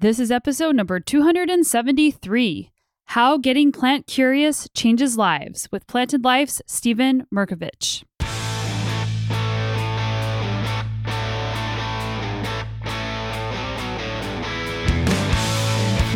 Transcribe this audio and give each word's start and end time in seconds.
This 0.00 0.18
is 0.18 0.30
episode 0.30 0.76
number 0.76 0.98
273 0.98 2.70
How 3.04 3.36
Getting 3.36 3.70
Plant 3.70 4.06
Curious 4.06 4.66
Changes 4.72 5.18
Lives 5.18 5.68
with 5.70 5.86
Planted 5.86 6.24
Life's 6.24 6.62
Stevan 6.66 7.26
Mirkovich. 7.30 8.02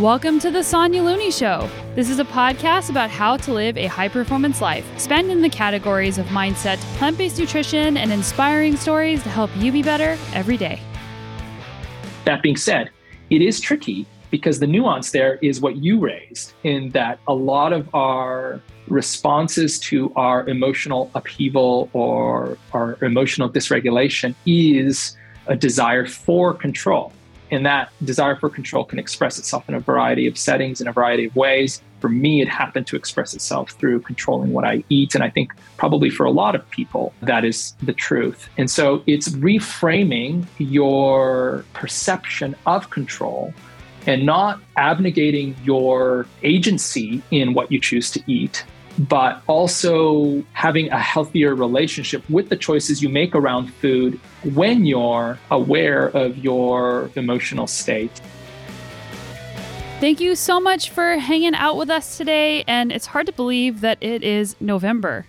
Welcome 0.00 0.38
to 0.38 0.50
the 0.50 0.62
Sonya 0.62 1.02
Looney 1.02 1.30
Show. 1.30 1.68
This 1.94 2.08
is 2.08 2.18
a 2.18 2.24
podcast 2.24 2.88
about 2.88 3.10
how 3.10 3.36
to 3.36 3.52
live 3.52 3.76
a 3.76 3.84
high 3.84 4.08
performance 4.08 4.62
life, 4.62 4.86
spanning 4.98 5.42
the 5.42 5.50
categories 5.50 6.16
of 6.16 6.24
mindset, 6.28 6.78
plant 6.96 7.18
based 7.18 7.38
nutrition, 7.38 7.98
and 7.98 8.10
inspiring 8.10 8.76
stories 8.76 9.22
to 9.24 9.28
help 9.28 9.50
you 9.58 9.70
be 9.70 9.82
better 9.82 10.16
every 10.32 10.56
day. 10.56 10.80
That 12.24 12.42
being 12.42 12.56
said, 12.56 12.90
it 13.30 13.42
is 13.42 13.60
tricky 13.60 14.06
because 14.30 14.58
the 14.58 14.66
nuance 14.66 15.12
there 15.12 15.38
is 15.42 15.60
what 15.60 15.76
you 15.76 16.00
raised 16.00 16.54
in 16.64 16.90
that 16.90 17.18
a 17.28 17.34
lot 17.34 17.72
of 17.72 17.92
our 17.94 18.60
responses 18.88 19.78
to 19.78 20.12
our 20.16 20.46
emotional 20.48 21.10
upheaval 21.14 21.88
or 21.92 22.58
our 22.72 22.98
emotional 23.02 23.48
dysregulation 23.48 24.34
is 24.44 25.16
a 25.46 25.56
desire 25.56 26.06
for 26.06 26.52
control. 26.52 27.12
And 27.50 27.64
that 27.66 27.90
desire 28.04 28.36
for 28.36 28.50
control 28.50 28.84
can 28.84 28.98
express 28.98 29.38
itself 29.38 29.68
in 29.68 29.74
a 29.74 29.80
variety 29.80 30.26
of 30.26 30.36
settings, 30.36 30.80
in 30.80 30.88
a 30.88 30.92
variety 30.92 31.26
of 31.26 31.36
ways. 31.36 31.82
For 32.04 32.10
me, 32.10 32.42
it 32.42 32.50
happened 32.50 32.86
to 32.88 32.96
express 32.96 33.32
itself 33.32 33.70
through 33.70 34.00
controlling 34.00 34.52
what 34.52 34.66
I 34.66 34.84
eat. 34.90 35.14
And 35.14 35.24
I 35.24 35.30
think 35.30 35.54
probably 35.78 36.10
for 36.10 36.26
a 36.26 36.30
lot 36.30 36.54
of 36.54 36.68
people, 36.68 37.14
that 37.22 37.46
is 37.46 37.72
the 37.82 37.94
truth. 37.94 38.50
And 38.58 38.70
so 38.70 39.02
it's 39.06 39.30
reframing 39.30 40.44
your 40.58 41.64
perception 41.72 42.54
of 42.66 42.90
control 42.90 43.54
and 44.06 44.26
not 44.26 44.60
abnegating 44.76 45.54
your 45.64 46.26
agency 46.42 47.22
in 47.30 47.54
what 47.54 47.72
you 47.72 47.80
choose 47.80 48.10
to 48.10 48.22
eat, 48.30 48.66
but 48.98 49.40
also 49.46 50.44
having 50.52 50.90
a 50.90 51.00
healthier 51.00 51.54
relationship 51.54 52.22
with 52.28 52.50
the 52.50 52.56
choices 52.56 53.02
you 53.02 53.08
make 53.08 53.34
around 53.34 53.72
food 53.76 54.20
when 54.52 54.84
you're 54.84 55.38
aware 55.50 56.08
of 56.08 56.36
your 56.36 57.10
emotional 57.16 57.66
state. 57.66 58.20
Thank 60.04 60.20
you 60.20 60.34
so 60.34 60.60
much 60.60 60.90
for 60.90 61.16
hanging 61.16 61.54
out 61.54 61.78
with 61.78 61.88
us 61.88 62.18
today. 62.18 62.62
And 62.66 62.92
it's 62.92 63.06
hard 63.06 63.24
to 63.24 63.32
believe 63.32 63.80
that 63.80 63.96
it 64.02 64.22
is 64.22 64.54
November. 64.60 65.24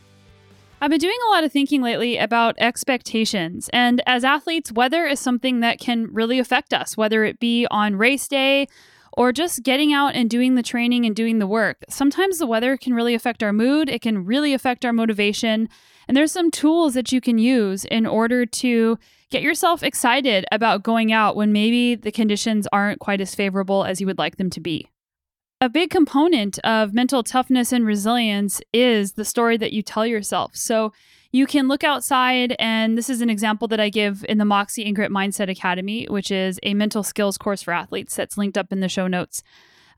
I've 0.82 0.90
been 0.90 1.00
doing 1.00 1.18
a 1.26 1.32
lot 1.32 1.46
of 1.46 1.54
thinking 1.54 1.82
lately 1.82 2.18
about 2.18 2.56
expectations. 2.58 3.70
And 3.72 4.02
as 4.06 4.26
athletes, 4.26 4.74
weather 4.74 5.06
is 5.06 5.22
something 5.22 5.62
that 5.62 5.80
can 5.80 6.14
really 6.14 6.40
affect 6.40 6.74
us, 6.74 6.98
whether 6.98 7.24
it 7.24 7.40
be 7.40 7.66
on 7.72 7.96
race 7.96 8.28
day 8.28 8.68
or 9.14 9.32
just 9.32 9.64
getting 9.64 9.94
out 9.94 10.14
and 10.14 10.30
doing 10.30 10.56
the 10.56 10.62
training 10.62 11.06
and 11.06 11.16
doing 11.16 11.40
the 11.40 11.48
work. 11.48 11.86
Sometimes 11.88 12.38
the 12.38 12.46
weather 12.46 12.76
can 12.76 12.94
really 12.94 13.16
affect 13.16 13.42
our 13.42 13.54
mood, 13.54 13.88
it 13.88 14.02
can 14.02 14.26
really 14.26 14.54
affect 14.54 14.84
our 14.84 14.92
motivation. 14.92 15.70
And 16.08 16.16
there's 16.16 16.32
some 16.32 16.52
tools 16.52 16.94
that 16.94 17.12
you 17.12 17.22
can 17.22 17.38
use 17.38 17.86
in 17.86 18.06
order 18.06 18.46
to 18.46 18.98
get 19.30 19.42
yourself 19.42 19.84
excited 19.84 20.46
about 20.52 20.84
going 20.84 21.12
out 21.12 21.36
when 21.36 21.52
maybe 21.52 21.96
the 21.96 22.12
conditions 22.12 22.68
aren't 22.72 23.00
quite 23.00 23.22
as 23.22 23.36
favorable 23.36 23.84
as 23.84 24.00
you 24.00 24.08
would 24.08 24.20
like 24.20 24.38
them 24.38 24.50
to 24.52 24.60
be. 24.60 24.90
A 25.62 25.70
big 25.70 25.90
component 25.90 26.60
of 26.60 26.94
mental 26.94 27.24
toughness 27.24 27.72
and 27.72 27.86
resilience 27.86 28.62
is 28.74 29.14
the 29.14 29.26
story 29.26 29.58
that 29.58 29.74
you 29.74 29.82
tell 29.82 30.06
yourself. 30.06 30.56
So 30.56 30.92
you 31.32 31.48
can 31.48 31.68
look 31.68 31.84
outside, 31.84 32.56
and 32.60 32.98
this 32.98 33.10
is 33.10 33.22
an 33.22 33.30
example 33.30 33.68
that 33.70 33.80
I 33.80 33.90
give 33.90 34.26
in 34.30 34.38
the 34.38 34.46
Moxie 34.46 34.86
and 34.86 34.96
Grit 34.96 35.12
Mindset 35.12 35.50
Academy, 35.50 36.06
which 36.10 36.30
is 36.30 36.60
a 36.64 36.74
mental 36.74 37.04
skills 37.04 37.38
course 37.38 37.62
for 37.62 37.74
athletes 37.74 38.16
that's 38.16 38.38
linked 38.38 38.58
up 38.58 38.72
in 38.72 38.80
the 38.80 38.88
show 38.88 39.08
notes. 39.08 39.44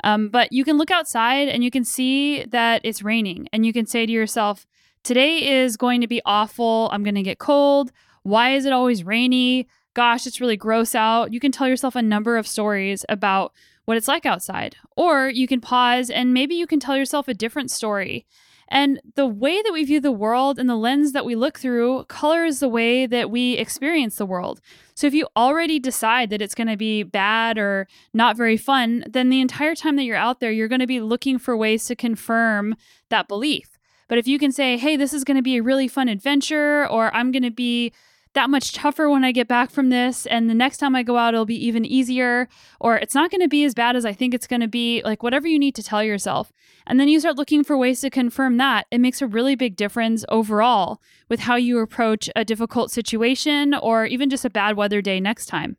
Um, 0.04 0.30
but 0.30 0.52
you 0.52 0.64
can 0.64 0.78
look 0.78 0.90
outside 0.90 1.48
and 1.48 1.64
you 1.64 1.72
can 1.72 1.84
see 1.84 2.44
that 2.46 2.82
it's 2.84 3.04
raining, 3.04 3.50
and 3.52 3.66
you 3.66 3.74
can 3.74 3.86
say 3.86 4.06
to 4.06 4.12
yourself, 4.12 4.66
Today 5.08 5.62
is 5.62 5.78
going 5.78 6.02
to 6.02 6.08
be 6.08 6.22
awful. 6.26 6.90
I'm 6.92 7.02
going 7.02 7.16
to 7.16 7.24
get 7.24 7.40
cold. 7.40 7.94
Why 8.24 8.56
is 8.56 8.66
it 8.66 8.74
always 8.74 9.06
rainy? 9.06 9.70
Gosh, 9.94 10.28
it's 10.28 10.42
really 10.42 10.58
gross 10.58 10.94
out. 10.94 11.32
You 11.32 11.40
can 11.40 11.54
tell 11.54 11.66
yourself 11.66 11.96
a 11.96 12.02
number 12.02 12.36
of 12.36 12.46
stories 12.46 13.06
about 13.08 13.54
what 13.86 13.96
it's 13.96 14.10
like 14.10 14.26
outside. 14.26 14.76
Or 14.98 15.30
you 15.30 15.48
can 15.48 15.62
pause 15.62 16.10
and 16.10 16.34
maybe 16.34 16.56
you 16.56 16.68
can 16.68 16.82
tell 16.82 16.98
yourself 16.98 17.30
a 17.30 17.34
different 17.34 17.72
story 17.72 18.26
and 18.68 19.00
the 19.16 19.26
way 19.26 19.62
that 19.62 19.72
we 19.72 19.86
view 19.86 20.02
the 20.02 20.12
world 20.12 20.60
and 20.60 20.70
the 20.70 20.76
lens 20.76 21.14
that 21.14 21.24
we 21.24 21.36
look 21.36 21.58
through 21.58 22.04
colors 22.10 22.60
the 22.60 22.68
way 22.68 23.06
that 23.06 23.32
we 23.32 23.54
experience 23.54 24.18
the 24.18 24.26
world. 24.26 24.60
So 24.94 25.08
if 25.08 25.14
you 25.14 25.30
already 25.38 25.80
decide 25.80 26.32
that 26.32 26.42
it's 26.42 26.54
going 26.54 26.68
to 26.68 26.76
be 26.76 27.04
bad 27.04 27.58
or 27.58 27.88
not 28.14 28.36
very 28.36 28.58
fun, 28.58 29.06
then 29.10 29.30
the 29.30 29.40
entire 29.40 29.74
time 29.74 29.96
that 29.96 30.04
you're 30.04 30.18
out 30.18 30.42
there, 30.42 30.52
you're 30.52 30.68
going 30.68 30.82
to 30.82 30.86
be 30.86 31.00
looking 31.00 31.40
for 31.40 31.56
ways 31.56 31.86
to 31.86 31.96
confirm 31.96 32.76
that 33.08 33.30
belief. 33.30 33.77
But 34.08 34.18
if 34.18 34.28
you 34.28 34.40
can 34.40 34.52
say, 34.52 34.78
hey, 34.78 34.96
this 34.96 35.14
is 35.14 35.24
going 35.24 35.38
to 35.38 35.44
be 35.44 35.58
a 35.58 35.64
really 35.64 35.88
fun 35.88 36.08
adventure, 36.08 36.88
or 36.88 37.14
I'm 37.16 37.32
going 37.32 37.44
to 37.44 37.52
be 37.52 37.92
that 38.34 38.50
much 38.50 38.74
tougher 38.74 39.10
when 39.10 39.24
I 39.24 39.32
get 39.32 39.48
back 39.48 39.72
from 39.72 39.90
this. 39.90 40.28
And 40.28 40.50
the 40.50 40.54
next 40.54 40.78
time 40.78 40.96
I 40.96 41.02
go 41.02 41.18
out, 41.18 41.34
it'll 41.34 41.46
be 41.46 41.66
even 41.66 41.86
easier, 41.86 42.48
or 42.80 42.96
it's 42.96 43.16
not 43.16 43.32
going 43.32 43.42
to 43.42 43.48
be 43.48 43.64
as 43.64 43.74
bad 43.74 43.96
as 43.96 44.06
I 44.06 44.14
think 44.14 44.34
it's 44.34 44.48
going 44.48 44.62
to 44.62 44.68
be. 44.68 45.02
Like, 45.04 45.24
whatever 45.24 45.48
you 45.48 45.58
need 45.58 45.76
to 45.76 45.84
tell 45.84 46.04
yourself. 46.04 46.54
And 46.86 47.00
then 47.00 47.08
you 47.08 47.20
start 47.20 47.36
looking 47.36 47.64
for 47.64 47.78
ways 47.78 48.00
to 48.02 48.10
confirm 48.10 48.58
that. 48.58 48.86
It 48.92 49.00
makes 49.00 49.22
a 49.22 49.28
really 49.28 49.56
big 49.56 49.76
difference 49.76 50.24
overall 50.30 51.02
with 51.30 51.42
how 51.42 51.56
you 51.56 51.80
approach 51.80 52.30
a 52.36 52.46
difficult 52.46 52.92
situation 52.92 53.74
or 53.74 54.06
even 54.06 54.30
just 54.30 54.46
a 54.46 54.50
bad 54.50 54.78
weather 54.78 55.02
day 55.02 55.20
next 55.20 55.48
time. 55.48 55.78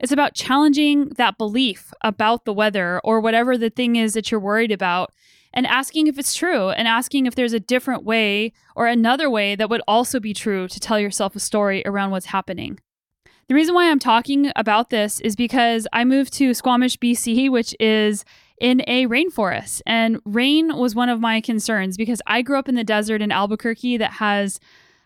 It's 0.00 0.12
about 0.12 0.34
challenging 0.34 1.10
that 1.16 1.38
belief 1.38 1.94
about 2.02 2.44
the 2.44 2.52
weather 2.52 3.00
or 3.04 3.20
whatever 3.20 3.56
the 3.56 3.70
thing 3.70 3.96
is 3.96 4.14
that 4.14 4.30
you're 4.30 4.40
worried 4.40 4.72
about 4.72 5.12
and 5.54 5.66
asking 5.66 6.08
if 6.08 6.18
it's 6.18 6.34
true 6.34 6.68
and 6.70 6.86
asking 6.86 7.24
if 7.24 7.34
there's 7.34 7.54
a 7.54 7.60
different 7.60 8.04
way 8.04 8.52
or 8.76 8.86
another 8.86 9.30
way 9.30 9.54
that 9.54 9.70
would 9.70 9.80
also 9.88 10.20
be 10.20 10.34
true 10.34 10.68
to 10.68 10.78
tell 10.78 11.00
yourself 11.00 11.34
a 11.34 11.40
story 11.40 11.82
around 11.86 12.10
what's 12.10 12.26
happening. 12.26 12.78
The 13.48 13.54
reason 13.54 13.74
why 13.74 13.90
I'm 13.90 13.98
talking 13.98 14.50
about 14.56 14.90
this 14.90 15.20
is 15.20 15.36
because 15.36 15.86
I 15.92 16.04
moved 16.04 16.32
to 16.34 16.54
Squamish, 16.54 16.98
BC, 16.98 17.50
which 17.50 17.74
is 17.78 18.24
in 18.60 18.82
a 18.86 19.06
rainforest. 19.06 19.82
And 19.86 20.20
rain 20.24 20.76
was 20.76 20.94
one 20.94 21.08
of 21.08 21.20
my 21.20 21.40
concerns 21.40 21.96
because 21.96 22.22
I 22.26 22.42
grew 22.42 22.58
up 22.58 22.68
in 22.68 22.74
the 22.74 22.84
desert 22.84 23.22
in 23.22 23.30
Albuquerque 23.30 23.98
that 23.98 24.12
has 24.12 24.58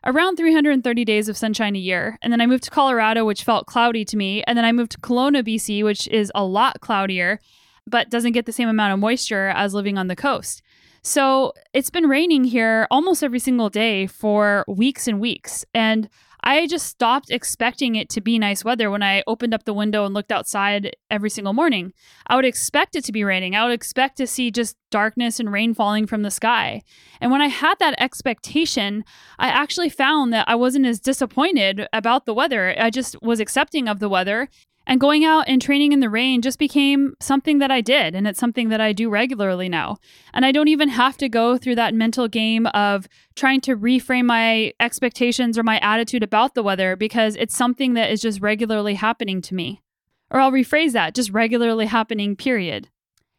around 0.04 0.36
330 0.36 1.04
days 1.04 1.28
of 1.28 1.36
sunshine 1.36 1.74
a 1.74 1.80
year. 1.80 2.16
And 2.22 2.32
then 2.32 2.40
I 2.40 2.46
moved 2.46 2.64
to 2.64 2.70
Colorado, 2.70 3.24
which 3.24 3.42
felt 3.42 3.66
cloudy 3.66 4.04
to 4.04 4.16
me. 4.16 4.44
And 4.44 4.56
then 4.56 4.64
I 4.64 4.72
moved 4.72 4.92
to 4.92 4.98
Kelowna, 4.98 5.46
BC, 5.46 5.82
which 5.82 6.06
is 6.08 6.30
a 6.34 6.44
lot 6.44 6.80
cloudier 6.80 7.40
but 7.88 8.10
doesn't 8.10 8.32
get 8.32 8.46
the 8.46 8.52
same 8.52 8.68
amount 8.68 8.92
of 8.92 8.98
moisture 8.98 9.48
as 9.48 9.74
living 9.74 9.98
on 9.98 10.08
the 10.08 10.16
coast. 10.16 10.62
So 11.02 11.52
it's 11.72 11.90
been 11.90 12.08
raining 12.08 12.44
here 12.44 12.86
almost 12.90 13.22
every 13.22 13.38
single 13.38 13.70
day 13.70 14.06
for 14.06 14.64
weeks 14.68 15.06
and 15.06 15.20
weeks. 15.20 15.64
And 15.72 16.08
I 16.42 16.66
just 16.66 16.86
stopped 16.86 17.30
expecting 17.30 17.96
it 17.96 18.08
to 18.10 18.20
be 18.20 18.38
nice 18.38 18.64
weather 18.64 18.90
when 18.90 19.02
I 19.02 19.22
opened 19.26 19.54
up 19.54 19.64
the 19.64 19.74
window 19.74 20.04
and 20.04 20.14
looked 20.14 20.32
outside 20.32 20.96
every 21.10 21.30
single 21.30 21.52
morning. 21.52 21.92
I 22.26 22.36
would 22.36 22.44
expect 22.44 22.94
it 22.94 23.04
to 23.04 23.12
be 23.12 23.24
raining. 23.24 23.54
I 23.54 23.64
would 23.64 23.72
expect 23.72 24.16
to 24.18 24.26
see 24.26 24.50
just 24.50 24.76
darkness 24.90 25.40
and 25.40 25.52
rain 25.52 25.74
falling 25.74 26.06
from 26.06 26.22
the 26.22 26.30
sky. 26.30 26.82
And 27.20 27.32
when 27.32 27.42
I 27.42 27.48
had 27.48 27.78
that 27.80 28.00
expectation, 28.00 29.04
I 29.38 29.48
actually 29.48 29.90
found 29.90 30.32
that 30.32 30.48
I 30.48 30.54
wasn't 30.54 30.86
as 30.86 31.00
disappointed 31.00 31.86
about 31.92 32.24
the 32.24 32.34
weather. 32.34 32.74
I 32.78 32.90
just 32.90 33.20
was 33.20 33.40
accepting 33.40 33.88
of 33.88 33.98
the 33.98 34.08
weather 34.08 34.48
and 34.88 34.98
going 34.98 35.22
out 35.24 35.44
and 35.46 35.60
training 35.60 35.92
in 35.92 36.00
the 36.00 36.08
rain 36.08 36.40
just 36.40 36.58
became 36.58 37.14
something 37.20 37.58
that 37.58 37.70
I 37.70 37.82
did. 37.82 38.14
And 38.14 38.26
it's 38.26 38.40
something 38.40 38.70
that 38.70 38.80
I 38.80 38.94
do 38.94 39.10
regularly 39.10 39.68
now. 39.68 39.98
And 40.32 40.46
I 40.46 40.50
don't 40.50 40.68
even 40.68 40.88
have 40.88 41.18
to 41.18 41.28
go 41.28 41.58
through 41.58 41.74
that 41.74 41.94
mental 41.94 42.26
game 42.26 42.66
of 42.68 43.06
trying 43.36 43.60
to 43.60 43.76
reframe 43.76 44.24
my 44.24 44.72
expectations 44.80 45.58
or 45.58 45.62
my 45.62 45.78
attitude 45.80 46.22
about 46.22 46.54
the 46.54 46.62
weather 46.62 46.96
because 46.96 47.36
it's 47.36 47.54
something 47.54 47.92
that 47.94 48.10
is 48.10 48.22
just 48.22 48.40
regularly 48.40 48.94
happening 48.94 49.42
to 49.42 49.54
me. 49.54 49.82
Or 50.30 50.40
I'll 50.40 50.52
rephrase 50.52 50.92
that 50.92 51.14
just 51.14 51.30
regularly 51.30 51.86
happening, 51.86 52.34
period. 52.34 52.88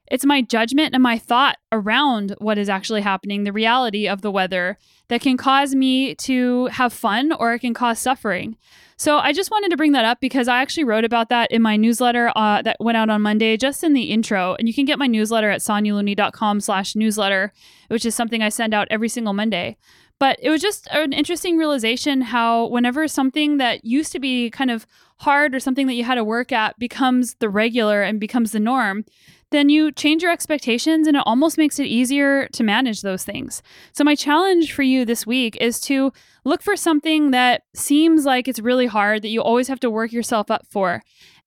It's 0.09 0.25
my 0.25 0.41
judgment 0.41 0.94
and 0.94 1.03
my 1.03 1.17
thought 1.17 1.57
around 1.71 2.35
what 2.39 2.57
is 2.57 2.69
actually 2.69 3.01
happening, 3.01 3.44
the 3.44 3.53
reality 3.53 4.07
of 4.07 4.21
the 4.21 4.31
weather, 4.31 4.77
that 5.07 5.21
can 5.21 5.38
cause 5.38 5.75
me 5.75 6.15
to 6.15 6.65
have 6.67 6.94
fun 6.94 7.31
or 7.31 7.53
it 7.53 7.59
can 7.59 7.73
cause 7.73 8.00
suffering. 8.00 8.57
So 8.97 9.17
I 9.17 9.31
just 9.31 9.50
wanted 9.50 9.69
to 9.69 9.77
bring 9.77 9.94
that 9.94 10.03
up 10.03 10.19
because 10.19 10.50
I 10.50 10.61
actually 10.61 10.83
wrote 10.83 11.06
about 11.06 11.29
that 11.29 11.51
in 11.51 11.61
my 11.61 11.77
newsletter 11.77 12.33
uh, 12.35 12.61
that 12.63 12.75
went 12.81 12.97
out 12.97 13.09
on 13.09 13.21
Monday, 13.21 13.56
just 13.56 13.83
in 13.83 13.94
the 13.94 14.11
intro. 14.11 14.56
And 14.59 14.67
you 14.67 14.73
can 14.73 14.83
get 14.83 15.00
my 15.00 15.07
newsletter 15.07 15.50
at 15.50 15.61
sonyalooney.com 15.61 16.59
slash 16.59 16.95
newsletter, 16.95 17.53
which 17.88 18.06
is 18.06 18.13
something 18.13 18.41
I 18.44 18.50
send 18.50 18.73
out 18.73 18.89
every 18.91 19.07
single 19.07 19.33
Monday. 19.33 19.77
But 20.19 20.38
it 20.41 20.50
was 20.50 20.61
just 20.61 20.88
an 20.91 21.13
interesting 21.13 21.57
realization 21.57 22.19
how 22.19 22.67
whenever 22.67 23.07
something 23.07 23.56
that 23.57 23.85
used 23.85 24.11
to 24.11 24.19
be 24.19 24.50
kind 24.50 24.69
of 24.69 24.85
hard 25.19 25.56
or 25.56 25.61
something 25.61 25.88
that 25.88 25.94
you 25.94 26.03
had 26.03 26.15
to 26.15 26.23
work 26.25 26.51
at 26.51 26.77
becomes 26.77 27.35
the 27.35 27.50
regular 27.50 28.01
and 28.01 28.19
becomes 28.19 28.51
the 28.51 28.59
norm, 28.59 29.06
then 29.51 29.69
you 29.69 29.91
change 29.91 30.21
your 30.21 30.31
expectations 30.31 31.07
and 31.07 31.17
it 31.17 31.23
almost 31.25 31.57
makes 31.57 31.79
it 31.79 31.85
easier 31.85 32.47
to 32.49 32.63
manage 32.63 33.01
those 33.01 33.23
things. 33.23 33.61
So, 33.93 34.03
my 34.03 34.15
challenge 34.15 34.73
for 34.73 34.83
you 34.83 35.05
this 35.05 35.25
week 35.25 35.57
is 35.59 35.79
to 35.81 36.11
look 36.45 36.61
for 36.61 36.75
something 36.75 37.31
that 37.31 37.63
seems 37.75 38.25
like 38.25 38.47
it's 38.47 38.59
really 38.59 38.85
hard, 38.87 39.21
that 39.23 39.29
you 39.29 39.41
always 39.41 39.67
have 39.67 39.79
to 39.81 39.89
work 39.89 40.11
yourself 40.11 40.51
up 40.51 40.65
for. 40.69 41.03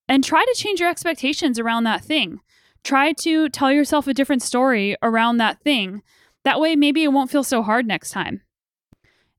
and 0.09 0.25
try 0.25 0.45
to 0.45 0.55
change 0.61 0.81
your 0.81 0.91
expectations 0.91 1.59
around 1.61 1.85
that 1.85 2.05
thing. 2.05 2.41
Try 2.83 3.13
to 3.23 3.49
tell 3.49 3.71
yourself 3.73 4.07
a 4.09 4.13
different 4.15 4.43
story 4.43 4.97
around 5.01 5.37
that 5.37 5.61
thing. 5.61 6.03
That 6.45 6.61
way, 6.61 6.75
maybe 6.75 7.05
it 7.05 7.13
won't 7.13 7.31
feel 7.31 7.45
so 7.45 7.63
hard 7.63 7.87
next 7.87 8.11
time. 8.11 8.43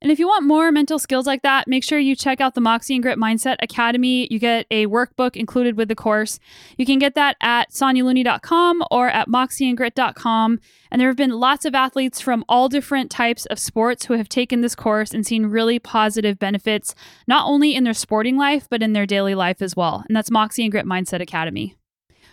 And 0.03 0.11
if 0.11 0.19
you 0.19 0.27
want 0.27 0.45
more 0.45 0.69
mental 0.69 0.99
skills 0.99 1.25
like 1.25 1.43
that, 1.43 1.65
make 1.65 1.81
sure 1.81 1.97
you 1.97 2.13
check 2.13 2.41
out 2.41 2.55
the 2.55 2.61
Moxie 2.61 2.93
and 2.93 3.01
Grit 3.01 3.17
Mindset 3.17 3.55
Academy. 3.61 4.27
You 4.29 4.37
get 4.37 4.67
a 4.69 4.85
workbook 4.87 5.37
included 5.37 5.77
with 5.77 5.87
the 5.87 5.95
course. 5.95 6.41
You 6.77 6.85
can 6.85 6.99
get 6.99 7.15
that 7.15 7.37
at 7.39 7.71
sonyalooney.com 7.71 8.83
or 8.91 9.07
at 9.07 9.29
moxieandgrit.com. 9.29 10.59
And 10.91 10.99
there 10.99 11.07
have 11.07 11.15
been 11.15 11.31
lots 11.31 11.63
of 11.63 11.73
athletes 11.73 12.19
from 12.19 12.43
all 12.49 12.67
different 12.67 13.11
types 13.11 13.45
of 13.45 13.57
sports 13.57 14.05
who 14.05 14.15
have 14.15 14.27
taken 14.27 14.59
this 14.59 14.75
course 14.75 15.13
and 15.13 15.25
seen 15.25 15.45
really 15.45 15.79
positive 15.79 16.37
benefits, 16.37 16.93
not 17.25 17.47
only 17.47 17.73
in 17.73 17.85
their 17.85 17.93
sporting 17.93 18.35
life, 18.35 18.67
but 18.69 18.83
in 18.83 18.91
their 18.91 19.05
daily 19.05 19.35
life 19.35 19.61
as 19.61 19.73
well. 19.73 20.03
And 20.09 20.17
that's 20.17 20.29
Moxie 20.29 20.63
and 20.63 20.71
Grit 20.71 20.85
Mindset 20.85 21.21
Academy. 21.21 21.77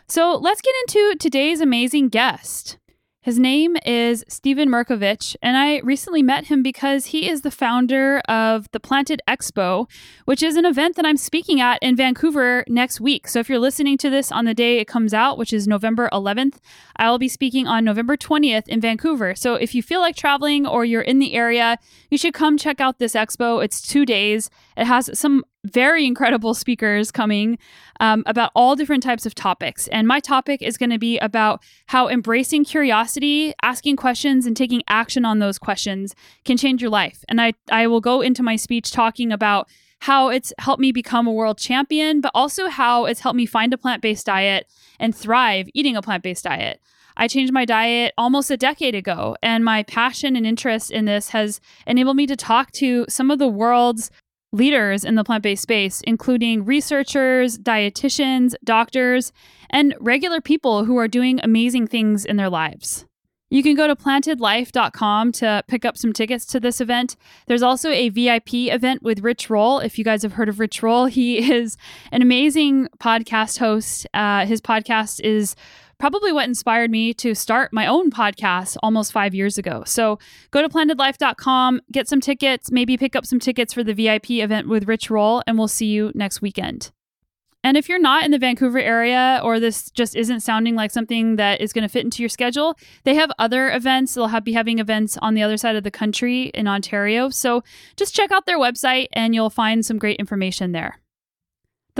So 0.08 0.34
let's 0.34 0.60
get 0.60 0.74
into 0.80 1.14
today's 1.20 1.60
amazing 1.60 2.08
guest. 2.08 2.78
His 3.22 3.38
name 3.38 3.76
is 3.84 4.24
Stevan 4.28 4.70
Mirkovich, 4.70 5.36
and 5.42 5.54
I 5.54 5.80
recently 5.80 6.22
met 6.22 6.46
him 6.46 6.62
because 6.62 7.06
he 7.06 7.28
is 7.28 7.42
the 7.42 7.50
founder 7.50 8.20
of 8.20 8.66
the 8.72 8.80
Planted 8.80 9.20
Expo, 9.28 9.90
which 10.24 10.42
is 10.42 10.56
an 10.56 10.64
event 10.64 10.96
that 10.96 11.04
I'm 11.04 11.18
speaking 11.18 11.60
at 11.60 11.78
in 11.82 11.96
Vancouver 11.96 12.64
next 12.66 12.98
week. 12.98 13.28
So 13.28 13.38
if 13.38 13.50
you're 13.50 13.58
listening 13.58 13.98
to 13.98 14.08
this 14.08 14.32
on 14.32 14.46
the 14.46 14.54
day 14.54 14.78
it 14.78 14.86
comes 14.86 15.12
out, 15.12 15.36
which 15.36 15.52
is 15.52 15.68
November 15.68 16.08
11th, 16.14 16.60
I 16.96 17.10
will 17.10 17.18
be 17.18 17.28
speaking 17.28 17.66
on 17.66 17.84
November 17.84 18.16
20th 18.16 18.66
in 18.68 18.80
Vancouver. 18.80 19.34
So 19.34 19.54
if 19.54 19.74
you 19.74 19.82
feel 19.82 20.00
like 20.00 20.16
traveling 20.16 20.66
or 20.66 20.86
you're 20.86 21.02
in 21.02 21.18
the 21.18 21.34
area, 21.34 21.76
you 22.10 22.16
should 22.16 22.32
come 22.32 22.56
check 22.56 22.80
out 22.80 22.98
this 22.98 23.12
expo. 23.12 23.62
It's 23.62 23.86
two 23.86 24.06
days. 24.06 24.48
It 24.78 24.86
has 24.86 25.10
some 25.18 25.44
very 25.64 26.06
incredible 26.06 26.54
speakers 26.54 27.10
coming 27.10 27.58
um, 28.00 28.22
about 28.26 28.50
all 28.54 28.76
different 28.76 29.02
types 29.02 29.26
of 29.26 29.34
topics. 29.34 29.88
And 29.88 30.08
my 30.08 30.20
topic 30.20 30.62
is 30.62 30.78
going 30.78 30.90
to 30.90 30.98
be 30.98 31.18
about 31.18 31.62
how 31.86 32.08
embracing 32.08 32.64
curiosity, 32.64 33.52
asking 33.62 33.96
questions, 33.96 34.46
and 34.46 34.56
taking 34.56 34.82
action 34.88 35.24
on 35.24 35.38
those 35.38 35.58
questions 35.58 36.14
can 36.44 36.56
change 36.56 36.80
your 36.80 36.90
life. 36.90 37.24
And 37.28 37.40
I, 37.40 37.52
I 37.70 37.86
will 37.86 38.00
go 38.00 38.20
into 38.20 38.42
my 38.42 38.56
speech 38.56 38.90
talking 38.90 39.32
about 39.32 39.68
how 40.00 40.28
it's 40.28 40.52
helped 40.58 40.80
me 40.80 40.92
become 40.92 41.26
a 41.26 41.32
world 41.32 41.58
champion, 41.58 42.20
but 42.22 42.32
also 42.34 42.68
how 42.68 43.04
it's 43.04 43.20
helped 43.20 43.36
me 43.36 43.44
find 43.44 43.74
a 43.74 43.78
plant 43.78 44.00
based 44.00 44.26
diet 44.26 44.66
and 44.98 45.14
thrive 45.14 45.68
eating 45.74 45.96
a 45.96 46.02
plant 46.02 46.22
based 46.22 46.44
diet. 46.44 46.80
I 47.16 47.28
changed 47.28 47.52
my 47.52 47.66
diet 47.66 48.14
almost 48.16 48.50
a 48.50 48.56
decade 48.56 48.94
ago, 48.94 49.36
and 49.42 49.62
my 49.62 49.82
passion 49.82 50.36
and 50.36 50.46
interest 50.46 50.90
in 50.90 51.04
this 51.04 51.30
has 51.30 51.60
enabled 51.86 52.16
me 52.16 52.26
to 52.26 52.34
talk 52.36 52.72
to 52.72 53.04
some 53.10 53.30
of 53.30 53.38
the 53.38 53.48
world's 53.48 54.10
leaders 54.52 55.04
in 55.04 55.14
the 55.14 55.24
plant 55.24 55.42
based 55.42 55.62
space, 55.62 56.00
including 56.02 56.64
researchers, 56.64 57.58
dietitians, 57.58 58.54
doctors, 58.64 59.32
and 59.70 59.94
regular 60.00 60.40
people 60.40 60.84
who 60.84 60.96
are 60.96 61.08
doing 61.08 61.40
amazing 61.42 61.86
things 61.86 62.24
in 62.24 62.36
their 62.36 62.50
lives. 62.50 63.06
You 63.52 63.64
can 63.64 63.74
go 63.74 63.88
to 63.88 63.96
plantedlife.com 63.96 65.32
to 65.32 65.64
pick 65.66 65.84
up 65.84 65.96
some 65.96 66.12
tickets 66.12 66.46
to 66.46 66.60
this 66.60 66.80
event. 66.80 67.16
There's 67.48 67.62
also 67.62 67.90
a 67.90 68.08
VIP 68.08 68.54
event 68.54 69.02
with 69.02 69.20
Rich 69.20 69.50
Roll. 69.50 69.80
If 69.80 69.98
you 69.98 70.04
guys 70.04 70.22
have 70.22 70.34
heard 70.34 70.48
of 70.48 70.60
Rich 70.60 70.84
Roll, 70.84 71.06
he 71.06 71.50
is 71.52 71.76
an 72.12 72.22
amazing 72.22 72.88
podcast 73.00 73.58
host. 73.58 74.06
Uh, 74.14 74.46
his 74.46 74.60
podcast 74.60 75.20
is 75.24 75.56
probably 76.00 76.32
what 76.32 76.48
inspired 76.48 76.90
me 76.90 77.12
to 77.14 77.34
start 77.34 77.72
my 77.72 77.86
own 77.86 78.10
podcast 78.10 78.76
almost 78.82 79.12
five 79.12 79.34
years 79.34 79.58
ago. 79.58 79.84
So 79.86 80.18
go 80.50 80.62
to 80.62 80.68
plantedlife.com, 80.68 81.82
get 81.92 82.08
some 82.08 82.20
tickets, 82.20 82.72
maybe 82.72 82.96
pick 82.96 83.14
up 83.14 83.26
some 83.26 83.38
tickets 83.38 83.74
for 83.74 83.84
the 83.84 83.92
VIP 83.92 84.30
event 84.30 84.66
with 84.66 84.88
Rich 84.88 85.10
Roll, 85.10 85.42
and 85.46 85.58
we'll 85.58 85.68
see 85.68 85.86
you 85.86 86.10
next 86.14 86.40
weekend. 86.40 86.90
And 87.62 87.76
if 87.76 87.90
you're 87.90 88.00
not 88.00 88.24
in 88.24 88.30
the 88.30 88.38
Vancouver 88.38 88.78
area 88.78 89.38
or 89.44 89.60
this 89.60 89.90
just 89.90 90.16
isn't 90.16 90.40
sounding 90.40 90.74
like 90.74 90.90
something 90.90 91.36
that 91.36 91.60
is 91.60 91.74
going 91.74 91.82
to 91.82 91.88
fit 91.90 92.04
into 92.04 92.22
your 92.22 92.30
schedule, 92.30 92.74
they 93.04 93.14
have 93.16 93.30
other 93.38 93.70
events. 93.70 94.14
They'll 94.14 94.28
have, 94.28 94.44
be 94.44 94.54
having 94.54 94.78
events 94.78 95.18
on 95.18 95.34
the 95.34 95.42
other 95.42 95.58
side 95.58 95.76
of 95.76 95.84
the 95.84 95.90
country 95.90 96.44
in 96.54 96.66
Ontario. 96.66 97.28
So 97.28 97.62
just 97.96 98.14
check 98.14 98.32
out 98.32 98.46
their 98.46 98.58
website 98.58 99.08
and 99.12 99.34
you'll 99.34 99.50
find 99.50 99.84
some 99.84 99.98
great 99.98 100.18
information 100.18 100.72
there. 100.72 101.00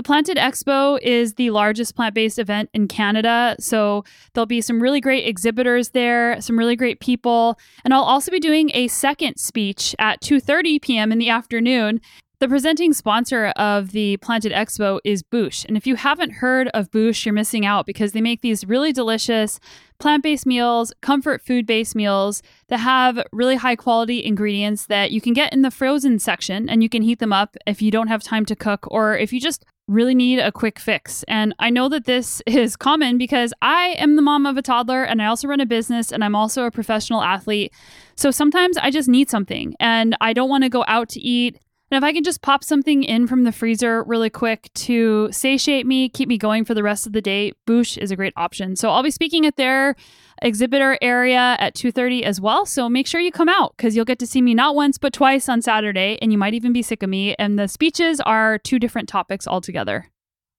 The 0.00 0.04
Planted 0.04 0.38
Expo 0.38 0.98
is 1.02 1.34
the 1.34 1.50
largest 1.50 1.94
plant-based 1.94 2.38
event 2.38 2.70
in 2.72 2.88
Canada, 2.88 3.54
so 3.60 4.02
there'll 4.32 4.46
be 4.46 4.62
some 4.62 4.82
really 4.82 4.98
great 4.98 5.26
exhibitors 5.26 5.90
there, 5.90 6.40
some 6.40 6.58
really 6.58 6.74
great 6.74 7.00
people, 7.00 7.58
and 7.84 7.92
I'll 7.92 8.00
also 8.00 8.30
be 8.30 8.40
doing 8.40 8.70
a 8.72 8.88
second 8.88 9.36
speech 9.36 9.94
at 9.98 10.22
2:30 10.22 10.80
p.m. 10.80 11.12
in 11.12 11.18
the 11.18 11.28
afternoon. 11.28 12.00
The 12.40 12.48
presenting 12.48 12.94
sponsor 12.94 13.48
of 13.48 13.92
the 13.92 14.16
Planted 14.16 14.50
Expo 14.52 14.98
is 15.04 15.22
Boosh. 15.22 15.66
And 15.66 15.76
if 15.76 15.86
you 15.86 15.96
haven't 15.96 16.30
heard 16.30 16.68
of 16.68 16.90
Boosh, 16.90 17.26
you're 17.26 17.34
missing 17.34 17.66
out 17.66 17.84
because 17.84 18.12
they 18.12 18.22
make 18.22 18.40
these 18.40 18.66
really 18.66 18.94
delicious 18.94 19.60
plant 19.98 20.22
based 20.22 20.46
meals, 20.46 20.90
comfort 21.02 21.42
food 21.42 21.66
based 21.66 21.94
meals 21.94 22.42
that 22.68 22.78
have 22.78 23.22
really 23.30 23.56
high 23.56 23.76
quality 23.76 24.24
ingredients 24.24 24.86
that 24.86 25.10
you 25.10 25.20
can 25.20 25.34
get 25.34 25.52
in 25.52 25.60
the 25.60 25.70
frozen 25.70 26.18
section 26.18 26.66
and 26.70 26.82
you 26.82 26.88
can 26.88 27.02
heat 27.02 27.18
them 27.18 27.30
up 27.30 27.58
if 27.66 27.82
you 27.82 27.90
don't 27.90 28.08
have 28.08 28.22
time 28.22 28.46
to 28.46 28.56
cook 28.56 28.86
or 28.90 29.18
if 29.18 29.34
you 29.34 29.38
just 29.38 29.66
really 29.86 30.14
need 30.14 30.38
a 30.38 30.50
quick 30.50 30.78
fix. 30.78 31.22
And 31.24 31.54
I 31.58 31.68
know 31.68 31.90
that 31.90 32.06
this 32.06 32.40
is 32.46 32.74
common 32.74 33.18
because 33.18 33.52
I 33.60 33.96
am 33.98 34.16
the 34.16 34.22
mom 34.22 34.46
of 34.46 34.56
a 34.56 34.62
toddler 34.62 35.02
and 35.04 35.20
I 35.20 35.26
also 35.26 35.46
run 35.46 35.60
a 35.60 35.66
business 35.66 36.10
and 36.10 36.24
I'm 36.24 36.34
also 36.34 36.64
a 36.64 36.70
professional 36.70 37.20
athlete. 37.20 37.70
So 38.16 38.30
sometimes 38.30 38.78
I 38.78 38.90
just 38.90 39.10
need 39.10 39.28
something 39.28 39.74
and 39.78 40.16
I 40.22 40.32
don't 40.32 40.48
want 40.48 40.64
to 40.64 40.70
go 40.70 40.86
out 40.88 41.10
to 41.10 41.20
eat. 41.20 41.58
And 41.90 41.98
if 41.98 42.06
I 42.06 42.12
can 42.12 42.22
just 42.22 42.40
pop 42.40 42.62
something 42.62 43.02
in 43.02 43.26
from 43.26 43.42
the 43.42 43.50
freezer 43.50 44.04
really 44.04 44.30
quick 44.30 44.70
to 44.74 45.28
satiate 45.32 45.86
me, 45.86 46.08
keep 46.08 46.28
me 46.28 46.38
going 46.38 46.64
for 46.64 46.72
the 46.72 46.84
rest 46.84 47.04
of 47.04 47.12
the 47.12 47.20
day, 47.20 47.52
Boosh 47.66 47.98
is 47.98 48.12
a 48.12 48.16
great 48.16 48.32
option. 48.36 48.76
So 48.76 48.90
I'll 48.90 49.02
be 49.02 49.10
speaking 49.10 49.44
at 49.44 49.56
their 49.56 49.96
exhibitor 50.40 50.96
area 51.02 51.56
at 51.58 51.74
2:30 51.74 52.22
as 52.22 52.40
well. 52.40 52.64
So 52.64 52.88
make 52.88 53.08
sure 53.08 53.20
you 53.20 53.32
come 53.32 53.48
out 53.48 53.76
cuz 53.76 53.96
you'll 53.96 54.04
get 54.04 54.20
to 54.20 54.26
see 54.26 54.40
me 54.40 54.54
not 54.54 54.76
once 54.76 54.98
but 54.98 55.12
twice 55.12 55.48
on 55.48 55.62
Saturday 55.62 56.16
and 56.22 56.30
you 56.30 56.38
might 56.38 56.54
even 56.54 56.72
be 56.72 56.82
sick 56.82 57.02
of 57.02 57.10
me 57.10 57.34
and 57.38 57.58
the 57.58 57.66
speeches 57.66 58.20
are 58.20 58.56
two 58.56 58.78
different 58.78 59.08
topics 59.08 59.48
altogether. 59.48 60.10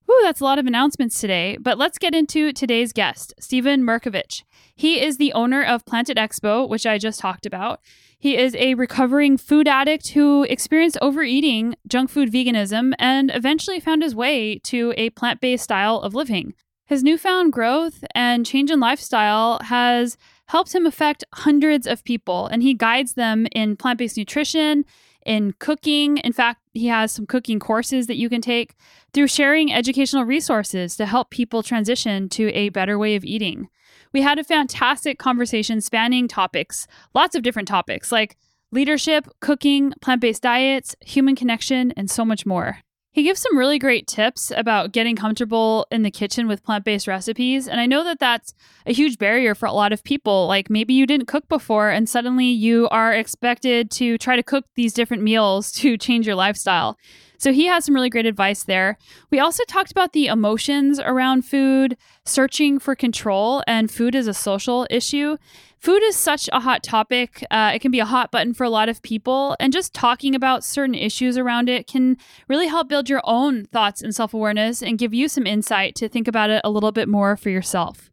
Whew, 0.05 0.19
that's 0.23 0.41
a 0.41 0.43
lot 0.43 0.59
of 0.59 0.67
announcements 0.67 1.21
today, 1.21 1.57
but 1.61 1.77
let's 1.77 1.97
get 1.97 2.13
into 2.13 2.51
today's 2.51 2.91
guest, 2.91 3.33
Stevan 3.39 3.83
Mirkovich. 3.83 4.43
He 4.75 5.01
is 5.01 5.15
the 5.15 5.31
owner 5.31 5.63
of 5.63 5.85
Planted 5.85 6.17
Expo, 6.17 6.67
which 6.67 6.85
I 6.85 6.97
just 6.97 7.21
talked 7.21 7.45
about. 7.45 7.79
He 8.21 8.37
is 8.37 8.53
a 8.53 8.75
recovering 8.75 9.35
food 9.35 9.67
addict 9.67 10.09
who 10.09 10.43
experienced 10.43 10.99
overeating, 11.01 11.75
junk 11.87 12.11
food 12.11 12.31
veganism, 12.31 12.93
and 12.99 13.31
eventually 13.33 13.79
found 13.79 14.03
his 14.03 14.13
way 14.13 14.59
to 14.65 14.93
a 14.95 15.09
plant 15.09 15.41
based 15.41 15.63
style 15.63 15.97
of 15.97 16.13
living. 16.13 16.53
His 16.85 17.01
newfound 17.01 17.51
growth 17.51 18.03
and 18.13 18.45
change 18.45 18.69
in 18.69 18.79
lifestyle 18.79 19.57
has 19.63 20.17
helped 20.49 20.75
him 20.75 20.85
affect 20.85 21.23
hundreds 21.33 21.87
of 21.87 22.03
people, 22.03 22.45
and 22.45 22.61
he 22.61 22.75
guides 22.75 23.13
them 23.13 23.47
in 23.53 23.75
plant 23.75 23.97
based 23.97 24.17
nutrition, 24.17 24.85
in 25.25 25.53
cooking. 25.53 26.17
In 26.17 26.31
fact, 26.31 26.61
he 26.75 26.87
has 26.87 27.11
some 27.11 27.25
cooking 27.25 27.59
courses 27.59 28.05
that 28.05 28.17
you 28.17 28.29
can 28.29 28.41
take 28.41 28.75
through 29.15 29.27
sharing 29.29 29.73
educational 29.73 30.25
resources 30.25 30.95
to 30.97 31.07
help 31.07 31.31
people 31.31 31.63
transition 31.63 32.29
to 32.29 32.49
a 32.49 32.69
better 32.69 32.99
way 32.99 33.15
of 33.15 33.25
eating. 33.25 33.67
We 34.13 34.21
had 34.21 34.39
a 34.39 34.43
fantastic 34.43 35.19
conversation 35.19 35.81
spanning 35.81 36.27
topics, 36.27 36.87
lots 37.13 37.35
of 37.35 37.43
different 37.43 37.67
topics 37.67 38.11
like 38.11 38.37
leadership, 38.71 39.27
cooking, 39.39 39.93
plant 40.01 40.21
based 40.21 40.41
diets, 40.41 40.95
human 41.01 41.35
connection, 41.35 41.91
and 41.97 42.09
so 42.09 42.25
much 42.25 42.45
more. 42.45 42.79
He 43.13 43.23
gives 43.23 43.41
some 43.41 43.57
really 43.57 43.77
great 43.77 44.07
tips 44.07 44.51
about 44.55 44.93
getting 44.93 45.17
comfortable 45.17 45.85
in 45.91 46.03
the 46.03 46.11
kitchen 46.11 46.47
with 46.47 46.63
plant 46.63 46.85
based 46.85 47.07
recipes. 47.07 47.67
And 47.67 47.81
I 47.81 47.85
know 47.85 48.05
that 48.05 48.19
that's 48.19 48.53
a 48.85 48.93
huge 48.93 49.17
barrier 49.17 49.53
for 49.53 49.65
a 49.65 49.73
lot 49.73 49.91
of 49.91 50.01
people. 50.03 50.47
Like 50.47 50.69
maybe 50.69 50.93
you 50.93 51.05
didn't 51.05 51.27
cook 51.27 51.49
before 51.49 51.89
and 51.89 52.07
suddenly 52.07 52.45
you 52.45 52.87
are 52.87 53.13
expected 53.13 53.91
to 53.91 54.17
try 54.17 54.37
to 54.37 54.43
cook 54.43 54.65
these 54.75 54.93
different 54.93 55.23
meals 55.23 55.73
to 55.73 55.97
change 55.97 56.25
your 56.25 56.35
lifestyle. 56.35 56.97
So 57.37 57.51
he 57.51 57.65
has 57.65 57.83
some 57.83 57.95
really 57.95 58.11
great 58.11 58.27
advice 58.27 58.63
there. 58.63 58.97
We 59.31 59.39
also 59.39 59.63
talked 59.67 59.91
about 59.91 60.13
the 60.13 60.27
emotions 60.27 60.99
around 60.99 61.41
food, 61.41 61.97
searching 62.23 62.77
for 62.77 62.95
control, 62.95 63.63
and 63.65 63.89
food 63.89 64.15
as 64.15 64.27
a 64.27 64.33
social 64.33 64.85
issue. 64.91 65.37
Food 65.81 66.03
is 66.03 66.15
such 66.15 66.47
a 66.53 66.59
hot 66.59 66.83
topic. 66.83 67.43
Uh, 67.49 67.71
it 67.73 67.79
can 67.79 67.89
be 67.89 67.99
a 67.99 68.05
hot 68.05 68.29
button 68.29 68.53
for 68.53 68.63
a 68.63 68.69
lot 68.69 68.87
of 68.87 69.01
people, 69.01 69.57
and 69.59 69.73
just 69.73 69.95
talking 69.95 70.35
about 70.35 70.63
certain 70.63 70.93
issues 70.93 71.39
around 71.39 71.69
it 71.69 71.87
can 71.87 72.17
really 72.47 72.67
help 72.67 72.87
build 72.87 73.09
your 73.09 73.21
own 73.23 73.65
thoughts 73.65 74.03
and 74.03 74.13
self 74.13 74.31
awareness 74.31 74.83
and 74.83 74.99
give 74.99 75.11
you 75.11 75.27
some 75.27 75.47
insight 75.47 75.95
to 75.95 76.07
think 76.07 76.27
about 76.27 76.51
it 76.51 76.61
a 76.63 76.69
little 76.69 76.91
bit 76.91 77.09
more 77.09 77.35
for 77.35 77.49
yourself. 77.49 78.11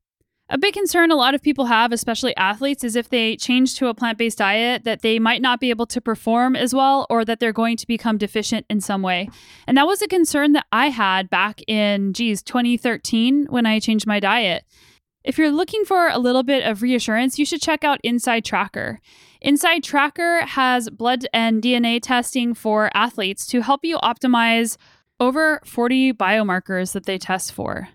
A 0.48 0.56
big 0.56 0.72
concern 0.72 1.10
a 1.10 1.14
lot 1.14 1.34
of 1.34 1.42
people 1.42 1.66
have, 1.66 1.92
especially 1.92 2.34
athletes, 2.38 2.84
is 2.84 2.96
if 2.96 3.10
they 3.10 3.37
change 3.37 3.75
to 3.75 3.88
a 3.88 3.94
plant 3.94 4.16
based 4.16 4.38
diet, 4.38 4.84
that 4.84 5.02
they 5.02 5.18
might 5.18 5.42
not 5.42 5.60
be 5.60 5.68
able 5.68 5.84
to 5.88 6.00
perform 6.00 6.56
as 6.56 6.75
well 6.75 7.06
or 7.10 7.22
that 7.26 7.38
they're 7.38 7.52
going 7.52 7.76
to 7.76 7.87
become 7.87 8.16
deficient 8.16 8.64
in 8.70 8.80
some 8.80 9.02
way. 9.02 9.28
And 9.66 9.76
that 9.76 9.87
was 9.87 10.00
a 10.00 10.08
concern 10.08 10.52
that 10.52 10.64
I 10.72 10.88
had 10.88 11.28
back 11.28 11.60
in, 11.68 12.14
geez, 12.14 12.42
2013 12.42 13.48
when 13.50 13.66
I 13.66 13.78
changed 13.78 14.06
my 14.06 14.20
diet. 14.20 14.64
If 15.25 15.37
you're 15.37 15.50
looking 15.50 15.84
for 15.84 16.08
a 16.08 16.18
little 16.18 16.42
bit 16.42 16.64
of 16.64 16.80
reassurance, 16.80 17.38
you 17.38 17.44
should 17.44 17.60
check 17.60 17.84
out 17.84 18.00
Inside 18.04 18.44
Tracker. 18.44 19.00
Inside 19.40 19.82
Tracker 19.82 20.46
has 20.46 20.90
blood 20.90 21.26
and 21.32 21.62
DNA 21.62 22.00
testing 22.00 22.54
for 22.54 22.90
athletes 22.94 23.46
to 23.48 23.62
help 23.62 23.84
you 23.84 23.98
optimize 23.98 24.76
over 25.20 25.60
40 25.64 26.12
biomarkers 26.12 26.92
that 26.92 27.06
they 27.06 27.18
test 27.18 27.52
for. 27.52 27.88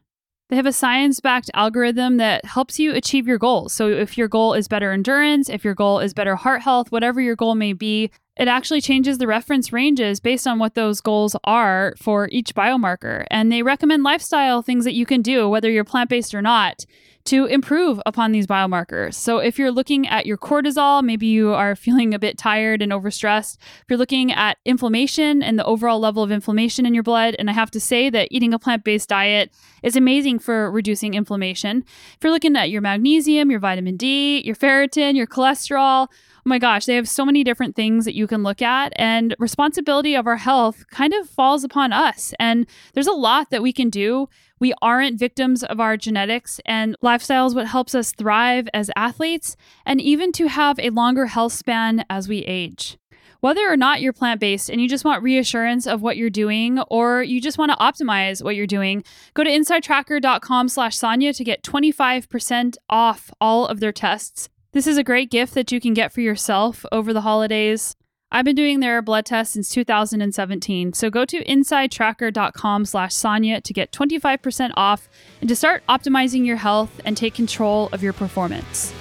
They 0.49 0.57
have 0.57 0.65
a 0.65 0.73
science 0.73 1.19
backed 1.19 1.49
algorithm 1.53 2.17
that 2.17 2.45
helps 2.45 2.77
you 2.77 2.93
achieve 2.93 3.27
your 3.27 3.39
goals. 3.39 3.73
So, 3.73 3.87
if 3.87 4.17
your 4.17 4.27
goal 4.27 4.53
is 4.53 4.67
better 4.67 4.91
endurance, 4.91 5.49
if 5.49 5.63
your 5.63 5.73
goal 5.73 5.99
is 5.99 6.13
better 6.13 6.35
heart 6.35 6.61
health, 6.61 6.91
whatever 6.91 7.21
your 7.21 7.35
goal 7.35 7.55
may 7.55 7.73
be, 7.73 8.11
it 8.37 8.47
actually 8.47 8.81
changes 8.81 9.17
the 9.17 9.27
reference 9.27 9.71
ranges 9.71 10.19
based 10.19 10.45
on 10.45 10.59
what 10.59 10.75
those 10.75 11.01
goals 11.01 11.35
are 11.43 11.93
for 11.97 12.29
each 12.31 12.53
biomarker. 12.53 13.25
And 13.31 13.51
they 13.51 13.63
recommend 13.63 14.03
lifestyle 14.03 14.61
things 14.61 14.85
that 14.85 14.93
you 14.93 15.05
can 15.05 15.21
do, 15.21 15.47
whether 15.49 15.71
you're 15.71 15.83
plant 15.83 16.09
based 16.09 16.35
or 16.35 16.41
not, 16.41 16.85
to 17.25 17.45
improve 17.45 18.01
upon 18.05 18.31
these 18.31 18.47
biomarkers. 18.47 19.13
So, 19.13 19.37
if 19.37 19.57
you're 19.57 19.71
looking 19.71 20.07
at 20.07 20.25
your 20.25 20.37
cortisol, 20.37 21.03
maybe 21.03 21.27
you 21.27 21.53
are 21.53 21.75
feeling 21.83 22.13
a 22.13 22.19
bit 22.19 22.37
tired 22.37 22.81
and 22.81 22.91
overstressed. 22.91 23.57
If 23.57 23.85
you're 23.89 23.97
looking 23.97 24.31
at 24.31 24.57
inflammation 24.65 25.41
and 25.41 25.57
the 25.57 25.65
overall 25.65 25.99
level 25.99 26.23
of 26.23 26.31
inflammation 26.31 26.85
in 26.85 26.93
your 26.93 27.03
blood, 27.03 27.35
and 27.39 27.49
I 27.49 27.53
have 27.53 27.71
to 27.71 27.79
say 27.79 28.09
that 28.09 28.27
eating 28.31 28.53
a 28.53 28.59
plant 28.59 28.83
based 28.83 29.09
diet 29.09 29.51
is 29.81 29.95
amazing 29.95 30.39
for 30.39 30.69
reducing 30.71 31.13
inflammation. 31.13 31.83
If 32.15 32.23
you're 32.23 32.33
looking 32.33 32.55
at 32.55 32.69
your 32.69 32.81
magnesium, 32.81 33.51
your 33.51 33.59
vitamin 33.59 33.97
D, 33.97 34.41
your 34.41 34.55
ferritin, 34.55 35.15
your 35.15 35.27
cholesterol, 35.27 36.09
my 36.45 36.59
gosh, 36.59 36.85
they 36.85 36.95
have 36.95 37.07
so 37.07 37.25
many 37.25 37.43
different 37.43 37.75
things 37.75 38.05
that 38.05 38.15
you 38.15 38.27
can 38.27 38.43
look 38.43 38.61
at. 38.61 38.93
And 38.97 39.35
responsibility 39.39 40.15
of 40.15 40.27
our 40.27 40.37
health 40.37 40.85
kind 40.89 41.13
of 41.13 41.29
falls 41.29 41.63
upon 41.63 41.93
us. 41.93 42.33
And 42.39 42.67
there's 42.93 43.07
a 43.07 43.13
lot 43.13 43.49
that 43.49 43.63
we 43.63 43.71
can 43.71 43.89
do. 43.89 44.27
We 44.59 44.73
aren't 44.81 45.19
victims 45.19 45.63
of 45.63 45.79
our 45.79 45.97
genetics, 45.97 46.61
and 46.65 46.95
lifestyle 47.01 47.47
is 47.47 47.55
what 47.55 47.67
helps 47.67 47.93
us 47.93 48.13
thrive 48.13 48.69
as 48.73 48.89
athletes 48.95 49.57
and 49.85 49.99
even 49.99 50.31
to 50.33 50.47
have 50.47 50.79
a 50.79 50.89
longer 50.89 51.25
health 51.25 51.51
span 51.51 52.05
as 52.09 52.29
we 52.29 52.39
age. 52.39 52.97
Whether 53.41 53.69
or 53.69 53.75
not 53.75 53.99
you're 53.99 54.13
plant 54.13 54.39
based 54.39 54.69
and 54.69 54.79
you 54.79 54.87
just 54.87 55.03
want 55.03 55.21
reassurance 55.21 55.85
of 55.85 56.01
what 56.01 56.15
you're 56.15 56.29
doing, 56.29 56.79
or 56.89 57.23
you 57.23 57.41
just 57.41 57.57
want 57.57 57.73
to 57.73 57.77
optimize 57.77 58.41
what 58.41 58.55
you're 58.55 58.65
doing, 58.65 59.03
go 59.33 59.43
to 59.43 59.49
insidetracker.com 59.49 60.69
slash 60.69 60.95
Sonya 60.95 61.33
to 61.33 61.43
get 61.43 61.61
25% 61.61 62.77
off 62.89 63.31
all 63.41 63.67
of 63.67 63.81
their 63.81 63.91
tests. 63.91 64.47
This 64.73 64.87
is 64.87 64.97
a 64.97 65.03
great 65.03 65.29
gift 65.29 65.53
that 65.53 65.71
you 65.71 65.79
can 65.79 65.93
get 65.93 66.11
for 66.11 66.21
yourself 66.21 66.83
over 66.91 67.13
the 67.13 67.21
holidays. 67.21 67.95
I've 68.31 68.43
been 68.43 68.55
doing 68.55 68.79
their 68.79 69.03
blood 69.03 69.23
test 69.23 69.53
since 69.53 69.69
2017, 69.69 70.93
so 70.93 71.11
go 71.11 71.25
to 71.25 71.43
insidetracker.com 71.45 72.85
slash 72.85 73.13
Sonya 73.13 73.61
to 73.61 73.71
get 73.71 73.91
25% 73.91 74.71
off 74.75 75.09
and 75.41 75.47
to 75.47 75.55
start 75.55 75.83
optimizing 75.87 76.43
your 76.43 76.55
health 76.55 76.99
and 77.05 77.15
take 77.15 77.35
control 77.35 77.87
of 77.91 78.01
your 78.01 78.13
performance. 78.13 78.91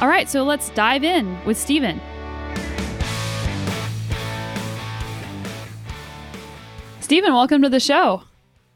All 0.00 0.08
right, 0.08 0.30
so 0.30 0.44
let's 0.44 0.70
dive 0.70 1.04
in 1.04 1.44
with 1.44 1.58
Stevan. 1.58 2.00
Stevan, 7.00 7.34
welcome 7.34 7.60
to 7.60 7.68
the 7.68 7.80
show. 7.80 8.22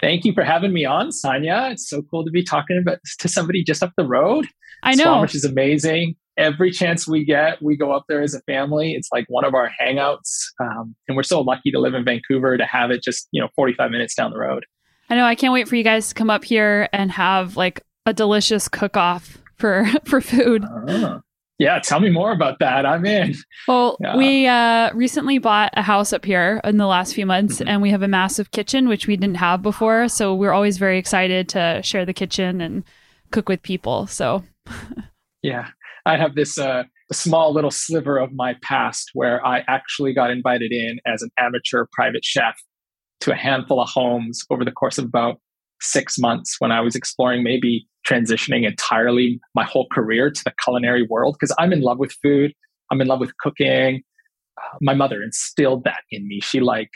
Thank 0.03 0.27
you 0.27 0.35
for 0.35 0.45
having 0.45 0.75
me 0.75 0.85
on, 0.85 1.13
Sonya. 1.13 1.69
It's 1.71 1.89
so 1.89 2.03
cool 2.03 2.27
to 2.27 2.31
be 2.31 2.43
talking 2.43 2.77
about 2.77 2.99
to 3.21 3.27
somebody 3.27 3.65
just 3.65 3.83
up 3.83 3.95
the 3.97 4.07
road. 4.07 4.47
I 4.83 4.95
know. 4.95 5.23
Which 5.23 5.35
is 5.35 5.47
amazing 5.47 6.15
every 6.37 6.71
chance 6.71 7.09
we 7.09 7.25
get, 7.25 7.63
we 7.63 7.77
go 7.77 7.93
up 7.93 8.05
there 8.09 8.23
as 8.23 8.35
a 8.35 8.41
family. 8.43 8.93
It's 8.93 9.09
like 9.13 9.27
one 9.29 9.45
of 9.45 9.55
our 9.55 9.71
hangouts. 9.81 10.47
Um, 10.61 10.95
and 11.09 11.17
we're 11.17 11.23
so 11.23 11.41
lucky 11.41 11.71
to 11.71 11.81
live 11.81 11.95
in 11.95 12.05
Vancouver 12.05 12.57
to 12.57 12.65
have 12.65 12.91
it 12.91 13.03
just, 13.03 13.29
you 13.33 13.41
know, 13.41 13.49
45 13.57 13.91
minutes 13.91 14.15
down 14.15 14.31
the 14.31 14.39
road. 14.39 14.67
I 15.09 15.15
know. 15.15 15.25
I 15.25 15.35
can't 15.35 15.53
wait 15.53 15.69
for 15.69 15.77
you 15.77 15.85
guys 15.85 16.09
to 16.09 16.15
come 16.15 16.31
up 16.31 16.45
here 16.45 16.89
and 16.93 17.11
have 17.13 17.57
like 17.57 17.83
a 18.05 18.13
delicious 18.13 18.69
cook 18.69 18.97
off 18.97 19.39
for, 19.57 19.87
for 20.05 20.21
food. 20.21 20.65
Uh, 20.65 21.21
yeah. 21.59 21.79
Tell 21.79 22.01
me 22.01 22.11
more 22.11 22.33
about 22.33 22.59
that. 22.59 22.85
I'm 22.85 23.07
in. 23.07 23.35
Well, 23.67 23.97
yeah. 24.01 24.17
we 24.17 24.47
uh, 24.47 24.93
recently 24.95 25.39
bought 25.39 25.73
a 25.75 25.83
house 25.83 26.13
up 26.13 26.25
here 26.25 26.61
in 26.65 26.77
the 26.77 26.87
last 26.87 27.15
few 27.15 27.25
months 27.25 27.57
mm-hmm. 27.57 27.69
and 27.69 27.81
we 27.81 27.91
have 27.91 28.03
a 28.03 28.09
massive 28.09 28.51
kitchen, 28.51 28.89
which 28.89 29.07
we 29.07 29.17
didn't 29.17 29.37
have 29.37 29.63
before. 29.63 30.09
So 30.09 30.35
we're 30.35 30.53
always 30.53 30.77
very 30.77 30.99
excited 30.99 31.49
to 31.51 31.81
share 31.83 32.05
the 32.05 32.13
kitchen 32.13 32.61
and 32.61 32.85
cook 33.31 33.49
with 33.49 33.63
people. 33.63 34.07
So, 34.07 34.45
yeah. 35.43 35.69
I 36.07 36.17
have 36.17 36.37
this 36.37 36.57
uh, 36.57 36.85
small 37.13 37.53
little 37.53 37.73
sliver 37.73 38.17
of 38.17 38.33
my 38.33 38.55
past 38.63 39.11
where 39.13 39.45
I 39.45 39.65
actually 39.67 40.15
got 40.15 40.31
invited 40.31 40.71
in 40.73 41.01
as 41.05 41.21
an 41.21 41.31
amateur 41.37 41.87
private 41.93 42.25
chef 42.25 42.55
to 43.21 43.33
a 43.33 43.35
handful 43.35 43.81
of 43.81 43.89
homes 43.89 44.45
over 44.49 44.65
the 44.65 44.71
course 44.71 44.99
of 44.99 45.05
about 45.05 45.41
six 45.81 46.17
months 46.17 46.57
when 46.61 46.71
I 46.71 46.81
was 46.81 46.95
exploring 46.95 47.43
maybe 47.43 47.89
transitioning 48.09 48.65
entirely 48.67 49.41
my 49.55 49.65
whole 49.65 49.89
career 49.93 50.31
to 50.31 50.45
the 50.45 50.53
culinary 50.63 51.07
world 51.11 51.37
because 51.39 51.55
I'm 51.59 51.73
in 51.73 51.81
love 51.81 51.99
with 51.99 52.13
food. 52.23 52.55
I'm 52.93 53.01
in 53.01 53.09
love 53.09 53.21
with 53.21 53.37
cooking. 53.39 54.03
Uh, 54.63 54.77
my 54.81 54.95
mother 54.95 55.23
instilled 55.25 55.83
that 55.85 56.03
in 56.13 56.29
me. 56.29 56.41
She 56.41 56.61
like 56.61 56.91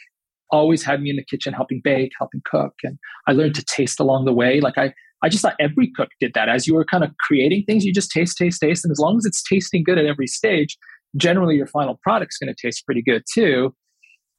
always 0.52 0.85
had 0.85 1.02
me 1.02 1.11
in 1.11 1.17
the 1.17 1.25
kitchen 1.25 1.52
helping 1.52 1.81
bake, 1.83 2.12
helping 2.17 2.43
cook, 2.45 2.75
and 2.85 2.97
I 3.26 3.33
learned 3.33 3.57
to 3.57 3.64
taste 3.64 3.99
along 3.99 4.25
the 4.25 4.33
way. 4.33 4.61
Like 4.61 4.79
I 4.79 4.95
I 5.22 5.28
just 5.28 5.42
thought 5.42 5.56
every 5.60 5.90
cook 5.94 6.08
did 6.18 6.32
that. 6.34 6.48
As 6.48 6.66
you 6.66 6.74
were 6.74 6.84
kind 6.84 7.04
of 7.04 7.10
creating 7.18 7.64
things, 7.66 7.84
you 7.84 7.92
just 7.92 8.10
taste, 8.10 8.36
taste, 8.38 8.60
taste. 8.60 8.84
And 8.84 8.90
as 8.92 8.98
long 8.98 9.16
as 9.18 9.24
it's 9.24 9.42
tasting 9.42 9.82
good 9.84 9.98
at 9.98 10.06
every 10.06 10.26
stage, 10.26 10.76
generally 11.16 11.56
your 11.56 11.66
final 11.66 11.98
product's 12.02 12.38
going 12.38 12.52
to 12.54 12.66
taste 12.66 12.84
pretty 12.86 13.02
good 13.02 13.22
too. 13.32 13.74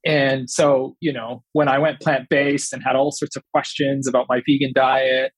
And 0.06 0.50
so, 0.50 0.96
you 1.00 1.14
know, 1.14 1.44
when 1.54 1.68
I 1.68 1.78
went 1.78 2.00
plant 2.00 2.28
based 2.30 2.74
and 2.74 2.82
had 2.84 2.96
all 2.96 3.12
sorts 3.12 3.36
of 3.36 3.44
questions 3.54 4.08
about 4.08 4.26
my 4.28 4.42
vegan 4.48 4.72
diet 4.74 5.32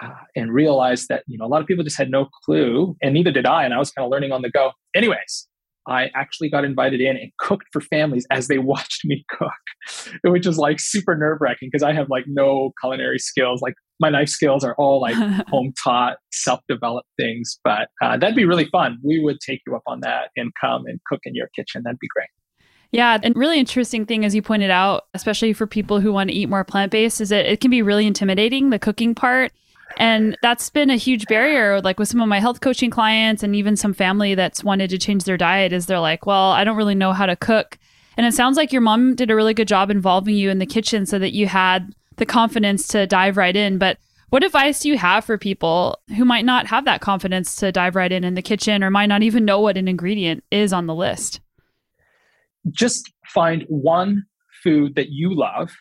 uh, 0.00 0.10
and 0.36 0.52
realized 0.52 1.08
that, 1.08 1.24
you 1.26 1.36
know, 1.36 1.44
a 1.44 1.48
lot 1.48 1.60
of 1.60 1.66
people 1.66 1.82
just 1.82 1.96
had 1.96 2.10
no 2.10 2.28
clue, 2.44 2.96
and 3.02 3.14
neither 3.14 3.32
did 3.32 3.46
I. 3.46 3.64
And 3.64 3.74
I 3.74 3.78
was 3.78 3.90
kind 3.90 4.04
of 4.04 4.12
learning 4.12 4.30
on 4.30 4.42
the 4.42 4.50
go. 4.50 4.70
Anyways, 4.94 5.48
I 5.86 6.10
actually 6.14 6.48
got 6.48 6.64
invited 6.64 7.00
in 7.00 7.16
and 7.16 7.30
cooked 7.38 7.66
for 7.72 7.80
families 7.80 8.26
as 8.30 8.48
they 8.48 8.58
watched 8.74 9.04
me 9.04 9.24
cook, 9.30 9.50
which 10.24 10.46
is 10.46 10.58
like 10.58 10.80
super 10.80 11.16
nerve 11.16 11.38
wracking 11.40 11.68
because 11.70 11.82
I 11.82 11.92
have 11.92 12.08
like 12.08 12.24
no 12.26 12.72
culinary 12.80 13.18
skills. 13.18 13.60
Like 13.62 13.74
my 14.00 14.10
knife 14.10 14.28
skills 14.28 14.64
are 14.64 14.74
all 14.76 15.00
like 15.00 15.14
home 15.48 15.72
taught, 15.82 16.16
self 16.32 16.60
developed 16.68 17.08
things. 17.18 17.58
But 17.64 17.88
uh, 18.02 18.16
that'd 18.16 18.36
be 18.36 18.44
really 18.44 18.66
fun. 18.66 18.98
We 19.02 19.20
would 19.20 19.38
take 19.40 19.60
you 19.66 19.76
up 19.76 19.82
on 19.86 20.00
that 20.00 20.30
and 20.36 20.52
come 20.60 20.86
and 20.86 21.00
cook 21.06 21.20
in 21.24 21.34
your 21.34 21.48
kitchen. 21.54 21.82
That'd 21.84 21.98
be 21.98 22.08
great. 22.14 22.28
Yeah, 22.92 23.18
and 23.24 23.34
really 23.36 23.58
interesting 23.58 24.06
thing, 24.06 24.24
as 24.24 24.36
you 24.36 24.42
pointed 24.42 24.70
out, 24.70 25.06
especially 25.14 25.52
for 25.52 25.66
people 25.66 25.98
who 25.98 26.12
want 26.12 26.30
to 26.30 26.36
eat 26.36 26.48
more 26.48 26.62
plant 26.62 26.92
based, 26.92 27.20
is 27.20 27.30
that 27.30 27.44
it 27.44 27.60
can 27.60 27.68
be 27.68 27.82
really 27.82 28.06
intimidating 28.06 28.70
the 28.70 28.78
cooking 28.78 29.16
part. 29.16 29.50
And 29.96 30.36
that's 30.42 30.70
been 30.70 30.90
a 30.90 30.96
huge 30.96 31.26
barrier, 31.26 31.80
like 31.80 31.98
with 31.98 32.08
some 32.08 32.20
of 32.20 32.28
my 32.28 32.40
health 32.40 32.60
coaching 32.60 32.90
clients 32.90 33.42
and 33.42 33.54
even 33.54 33.76
some 33.76 33.94
family 33.94 34.34
that's 34.34 34.64
wanted 34.64 34.90
to 34.90 34.98
change 34.98 35.24
their 35.24 35.36
diet, 35.36 35.72
is 35.72 35.86
they're 35.86 36.00
like, 36.00 36.26
well, 36.26 36.50
I 36.50 36.64
don't 36.64 36.76
really 36.76 36.94
know 36.94 37.12
how 37.12 37.26
to 37.26 37.36
cook. 37.36 37.78
And 38.16 38.26
it 38.26 38.34
sounds 38.34 38.56
like 38.56 38.72
your 38.72 38.80
mom 38.80 39.14
did 39.14 39.30
a 39.30 39.36
really 39.36 39.54
good 39.54 39.68
job 39.68 39.90
involving 39.90 40.36
you 40.36 40.50
in 40.50 40.58
the 40.58 40.66
kitchen 40.66 41.06
so 41.06 41.18
that 41.18 41.32
you 41.32 41.46
had 41.46 41.94
the 42.16 42.26
confidence 42.26 42.88
to 42.88 43.06
dive 43.06 43.36
right 43.36 43.54
in. 43.54 43.78
But 43.78 43.98
what 44.30 44.44
advice 44.44 44.80
do 44.80 44.88
you 44.88 44.98
have 44.98 45.24
for 45.24 45.38
people 45.38 46.00
who 46.16 46.24
might 46.24 46.44
not 46.44 46.66
have 46.66 46.84
that 46.86 47.00
confidence 47.00 47.56
to 47.56 47.72
dive 47.72 47.94
right 47.94 48.10
in 48.10 48.24
in 48.24 48.34
the 48.34 48.42
kitchen 48.42 48.82
or 48.82 48.90
might 48.90 49.06
not 49.06 49.22
even 49.22 49.44
know 49.44 49.60
what 49.60 49.76
an 49.76 49.88
ingredient 49.88 50.42
is 50.50 50.72
on 50.72 50.86
the 50.86 50.94
list? 50.94 51.40
Just 52.70 53.12
find 53.26 53.64
one 53.68 54.24
food 54.62 54.94
that 54.96 55.10
you 55.10 55.34
love 55.34 55.72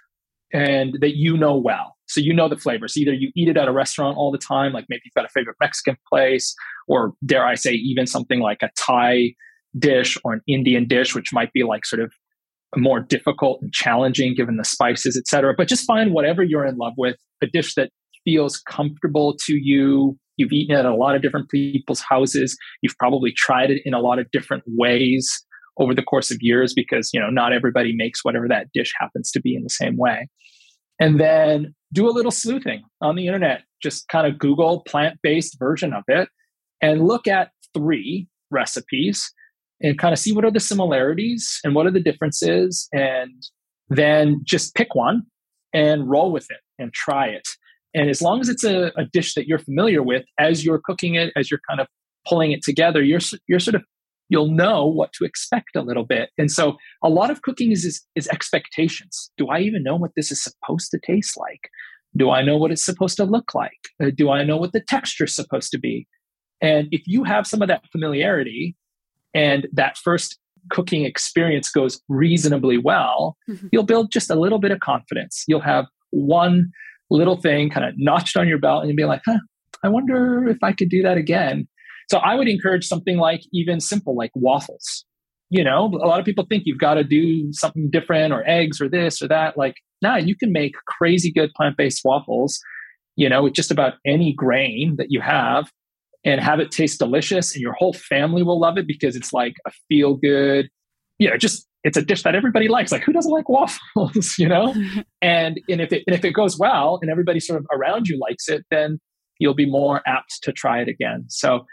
and 0.51 0.97
that 1.01 1.15
you 1.15 1.37
know 1.37 1.57
well. 1.57 1.92
So 2.13 2.21
you 2.21 2.33
know 2.33 2.47
the 2.47 2.57
flavors. 2.57 2.95
Either 2.95 3.13
you 3.13 3.31
eat 3.35 3.47
it 3.47 3.57
at 3.57 3.67
a 3.67 3.71
restaurant 3.71 4.17
all 4.17 4.31
the 4.31 4.37
time, 4.37 4.71
like 4.71 4.85
maybe 4.89 5.01
you've 5.05 5.13
got 5.15 5.25
a 5.25 5.29
favorite 5.29 5.57
Mexican 5.59 5.97
place, 6.07 6.55
or 6.87 7.13
dare 7.25 7.45
I 7.45 7.55
say, 7.55 7.71
even 7.71 8.05
something 8.05 8.39
like 8.39 8.59
a 8.61 8.69
Thai 8.77 9.33
dish 9.79 10.17
or 10.23 10.33
an 10.33 10.41
Indian 10.47 10.87
dish, 10.87 11.15
which 11.15 11.33
might 11.33 11.51
be 11.53 11.63
like 11.63 11.85
sort 11.85 12.01
of 12.01 12.13
more 12.75 12.99
difficult 12.99 13.61
and 13.61 13.71
challenging 13.73 14.35
given 14.35 14.57
the 14.57 14.63
spices, 14.63 15.17
etc. 15.17 15.53
But 15.57 15.67
just 15.67 15.85
find 15.85 16.13
whatever 16.13 16.43
you're 16.43 16.65
in 16.65 16.77
love 16.77 16.93
with, 16.97 17.17
a 17.41 17.47
dish 17.47 17.75
that 17.75 17.89
feels 18.23 18.59
comfortable 18.59 19.35
to 19.45 19.53
you. 19.53 20.17
You've 20.37 20.51
eaten 20.51 20.75
it 20.75 20.79
at 20.79 20.85
a 20.85 20.95
lot 20.95 21.15
of 21.15 21.21
different 21.21 21.49
people's 21.49 22.01
houses. 22.01 22.57
You've 22.81 22.97
probably 22.97 23.31
tried 23.35 23.71
it 23.71 23.81
in 23.85 23.93
a 23.93 23.99
lot 23.99 24.19
of 24.19 24.29
different 24.31 24.63
ways 24.67 25.43
over 25.77 25.93
the 25.93 26.03
course 26.03 26.31
of 26.31 26.37
years 26.41 26.73
because, 26.73 27.09
you 27.13 27.19
know, 27.19 27.29
not 27.29 27.53
everybody 27.53 27.93
makes 27.95 28.23
whatever 28.23 28.47
that 28.47 28.67
dish 28.73 28.93
happens 28.99 29.31
to 29.31 29.41
be 29.41 29.55
in 29.55 29.63
the 29.63 29.69
same 29.69 29.97
way. 29.97 30.27
And 31.03 31.19
then 31.19 31.75
do 31.91 32.07
a 32.07 32.11
little 32.11 32.31
sleuthing 32.31 32.81
on 33.01 33.15
the 33.15 33.27
internet. 33.27 33.63
Just 33.81 34.07
kind 34.07 34.25
of 34.25 34.39
Google 34.39 34.83
plant-based 34.87 35.59
version 35.59 35.93
of 35.93 36.03
it 36.07 36.29
and 36.81 37.05
look 37.05 37.27
at 37.27 37.51
three 37.73 38.27
recipes 38.51 39.29
and 39.81 39.99
kind 39.99 40.13
of 40.13 40.19
see 40.19 40.31
what 40.31 40.45
are 40.45 40.51
the 40.51 40.61
similarities 40.61 41.59
and 41.65 41.75
what 41.75 41.85
are 41.85 41.91
the 41.91 41.99
differences 41.99 42.87
and 42.93 43.31
then 43.89 44.39
just 44.45 44.75
pick 44.75 44.95
one 44.95 45.23
and 45.73 46.09
roll 46.09 46.31
with 46.31 46.49
it 46.49 46.59
and 46.79 46.93
try 46.93 47.27
it 47.27 47.47
and 47.93 48.09
as 48.09 48.21
long 48.21 48.39
as 48.39 48.47
it's 48.47 48.63
a, 48.63 48.91
a 48.95 49.05
dish 49.11 49.33
that 49.33 49.47
you're 49.47 49.59
familiar 49.59 50.01
with 50.01 50.23
as 50.39 50.63
you're 50.63 50.81
cooking 50.83 51.15
it 51.15 51.33
as 51.35 51.51
you're 51.51 51.59
kind 51.67 51.81
of 51.81 51.87
pulling 52.27 52.51
it 52.51 52.61
together 52.61 53.03
you're 53.03 53.19
you're 53.47 53.59
sort 53.59 53.75
of 53.75 53.83
you'll 54.33 54.51
know 54.51 54.85
what 54.85 55.13
to 55.13 55.23
expect 55.23 55.75
a 55.75 55.81
little 55.81 56.05
bit 56.05 56.29
and 56.37 56.51
so 56.51 56.75
a 57.03 57.09
lot 57.09 57.29
of 57.29 57.41
cooking 57.41 57.71
is, 57.71 57.85
is 57.85 58.05
is 58.15 58.27
expectations 58.29 59.31
do 59.37 59.47
i 59.47 59.59
even 59.59 59.83
know 59.83 59.95
what 59.95 60.11
this 60.17 60.31
is 60.31 60.43
supposed 60.43 60.89
to 60.91 60.99
taste 61.05 61.37
like 61.37 61.69
do 62.17 62.29
i 62.29 62.41
know 62.41 62.57
what 62.57 62.71
it's 62.71 62.85
supposed 62.85 63.15
to 63.15 63.23
look 63.23 63.53
like 63.55 63.71
uh, 64.03 64.09
do 64.15 64.29
i 64.29 64.43
know 64.43 64.57
what 64.57 64.73
the 64.73 64.81
texture 64.81 65.25
is 65.25 65.35
supposed 65.35 65.71
to 65.71 65.79
be 65.79 66.07
and 66.61 66.87
if 66.91 67.03
you 67.05 67.23
have 67.23 67.45
some 67.45 67.61
of 67.61 67.67
that 67.67 67.83
familiarity 67.91 68.75
and 69.33 69.67
that 69.73 69.97
first 69.97 70.39
cooking 70.69 71.05
experience 71.05 71.69
goes 71.69 72.01
reasonably 72.07 72.77
well, 72.77 73.37
mm-hmm. 73.49 73.67
you'll 73.71 73.83
build 73.83 74.11
just 74.11 74.29
a 74.29 74.35
little 74.35 74.59
bit 74.59 74.71
of 74.71 74.79
confidence. 74.79 75.43
You'll 75.47 75.61
have 75.61 75.85
one 76.11 76.71
little 77.09 77.37
thing 77.37 77.69
kind 77.69 77.85
of 77.85 77.93
notched 77.97 78.37
on 78.37 78.47
your 78.47 78.59
belt 78.59 78.81
and 78.81 78.89
you'll 78.89 78.97
be 78.97 79.05
like, 79.05 79.21
huh, 79.25 79.39
I 79.83 79.89
wonder 79.89 80.47
if 80.47 80.57
I 80.63 80.71
could 80.71 80.89
do 80.89 81.01
that 81.03 81.17
again. 81.17 81.67
So 82.09 82.17
I 82.17 82.35
would 82.35 82.47
encourage 82.47 82.85
something 82.85 83.17
like 83.17 83.41
even 83.51 83.79
simple, 83.79 84.15
like 84.15 84.31
waffles. 84.35 85.05
You 85.49 85.63
know, 85.63 85.85
a 85.85 86.07
lot 86.07 86.19
of 86.19 86.25
people 86.25 86.45
think 86.49 86.63
you've 86.65 86.79
got 86.79 86.95
to 86.95 87.03
do 87.03 87.51
something 87.53 87.89
different 87.91 88.33
or 88.33 88.43
eggs 88.47 88.81
or 88.81 88.89
this 88.89 89.21
or 89.21 89.27
that. 89.27 89.57
Like, 89.57 89.75
nah, 90.01 90.15
you 90.15 90.35
can 90.35 90.51
make 90.51 90.73
crazy 90.87 91.31
good 91.31 91.51
plant 91.55 91.77
based 91.77 92.01
waffles, 92.03 92.59
you 93.15 93.29
know, 93.29 93.43
with 93.43 93.53
just 93.53 93.69
about 93.69 93.93
any 94.05 94.33
grain 94.33 94.95
that 94.97 95.07
you 95.09 95.21
have 95.21 95.69
and 96.25 96.41
have 96.41 96.59
it 96.59 96.71
taste 96.71 96.99
delicious. 96.99 97.53
And 97.53 97.61
your 97.61 97.73
whole 97.73 97.93
family 97.93 98.41
will 98.41 98.59
love 98.59 98.77
it 98.77 98.87
because 98.87 99.15
it's 99.15 99.31
like 99.31 99.53
a 99.67 99.71
feel 99.87 100.15
good, 100.15 100.69
you 101.19 101.29
know, 101.29 101.37
just 101.37 101.67
it's 101.83 101.97
a 101.97 102.01
dish 102.01 102.23
that 102.23 102.33
everybody 102.33 102.67
likes. 102.67 102.91
Like, 102.91 103.03
who 103.03 103.11
doesn't 103.11 103.31
like 103.31 103.49
waffles, 103.49 104.35
you 104.39 104.47
know? 104.47 104.73
and, 105.21 105.59
and 105.69 105.81
if 105.81 105.91
it 105.91 106.03
and 106.07 106.15
if 106.15 106.23
it 106.25 106.31
goes 106.31 106.57
well 106.57 106.99
and 107.01 107.11
everybody 107.11 107.39
sort 107.39 107.59
of 107.59 107.67
around 107.71 108.07
you 108.07 108.17
likes 108.19 108.47
it, 108.49 108.65
then 108.71 108.99
you'll 109.39 109.53
be 109.53 109.69
more 109.69 110.01
apt 110.07 110.39
to 110.43 110.51
try 110.51 110.79
it 110.81 110.87
again. 110.87 111.25
So 111.27 111.65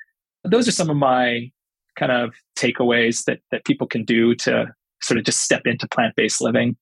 those 0.45 0.69
are 0.69 0.73
some 0.73 0.91
of 0.91 0.97
my 0.97 1.51
kind 1.97 2.13
of 2.13 2.35
takeaways 2.57 3.25
that 3.25 3.41
that 3.51 3.65
people 3.65 3.87
can 3.87 4.05
do 4.05 4.35
to 4.35 4.67
sort 5.03 5.19
of 5.19 5.25
just 5.25 5.41
step 5.41 5.63
into 5.65 5.89
plant-based 5.89 6.41
living. 6.41 6.77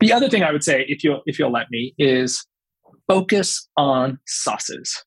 The 0.00 0.12
other 0.12 0.28
thing 0.28 0.42
I 0.42 0.52
would 0.52 0.64
say, 0.64 0.84
if 0.88 1.02
you'll 1.02 1.22
if 1.26 1.38
you'll 1.38 1.52
let 1.52 1.70
me, 1.70 1.94
is 1.98 2.44
focus 3.08 3.68
on 3.76 4.18
sauces. 4.26 5.04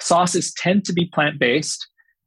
Sauces 0.00 0.52
tend 0.54 0.84
to 0.84 0.92
be 0.92 1.06
plant-based, 1.06 1.86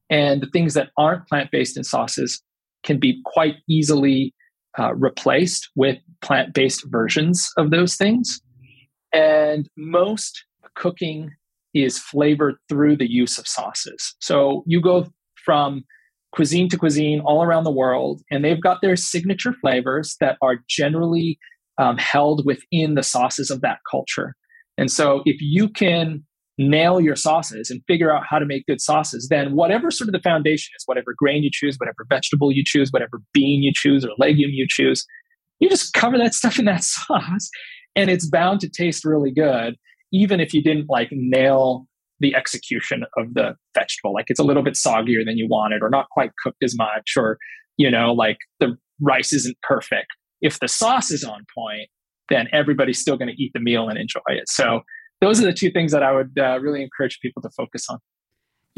and 0.10 0.42
the 0.42 0.48
things 0.48 0.74
that 0.74 0.90
aren't 0.98 1.28
plant-based 1.28 1.78
in 1.78 1.84
sauces 1.84 2.42
can 2.84 3.00
be 3.00 3.22
quite 3.26 3.56
easily 3.70 4.34
uh, 4.80 4.94
replaced 4.96 5.70
with 5.76 5.98
plant-based 6.22 6.86
versions 6.88 7.50
of 7.58 7.72
those 7.72 7.96
things. 7.96 8.42
And 9.14 9.70
most 9.76 10.46
cooking 10.76 11.32
is 11.84 12.00
flavored 12.00 12.56
through 12.70 12.98
the 12.98 13.10
use 13.10 13.38
of 13.38 13.48
sauces. 13.48 14.16
So 14.20 14.64
you 14.66 14.82
go 14.82 15.08
from 15.44 15.84
cuisine 16.32 16.70
to 16.70 16.78
cuisine 16.78 17.22
all 17.22 17.44
around 17.44 17.64
the 17.64 17.72
world, 17.72 18.22
and 18.30 18.44
they've 18.44 18.62
got 18.62 18.82
their 18.82 18.96
signature 18.96 19.54
flavors 19.54 20.16
that 20.20 20.38
are 20.42 20.58
generally 20.70 21.40
um, 21.78 21.98
held 21.98 22.46
within 22.46 22.96
the 22.96 23.04
sauces 23.04 23.50
of 23.50 23.62
that 23.62 23.80
culture. 23.90 24.36
And 24.78 24.92
so 24.92 25.22
if 25.26 25.38
you 25.40 25.70
can 25.70 26.24
nail 26.60 27.00
your 27.00 27.16
sauces 27.16 27.70
and 27.70 27.82
figure 27.88 28.16
out 28.16 28.24
how 28.28 28.40
to 28.40 28.46
make 28.46 28.66
good 28.66 28.82
sauces, 28.82 29.28
then 29.30 29.56
whatever 29.56 29.92
sort 29.92 30.08
of 30.08 30.14
the 30.14 30.20
foundation 30.20 30.72
is, 30.76 30.84
whatever 30.86 31.14
grain 31.18 31.44
you 31.44 31.50
choose, 31.52 31.78
whatever 31.78 32.06
vegetable 32.10 32.52
you 32.52 32.64
choose, 32.66 32.90
whatever 32.92 33.22
bean 33.34 33.62
you 33.62 33.72
choose 33.74 34.04
or 34.04 34.10
legume 34.18 34.52
you 34.52 34.66
choose, 34.68 35.06
you 35.60 35.70
just 35.70 35.94
cover 35.94 36.18
that 36.18 36.34
stuff 36.34 36.58
in 36.60 36.66
that 36.66 36.84
sauce 36.84 37.50
and 37.96 38.10
it's 38.10 38.30
bound 38.30 38.60
to 38.62 38.70
taste 38.70 39.04
really 39.04 39.32
good 39.32 39.76
even 40.12 40.40
if 40.40 40.54
you 40.54 40.62
didn't 40.62 40.88
like 40.90 41.10
nail 41.12 41.88
the 42.20 42.36
execution 42.36 43.04
of 43.18 43.34
the 43.34 43.56
vegetable 43.76 44.14
like 44.14 44.26
it's 44.28 44.40
a 44.40 44.44
little 44.44 44.64
bit 44.64 44.74
soggier 44.74 45.24
than 45.26 45.38
you 45.38 45.48
wanted 45.48 45.82
or 45.82 45.90
not 45.90 46.08
quite 46.12 46.32
cooked 46.44 46.64
as 46.64 46.76
much 46.76 47.14
or 47.16 47.38
you 47.78 47.90
know 47.92 48.14
like 48.14 48.38
the 48.60 48.76
rice 49.02 49.34
isn't 49.34 49.58
perfect 49.62 50.08
if 50.42 50.60
the 50.60 50.68
sauce 50.68 51.12
is 51.12 51.24
on 51.24 51.46
point 51.56 51.90
then 52.30 52.48
everybody's 52.52 53.00
still 53.00 53.18
going 53.18 53.28
to 53.28 53.42
eat 53.42 53.52
the 53.54 53.60
meal 53.60 53.88
and 53.88 54.00
enjoy 54.00 54.20
it 54.28 54.50
so 54.50 54.82
those 55.22 55.40
are 55.40 55.46
the 55.46 55.54
two 55.54 55.70
things 55.70 55.92
that 55.92 56.02
i 56.02 56.12
would 56.12 56.38
uh, 56.40 56.58
really 56.60 56.82
encourage 56.82 57.20
people 57.22 57.42
to 57.42 57.50
focus 57.56 57.86
on 57.90 58.00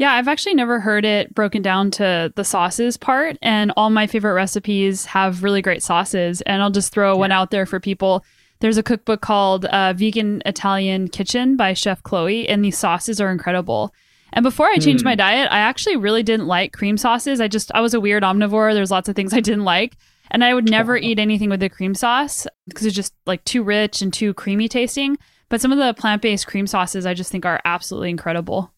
yeah, 0.00 0.14
I've 0.14 0.28
actually 0.28 0.54
never 0.54 0.80
heard 0.80 1.04
it 1.04 1.34
broken 1.34 1.60
down 1.60 1.90
to 1.90 2.32
the 2.34 2.42
sauces 2.42 2.96
part. 2.96 3.36
And 3.42 3.70
all 3.76 3.90
my 3.90 4.06
favorite 4.06 4.32
recipes 4.32 5.04
have 5.04 5.42
really 5.42 5.60
great 5.60 5.82
sauces. 5.82 6.40
And 6.46 6.62
I'll 6.62 6.70
just 6.70 6.90
throw 6.90 7.12
yeah. 7.12 7.18
one 7.18 7.32
out 7.32 7.50
there 7.50 7.66
for 7.66 7.78
people. 7.80 8.24
There's 8.60 8.78
a 8.78 8.82
cookbook 8.82 9.22
called 9.22 9.64
uh, 9.66 9.94
Vegan 9.94 10.42
Italian 10.46 11.08
Kitchen 11.08 11.56
by 11.56 11.72
Chef 11.72 12.02
Chloe, 12.02 12.48
and 12.48 12.64
these 12.64 12.78
sauces 12.78 13.20
are 13.20 13.30
incredible. 13.30 13.92
And 14.32 14.42
before 14.42 14.66
I 14.66 14.76
changed 14.76 15.02
mm. 15.02 15.06
my 15.06 15.14
hmm. 15.14 15.18
diet, 15.18 15.48
I 15.50 15.58
actually 15.58 15.96
really 15.96 16.22
didn't 16.22 16.46
like 16.46 16.72
cream 16.72 16.96
sauces. 16.96 17.40
I 17.40 17.48
just, 17.48 17.72
I 17.74 17.80
was 17.80 17.94
a 17.94 18.00
weird 18.00 18.22
omnivore. 18.22 18.72
There's 18.72 18.90
lots 18.90 19.08
of 19.08 19.16
things 19.16 19.34
I 19.34 19.40
didn't 19.40 19.64
like. 19.64 19.96
And 20.30 20.44
I 20.44 20.54
would 20.54 20.70
never 20.70 20.96
eat 20.96 21.18
anything 21.18 21.50
with 21.50 21.62
a 21.62 21.68
cream 21.68 21.94
sauce 21.94 22.46
because 22.68 22.86
it's 22.86 22.94
just 22.94 23.14
like 23.26 23.42
too 23.44 23.64
rich 23.64 24.00
and 24.00 24.12
too 24.12 24.32
creamy 24.34 24.68
tasting. 24.68 25.18
But 25.48 25.60
some 25.60 25.72
of 25.72 25.78
the 25.78 25.92
plant 25.94 26.22
based 26.22 26.46
cream 26.46 26.68
sauces 26.68 27.04
I 27.04 27.14
just 27.14 27.32
think 27.32 27.44
are 27.44 27.60
absolutely 27.64 28.10
incredible. 28.10 28.72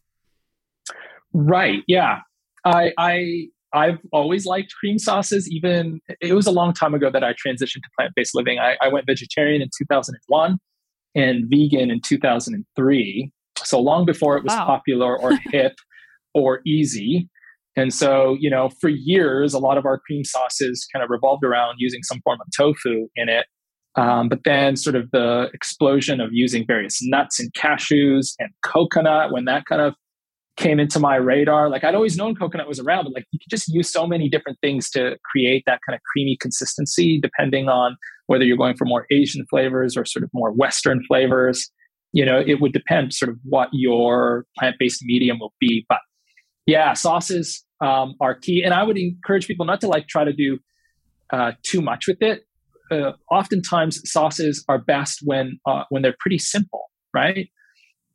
Right. 1.34 1.82
Yeah. 1.86 2.20
I, 2.64 2.92
I 2.96 3.48
I've 3.74 3.98
always 4.12 4.46
liked 4.46 4.72
cream 4.78 4.98
sauces. 4.98 5.48
Even 5.50 6.00
it 6.20 6.34
was 6.34 6.46
a 6.46 6.50
long 6.50 6.72
time 6.72 6.94
ago 6.94 7.10
that 7.10 7.24
I 7.24 7.32
transitioned 7.32 7.82
to 7.82 7.90
plant 7.98 8.12
based 8.14 8.34
living. 8.34 8.58
I, 8.58 8.76
I, 8.80 8.88
went 8.88 9.06
vegetarian 9.06 9.62
in 9.62 9.68
2001 9.76 10.58
and 11.14 11.44
vegan 11.48 11.90
in 11.90 12.00
2003. 12.00 13.30
So 13.58 13.80
long 13.80 14.04
before 14.04 14.36
it 14.36 14.44
was 14.44 14.52
wow. 14.52 14.66
popular 14.66 15.18
or 15.18 15.32
hip 15.50 15.74
or 16.34 16.60
easy. 16.66 17.28
And 17.76 17.92
so, 17.92 18.36
you 18.38 18.50
know, 18.50 18.70
for 18.80 18.90
years, 18.90 19.54
a 19.54 19.58
lot 19.58 19.78
of 19.78 19.86
our 19.86 19.98
cream 19.98 20.24
sauces 20.24 20.86
kind 20.92 21.02
of 21.02 21.08
revolved 21.08 21.44
around 21.44 21.76
using 21.78 22.02
some 22.02 22.20
form 22.22 22.38
of 22.40 22.46
tofu 22.54 23.08
in 23.16 23.28
it. 23.28 23.46
Um, 23.94 24.28
but 24.28 24.40
then, 24.44 24.76
sort 24.76 24.96
of 24.96 25.10
the 25.10 25.48
explosion 25.52 26.20
of 26.20 26.30
using 26.32 26.66
various 26.66 26.98
nuts 27.02 27.38
and 27.38 27.52
cashews 27.52 28.32
and 28.38 28.50
coconut, 28.62 29.32
when 29.32 29.44
that 29.44 29.64
kind 29.66 29.82
of 29.82 29.94
came 30.56 30.78
into 30.78 30.98
my 31.00 31.16
radar. 31.16 31.68
Like 31.68 31.84
I'd 31.84 31.94
always 31.94 32.16
known 32.16 32.34
coconut 32.34 32.68
was 32.68 32.78
around, 32.78 33.04
but 33.04 33.14
like 33.14 33.26
you 33.30 33.38
could 33.38 33.50
just 33.50 33.68
use 33.68 33.90
so 33.90 34.06
many 34.06 34.28
different 34.28 34.58
things 34.60 34.90
to 34.90 35.16
create 35.30 35.64
that 35.66 35.80
kind 35.86 35.94
of 35.94 36.00
creamy 36.12 36.36
consistency, 36.40 37.18
depending 37.20 37.68
on 37.68 37.96
whether 38.26 38.44
you're 38.44 38.56
going 38.56 38.76
for 38.76 38.84
more 38.84 39.06
Asian 39.10 39.46
flavors 39.48 39.96
or 39.96 40.04
sort 40.04 40.22
of 40.22 40.30
more 40.32 40.52
Western 40.52 41.02
flavors. 41.06 41.70
You 42.12 42.26
know, 42.26 42.42
it 42.46 42.60
would 42.60 42.72
depend 42.72 43.14
sort 43.14 43.30
of 43.30 43.38
what 43.44 43.68
your 43.72 44.44
plant 44.58 44.76
based 44.78 45.02
medium 45.04 45.38
will 45.40 45.54
be. 45.58 45.86
But 45.88 46.00
yeah, 46.66 46.92
sauces 46.92 47.64
um, 47.80 48.14
are 48.20 48.34
key. 48.34 48.62
And 48.62 48.74
I 48.74 48.82
would 48.82 48.98
encourage 48.98 49.46
people 49.46 49.64
not 49.66 49.80
to 49.80 49.88
like 49.88 50.06
try 50.08 50.24
to 50.24 50.32
do 50.32 50.58
uh, 51.32 51.52
too 51.62 51.80
much 51.80 52.06
with 52.06 52.20
it. 52.20 52.42
Uh, 52.90 53.12
oftentimes, 53.30 54.02
sauces 54.04 54.62
are 54.68 54.78
best 54.78 55.20
when 55.24 55.58
uh, 55.66 55.84
when 55.88 56.02
they're 56.02 56.16
pretty 56.20 56.38
simple, 56.38 56.90
right? 57.14 57.48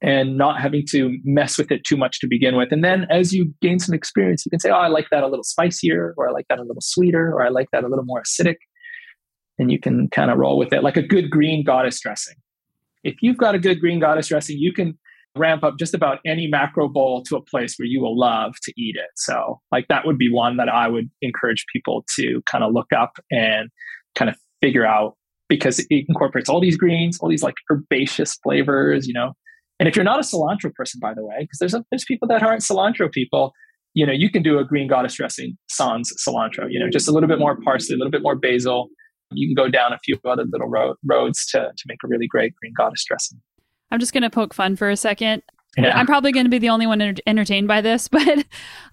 And 0.02 0.38
not 0.38 0.62
having 0.62 0.84
to 0.90 1.18
mess 1.24 1.58
with 1.58 1.72
it 1.72 1.84
too 1.84 1.98
much 1.98 2.20
to 2.20 2.28
begin 2.28 2.56
with. 2.56 2.72
And 2.72 2.84
then 2.84 3.08
as 3.10 3.34
you 3.34 3.54
gain 3.62 3.80
some 3.80 3.96
experience, 3.96 4.46
you 4.46 4.50
can 4.50 4.60
say, 4.60 4.70
oh, 4.70 4.76
I 4.76 4.88
like 4.88 5.08
that 5.12 5.24
a 5.24 5.28
little 5.28 5.44
spicier, 5.44 6.14
or 6.18 6.30
I 6.30 6.32
like 6.32 6.46
that 6.50 6.60
a 6.60 6.64
little 6.64 6.82
sweeter, 6.82 7.32
or 7.32 7.44
I 7.44 7.50
like 7.50 7.70
that 7.72 7.84
a 7.84 7.88
little 7.88 8.06
more 8.06 8.22
acidic. 8.22 8.58
And 9.58 9.72
you 9.72 9.80
can 9.80 10.08
kind 10.10 10.30
of 10.30 10.38
roll 10.38 10.58
with 10.58 10.72
it 10.72 10.84
like 10.84 10.98
a 10.98 11.02
good 11.02 11.30
green 11.30 11.64
goddess 11.64 12.00
dressing. 12.00 12.36
If 13.04 13.16
you've 13.22 13.38
got 13.38 13.56
a 13.56 13.60
good 13.60 13.80
green 13.80 14.00
goddess 14.00 14.28
dressing, 14.28 14.58
you 14.60 14.72
can 14.72 14.98
ramp 15.36 15.64
up 15.64 15.78
just 15.80 15.94
about 15.94 16.20
any 16.26 16.48
macro 16.48 16.88
bowl 16.88 17.24
to 17.24 17.36
a 17.36 17.42
place 17.42 17.76
where 17.78 17.88
you 17.88 18.02
will 18.02 18.18
love 18.18 18.54
to 18.64 18.74
eat 18.78 18.96
it. 18.96 19.10
So, 19.16 19.62
like, 19.72 19.88
that 19.88 20.06
would 20.06 20.18
be 20.18 20.32
one 20.32 20.58
that 20.58 20.70
I 20.70 20.88
would 20.88 21.10
encourage 21.22 21.66
people 21.72 22.06
to 22.18 22.42
kind 22.46 22.64
of 22.64 22.74
look 22.74 22.92
up 22.96 23.18
and 23.32 23.70
kind 24.16 24.30
of 24.30 24.36
figure 24.62 24.86
out 24.86 25.16
because 25.48 25.80
it 25.80 26.06
incorporates 26.08 26.50
all 26.50 26.60
these 26.60 26.78
greens, 26.78 27.20
all 27.20 27.30
these 27.30 27.44
like 27.44 27.56
herbaceous 27.72 28.36
flavors, 28.44 29.08
you 29.08 29.14
know, 29.14 29.34
and 29.80 29.88
if 29.88 29.96
you're 29.96 30.06
not 30.06 30.20
a 30.20 30.24
cilantro 30.24 30.74
person, 30.74 31.00
by 31.00 31.14
the 31.14 31.26
way, 31.26 31.38
because 31.42 31.60
there's 31.60 31.74
a, 31.74 31.86
there's 31.92 32.06
people 32.06 32.28
that 32.30 32.44
aren't 32.44 32.62
cilantro 32.62 33.12
people, 33.12 33.54
you 33.94 34.06
know, 34.06 34.14
you 34.14 34.30
can 34.30 34.44
do 34.44 34.60
a 34.60 34.64
green 34.64 34.88
goddess 34.88 35.16
dressing 35.16 35.58
sans 35.70 36.12
cilantro. 36.28 36.68
You 36.70 36.80
know, 36.80 36.90
just 36.90 37.08
a 37.08 37.12
little 37.12 37.30
bit 37.30 37.40
more 37.40 37.60
parsley, 37.62 37.96
a 37.96 37.98
little 37.98 38.12
bit 38.12 38.22
more 38.22 38.36
basil. 38.36 38.90
You 39.32 39.48
can 39.48 39.62
go 39.62 39.70
down 39.70 39.94
a 39.94 40.00
few 40.04 40.18
other 40.26 40.46
little 40.46 40.68
ro- 40.68 40.96
roads 41.06 41.46
to 41.48 41.60
to 41.60 41.84
make 41.88 41.98
a 42.04 42.08
really 42.08 42.28
great 42.28 42.54
green 42.62 42.74
goddess 42.78 43.04
dressing. 43.06 43.40
I'm 43.92 44.00
just 44.00 44.14
going 44.14 44.24
to 44.24 44.30
poke 44.30 44.54
fun 44.54 44.76
for 44.76 44.90
a 44.90 44.98
second. 44.98 45.44
Yeah. 45.78 45.98
I'm 45.98 46.08
probably 46.08 46.32
going 46.32 46.46
to 46.46 46.50
be 46.50 46.58
the 46.58 46.70
only 46.70 46.88
one 46.88 47.02
enter- 47.02 47.22
entertained 47.28 47.68
by 47.68 47.82
this, 47.82 48.08
but 48.08 48.46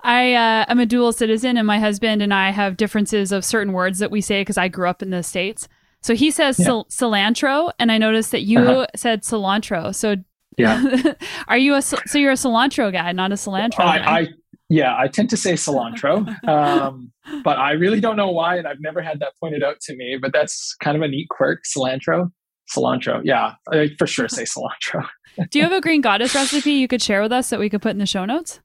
I 0.03 0.35
uh, 0.35 0.67
am 0.69 0.81
a 0.81 0.87
dual 0.87 1.13
citizen, 1.13 1.57
and 1.57 1.67
my 1.67 1.79
husband 1.79 2.21
and 2.21 2.35
I 2.35 2.51
have 2.51 2.77
differences 2.77 3.33
of 3.33 3.45
certain 3.45 3.73
words 3.73 4.01
that 4.01 4.11
we 4.11 4.21
say 4.21 4.43
because 4.43 4.59
I 4.59 4.69
grew 4.69 4.89
up 4.89 5.03
in 5.03 5.11
the 5.11 5.23
states. 5.23 5.69
So 6.03 6.15
he 6.15 6.31
says 6.31 6.59
yeah. 6.59 6.67
cilantro, 6.67 7.73
and 7.79 7.91
I 7.91 7.99
noticed 7.99 8.31
that 8.33 8.43
you 8.43 8.59
uh-huh. 8.59 8.87
said 8.95 9.23
cilantro. 9.23 9.95
So 9.95 10.17
yeah. 10.57 11.15
Are 11.49 11.59
you 11.59 11.75
a 11.75 11.83
so 11.83 12.19
you're 12.19 12.33
a 12.33 12.37
cilantro 12.37 12.93
guy, 12.93 13.13
not 13.13 13.33
a 13.33 13.35
cilantro? 13.35 13.81
I, 13.81 14.21
I 14.21 14.29
yeah, 14.69 14.97
I 14.97 15.09
tend 15.09 15.31
to 15.31 15.37
say 15.37 15.55
cilantro, 15.55 16.27
um, 16.49 17.13
but 17.43 17.59
I 17.59 17.73
really 17.73 18.01
don't 18.01 18.17
know 18.17 18.31
why, 18.31 18.57
and 18.57 18.67
I've 18.67 18.81
never 18.81 19.03
had 19.03 19.21
that 19.21 19.33
pointed 19.41 19.63
out 19.63 19.81
to 19.83 19.97
me. 19.97 20.19
But 20.21 20.33
that's 20.33 20.75
kind 20.77 20.97
of 20.97 21.03
a 21.03 21.09
neat 21.09 21.29
quirk. 21.29 21.65
Cilantro, 21.65 22.33
cilantro. 22.75 23.21
Yeah, 23.25 23.55
I 23.71 23.91
for 23.99 24.07
sure 24.07 24.29
say 24.29 24.45
cilantro. 24.45 25.07
Do 25.51 25.59
you 25.59 25.65
have 25.65 25.73
a 25.73 25.81
green 25.81 26.01
goddess 26.01 26.35
recipe 26.35 26.73
you 26.73 26.89
could 26.89 27.03
share 27.03 27.23
with 27.23 27.33
us 27.33 27.51
that 27.51 27.59
we 27.59 27.69
could 27.69 27.83
put 27.83 27.91
in 27.91 27.99
the 27.99 28.07
show 28.07 28.25
notes? 28.25 28.61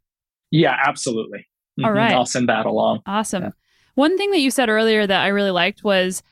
Yeah, 0.52 0.78
absolutely. 0.86 1.39
Mm-hmm. 1.80 1.86
All 1.86 1.91
right, 1.91 2.13
I'll 2.13 2.25
send 2.25 2.49
that 2.49 2.65
along. 2.65 3.02
Awesome. 3.06 3.43
Yeah. 3.43 3.49
One 3.95 4.17
thing 4.17 4.32
that 4.32 4.39
you 4.39 4.52
said 4.52 4.69
earlier 4.69 5.06
that 5.06 5.21
I 5.21 5.28
really 5.28 5.52
liked 5.52 5.84
was 5.84 6.23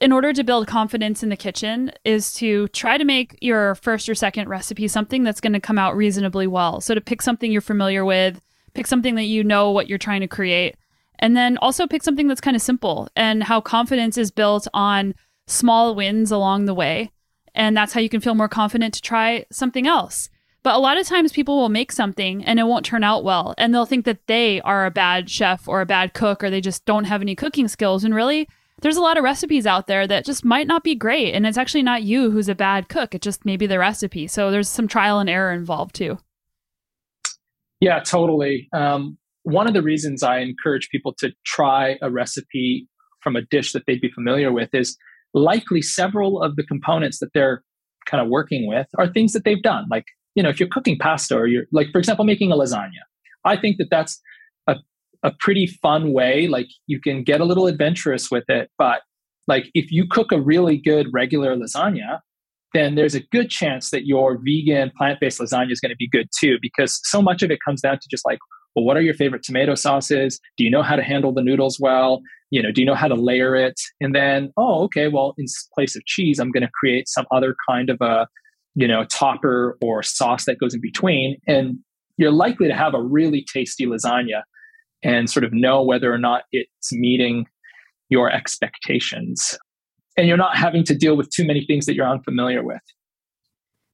in 0.00 0.12
order 0.12 0.32
to 0.32 0.44
build 0.44 0.66
confidence 0.66 1.22
in 1.22 1.30
the 1.30 1.36
kitchen 1.36 1.90
is 2.04 2.34
to 2.34 2.68
try 2.68 2.98
to 2.98 3.04
make 3.04 3.38
your 3.40 3.74
first 3.76 4.08
or 4.08 4.14
second 4.14 4.48
recipe 4.48 4.88
something 4.88 5.24
that's 5.24 5.40
going 5.40 5.54
to 5.54 5.60
come 5.60 5.78
out 5.78 5.96
reasonably 5.96 6.46
well. 6.46 6.80
So 6.80 6.94
to 6.94 7.00
pick 7.00 7.22
something 7.22 7.50
you're 7.50 7.62
familiar 7.62 8.04
with, 8.04 8.40
pick 8.74 8.86
something 8.86 9.14
that 9.14 9.24
you 9.24 9.42
know 9.42 9.70
what 9.70 9.88
you're 9.88 9.98
trying 9.98 10.20
to 10.20 10.28
create 10.28 10.76
And 11.18 11.34
then 11.34 11.56
also 11.58 11.86
pick 11.86 12.02
something 12.02 12.28
that's 12.28 12.42
kind 12.42 12.54
of 12.54 12.62
simple 12.62 13.08
and 13.16 13.42
how 13.42 13.60
confidence 13.60 14.18
is 14.18 14.30
built 14.30 14.68
on 14.74 15.14
small 15.46 15.94
wins 15.94 16.30
along 16.30 16.66
the 16.66 16.74
way. 16.74 17.10
And 17.54 17.74
that's 17.74 17.94
how 17.94 18.00
you 18.00 18.10
can 18.10 18.20
feel 18.20 18.34
more 18.34 18.50
confident 18.50 18.92
to 18.94 19.00
try 19.00 19.46
something 19.50 19.86
else. 19.86 20.28
But 20.62 20.74
a 20.74 20.78
lot 20.78 20.98
of 20.98 21.06
times 21.06 21.32
people 21.32 21.56
will 21.56 21.70
make 21.70 21.90
something 21.90 22.44
and 22.44 22.58
it 22.58 22.64
won't 22.64 22.84
turn 22.84 23.02
out 23.02 23.24
well. 23.24 23.54
And 23.56 23.72
they'll 23.72 23.86
think 23.86 24.04
that 24.04 24.26
they 24.26 24.60
are 24.60 24.84
a 24.84 24.90
bad 24.90 25.30
chef 25.30 25.66
or 25.66 25.80
a 25.80 25.86
bad 25.86 26.12
cook 26.12 26.44
or 26.44 26.50
they 26.50 26.60
just 26.60 26.84
don't 26.84 27.04
have 27.04 27.22
any 27.22 27.34
cooking 27.34 27.68
skills. 27.68 28.04
And 28.04 28.14
really, 28.14 28.46
there's 28.82 28.96
a 28.96 29.02
lot 29.02 29.16
of 29.16 29.24
recipes 29.24 29.66
out 29.66 29.86
there 29.86 30.06
that 30.06 30.24
just 30.24 30.44
might 30.44 30.66
not 30.66 30.84
be 30.84 30.94
great. 30.94 31.34
And 31.34 31.46
it's 31.46 31.58
actually 31.58 31.82
not 31.82 32.02
you 32.02 32.30
who's 32.30 32.48
a 32.48 32.54
bad 32.54 32.88
cook. 32.88 33.14
It 33.14 33.22
just 33.22 33.44
may 33.44 33.56
be 33.56 33.66
the 33.66 33.78
recipe. 33.78 34.26
So 34.26 34.50
there's 34.50 34.68
some 34.68 34.86
trial 34.86 35.18
and 35.18 35.30
error 35.30 35.52
involved 35.52 35.94
too. 35.94 36.18
Yeah, 37.80 38.00
totally. 38.00 38.68
Um, 38.72 39.18
one 39.42 39.66
of 39.66 39.74
the 39.74 39.82
reasons 39.82 40.22
I 40.22 40.38
encourage 40.38 40.88
people 40.90 41.14
to 41.18 41.32
try 41.44 41.98
a 42.02 42.10
recipe 42.10 42.88
from 43.20 43.36
a 43.36 43.42
dish 43.42 43.72
that 43.72 43.84
they'd 43.86 44.00
be 44.00 44.10
familiar 44.10 44.52
with 44.52 44.74
is 44.74 44.96
likely 45.34 45.82
several 45.82 46.42
of 46.42 46.56
the 46.56 46.62
components 46.62 47.18
that 47.20 47.32
they're 47.32 47.62
kind 48.06 48.22
of 48.22 48.28
working 48.28 48.66
with 48.66 48.86
are 48.98 49.06
things 49.06 49.32
that 49.32 49.44
they've 49.44 49.62
done. 49.62 49.86
Like, 49.90 50.06
you 50.34 50.42
know, 50.42 50.48
if 50.48 50.60
you're 50.60 50.68
cooking 50.68 50.98
pasta 50.98 51.36
or 51.36 51.46
you're, 51.46 51.64
like, 51.72 51.88
for 51.92 51.98
example, 51.98 52.24
making 52.24 52.52
a 52.52 52.56
lasagna, 52.56 53.02
I 53.44 53.56
think 53.56 53.78
that 53.78 53.88
that's 53.90 54.20
a, 55.26 55.32
pretty 55.40 55.66
fun 55.66 56.12
way. 56.12 56.48
Like, 56.48 56.68
you 56.86 57.00
can 57.00 57.22
get 57.22 57.40
a 57.40 57.44
little 57.44 57.66
adventurous 57.66 58.30
with 58.30 58.44
it, 58.48 58.70
but 58.78 59.02
like, 59.48 59.70
if 59.74 59.92
you 59.92 60.06
cook 60.08 60.32
a 60.32 60.40
really 60.40 60.76
good 60.76 61.08
regular 61.12 61.56
lasagna, 61.56 62.20
then 62.74 62.94
there's 62.94 63.14
a 63.14 63.20
good 63.32 63.48
chance 63.48 63.90
that 63.90 64.06
your 64.06 64.38
vegan 64.44 64.90
plant 64.96 65.20
based 65.20 65.40
lasagna 65.40 65.70
is 65.70 65.80
going 65.80 65.90
to 65.90 65.96
be 65.96 66.08
good 66.08 66.28
too, 66.38 66.58
because 66.60 67.00
so 67.04 67.22
much 67.22 67.42
of 67.42 67.50
it 67.50 67.58
comes 67.64 67.80
down 67.80 67.98
to 67.98 68.08
just 68.10 68.26
like, 68.26 68.38
well, 68.74 68.84
what 68.84 68.96
are 68.96 69.02
your 69.02 69.14
favorite 69.14 69.42
tomato 69.42 69.74
sauces? 69.74 70.38
Do 70.58 70.64
you 70.64 70.70
know 70.70 70.82
how 70.82 70.96
to 70.96 71.02
handle 71.02 71.32
the 71.32 71.42
noodles 71.42 71.78
well? 71.80 72.20
You 72.50 72.62
know, 72.62 72.70
do 72.70 72.82
you 72.82 72.86
know 72.86 72.94
how 72.94 73.08
to 73.08 73.14
layer 73.14 73.56
it? 73.56 73.80
And 74.00 74.14
then, 74.14 74.52
oh, 74.56 74.82
okay, 74.84 75.08
well, 75.08 75.34
in 75.38 75.46
place 75.74 75.96
of 75.96 76.04
cheese, 76.04 76.38
I'm 76.38 76.50
going 76.50 76.62
to 76.62 76.70
create 76.78 77.08
some 77.08 77.24
other 77.34 77.56
kind 77.68 77.88
of 77.88 77.98
a, 78.00 78.28
you 78.74 78.86
know, 78.86 79.04
topper 79.04 79.78
or 79.80 80.02
sauce 80.02 80.44
that 80.44 80.58
goes 80.58 80.74
in 80.74 80.80
between. 80.80 81.38
And 81.48 81.78
you're 82.18 82.30
likely 82.30 82.68
to 82.68 82.74
have 82.74 82.94
a 82.94 83.02
really 83.02 83.46
tasty 83.50 83.86
lasagna 83.86 84.42
and 85.02 85.28
sort 85.30 85.44
of 85.44 85.52
know 85.52 85.82
whether 85.82 86.12
or 86.12 86.18
not 86.18 86.42
it's 86.52 86.92
meeting 86.92 87.46
your 88.08 88.30
expectations 88.30 89.58
and 90.16 90.26
you're 90.26 90.36
not 90.36 90.56
having 90.56 90.84
to 90.84 90.94
deal 90.94 91.16
with 91.16 91.30
too 91.30 91.46
many 91.46 91.64
things 91.64 91.86
that 91.86 91.94
you're 91.94 92.08
unfamiliar 92.08 92.62
with. 92.62 92.80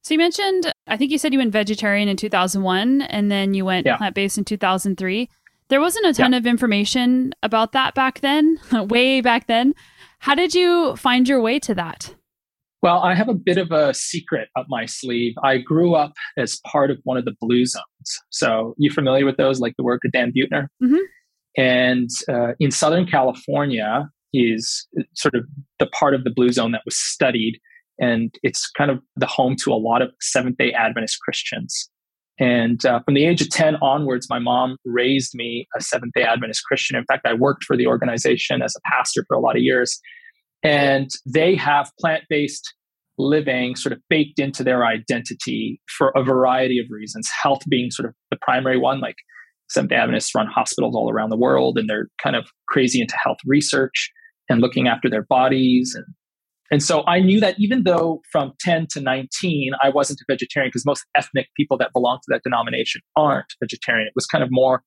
So 0.02 0.14
you 0.14 0.18
mentioned, 0.18 0.72
I 0.86 0.96
think 0.96 1.10
you 1.12 1.18
said 1.18 1.32
you 1.32 1.38
went 1.38 1.52
vegetarian 1.52 2.08
in 2.08 2.16
2001 2.16 3.02
and 3.02 3.30
then 3.30 3.54
you 3.54 3.64
went 3.64 3.86
yeah. 3.86 3.96
plant 3.96 4.14
based 4.14 4.36
in 4.36 4.44
2003. 4.44 5.28
There 5.68 5.80
wasn't 5.80 6.06
a 6.06 6.12
ton 6.12 6.32
yeah. 6.32 6.38
of 6.38 6.46
information 6.46 7.32
about 7.42 7.72
that 7.72 7.94
back 7.94 8.20
then, 8.20 8.58
way 8.72 9.20
back 9.20 9.46
then. 9.46 9.74
How 10.18 10.34
did 10.34 10.54
you 10.54 10.96
find 10.96 11.28
your 11.28 11.40
way 11.40 11.58
to 11.60 11.74
that? 11.74 12.14
Well, 12.82 12.98
I 12.98 13.14
have 13.14 13.28
a 13.28 13.34
bit 13.34 13.58
of 13.58 13.70
a 13.70 13.94
secret 13.94 14.48
up 14.58 14.66
my 14.68 14.86
sleeve. 14.86 15.34
I 15.44 15.58
grew 15.58 15.94
up 15.94 16.12
as 16.36 16.60
part 16.66 16.90
of 16.90 16.98
one 17.04 17.16
of 17.16 17.24
the 17.24 17.34
blue 17.40 17.64
zones. 17.64 17.82
So, 18.30 18.74
you 18.76 18.90
familiar 18.90 19.24
with 19.24 19.36
those, 19.36 19.60
like 19.60 19.74
the 19.76 19.84
work 19.84 20.02
of 20.04 20.10
Dan 20.12 20.32
Buettner? 20.32 20.66
Mm-hmm. 20.82 20.96
And 21.56 22.10
uh, 22.28 22.54
in 22.58 22.70
Southern 22.70 23.06
California, 23.06 24.08
is 24.32 24.86
sort 25.14 25.34
of 25.34 25.44
the 25.78 25.86
part 25.86 26.14
of 26.14 26.24
the 26.24 26.30
blue 26.30 26.50
zone 26.50 26.72
that 26.72 26.82
was 26.84 26.96
studied. 26.96 27.60
And 27.98 28.34
it's 28.42 28.70
kind 28.70 28.90
of 28.90 29.00
the 29.16 29.26
home 29.26 29.56
to 29.64 29.72
a 29.72 29.76
lot 29.76 30.02
of 30.02 30.10
Seventh 30.20 30.56
day 30.58 30.72
Adventist 30.72 31.18
Christians. 31.20 31.90
And 32.40 32.84
uh, 32.86 33.00
from 33.04 33.14
the 33.14 33.26
age 33.26 33.42
of 33.42 33.50
10 33.50 33.76
onwards, 33.76 34.28
my 34.30 34.38
mom 34.38 34.76
raised 34.84 35.34
me 35.34 35.68
a 35.76 35.80
Seventh 35.80 36.14
day 36.14 36.22
Adventist 36.22 36.64
Christian. 36.64 36.96
In 36.96 37.04
fact, 37.04 37.26
I 37.26 37.34
worked 37.34 37.64
for 37.64 37.76
the 37.76 37.86
organization 37.86 38.62
as 38.62 38.74
a 38.74 38.80
pastor 38.90 39.24
for 39.28 39.34
a 39.34 39.40
lot 39.40 39.56
of 39.56 39.62
years. 39.62 40.00
And 40.62 41.10
they 41.26 41.54
have 41.56 41.90
plant 41.98 42.24
based 42.28 42.74
living 43.18 43.76
sort 43.76 43.92
of 43.92 44.00
baked 44.08 44.38
into 44.38 44.64
their 44.64 44.86
identity 44.86 45.80
for 45.98 46.12
a 46.16 46.22
variety 46.22 46.78
of 46.78 46.86
reasons, 46.90 47.28
health 47.42 47.62
being 47.68 47.90
sort 47.90 48.08
of 48.08 48.14
the 48.30 48.38
primary 48.40 48.78
one. 48.78 49.00
Like 49.00 49.16
Seventh 49.72 49.92
Adventists 49.92 50.34
run 50.34 50.46
hospitals 50.46 50.94
all 50.94 51.10
around 51.10 51.30
the 51.30 51.36
world 51.36 51.78
and 51.78 51.88
they're 51.88 52.08
kind 52.22 52.36
of 52.36 52.46
crazy 52.68 53.00
into 53.00 53.16
health 53.22 53.38
research 53.46 54.10
and 54.48 54.60
looking 54.60 54.86
after 54.86 55.08
their 55.08 55.24
bodies 55.24 55.94
and 55.96 56.06
and 56.70 56.82
so 56.82 57.04
I 57.06 57.20
knew 57.20 57.38
that 57.40 57.56
even 57.58 57.84
though 57.84 58.22
from 58.32 58.52
10 58.60 58.86
to 58.92 59.00
19 59.00 59.72
I 59.82 59.90
wasn't 59.90 60.20
a 60.20 60.24
vegetarian 60.30 60.68
because 60.68 60.86
most 60.86 61.04
ethnic 61.14 61.48
people 61.56 61.76
that 61.78 61.90
belong 61.92 62.18
to 62.18 62.26
that 62.28 62.42
denomination 62.44 63.02
aren't 63.16 63.52
vegetarian 63.60 64.06
it 64.06 64.12
was 64.14 64.26
kind 64.26 64.42
of 64.44 64.48
more 64.50 64.82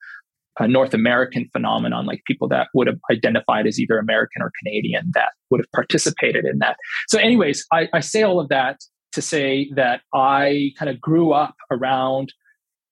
a 0.60 0.68
North 0.68 0.94
American 0.94 1.50
phenomenon 1.52 2.06
like 2.06 2.22
people 2.26 2.48
that 2.48 2.68
would 2.74 2.88
have 2.88 3.00
identified 3.12 3.68
as 3.68 3.80
either 3.80 3.98
American 3.98 4.42
or 4.42 4.52
Canadian 4.62 5.12
that 5.14 5.34
would 5.50 5.60
have 5.60 5.72
participated 5.74 6.46
in 6.46 6.60
that 6.60 6.78
so 7.08 7.20
anyways 7.20 7.66
I, 7.72 7.90
I 7.94 8.00
say 8.00 8.24
all 8.24 8.40
of 8.40 8.50
that 8.50 8.80
to 9.14 9.22
say 9.22 9.70
that 9.76 10.02
I 10.14 10.72
kind 10.78 10.90
of 10.90 11.00
grew 11.00 11.32
up 11.32 11.56
around 11.72 12.34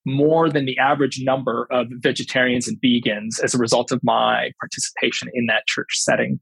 more 0.06 0.50
than 0.50 0.66
the 0.66 0.78
average 0.78 1.22
number 1.24 1.68
of 1.72 1.88
vegetarians 2.02 2.68
and 2.68 2.78
vegans 2.82 3.42
as 3.44 3.54
a 3.54 3.58
result 3.58 3.92
of 3.92 4.00
my 4.04 4.52
participation 4.60 5.30
in 5.34 5.46
that 5.48 5.66
church 5.68 5.90
setting. 5.94 6.40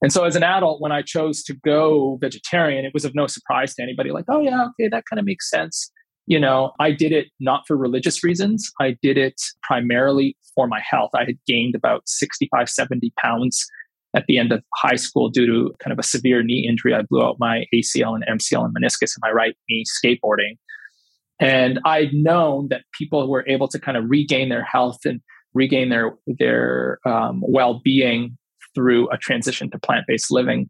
And 0.00 0.12
so 0.12 0.24
as 0.24 0.36
an 0.36 0.42
adult, 0.42 0.80
when 0.80 0.92
I 0.92 1.02
chose 1.02 1.42
to 1.44 1.54
go 1.54 2.18
vegetarian, 2.20 2.84
it 2.84 2.94
was 2.94 3.04
of 3.04 3.14
no 3.14 3.26
surprise 3.26 3.74
to 3.74 3.82
anybody 3.82 4.10
like, 4.12 4.26
oh, 4.28 4.40
yeah, 4.40 4.66
okay, 4.68 4.88
that 4.88 5.04
kind 5.10 5.18
of 5.18 5.26
makes 5.26 5.50
sense. 5.50 5.90
You 6.28 6.38
know, 6.38 6.72
I 6.78 6.90
did 6.90 7.12
it 7.12 7.28
not 7.40 7.62
for 7.66 7.74
religious 7.74 8.22
reasons. 8.22 8.70
I 8.78 8.98
did 9.00 9.16
it 9.16 9.40
primarily 9.62 10.36
for 10.54 10.66
my 10.66 10.78
health. 10.78 11.10
I 11.14 11.24
had 11.24 11.38
gained 11.46 11.74
about 11.74 12.06
65, 12.06 12.68
70 12.68 13.14
pounds 13.18 13.66
at 14.14 14.26
the 14.28 14.36
end 14.36 14.52
of 14.52 14.62
high 14.74 14.96
school 14.96 15.30
due 15.30 15.46
to 15.46 15.74
kind 15.82 15.90
of 15.90 15.98
a 15.98 16.02
severe 16.02 16.42
knee 16.42 16.66
injury. 16.68 16.94
I 16.94 17.00
blew 17.08 17.22
out 17.22 17.36
my 17.38 17.64
ACL 17.74 18.14
and 18.14 18.40
MCL 18.40 18.62
and 18.62 18.76
meniscus 18.76 19.16
in 19.16 19.20
my 19.22 19.30
right 19.30 19.56
knee 19.70 19.84
skateboarding. 19.86 20.58
And 21.40 21.80
I'd 21.86 22.12
known 22.12 22.68
that 22.68 22.82
people 22.92 23.26
were 23.30 23.48
able 23.48 23.68
to 23.68 23.78
kind 23.78 23.96
of 23.96 24.04
regain 24.08 24.50
their 24.50 24.64
health 24.64 25.06
and 25.06 25.22
regain 25.54 25.88
their 25.88 26.12
their 26.26 26.98
um, 27.06 27.42
well 27.46 27.80
being 27.82 28.36
through 28.74 29.08
a 29.10 29.16
transition 29.16 29.70
to 29.70 29.78
plant 29.78 30.04
based 30.06 30.30
living. 30.30 30.68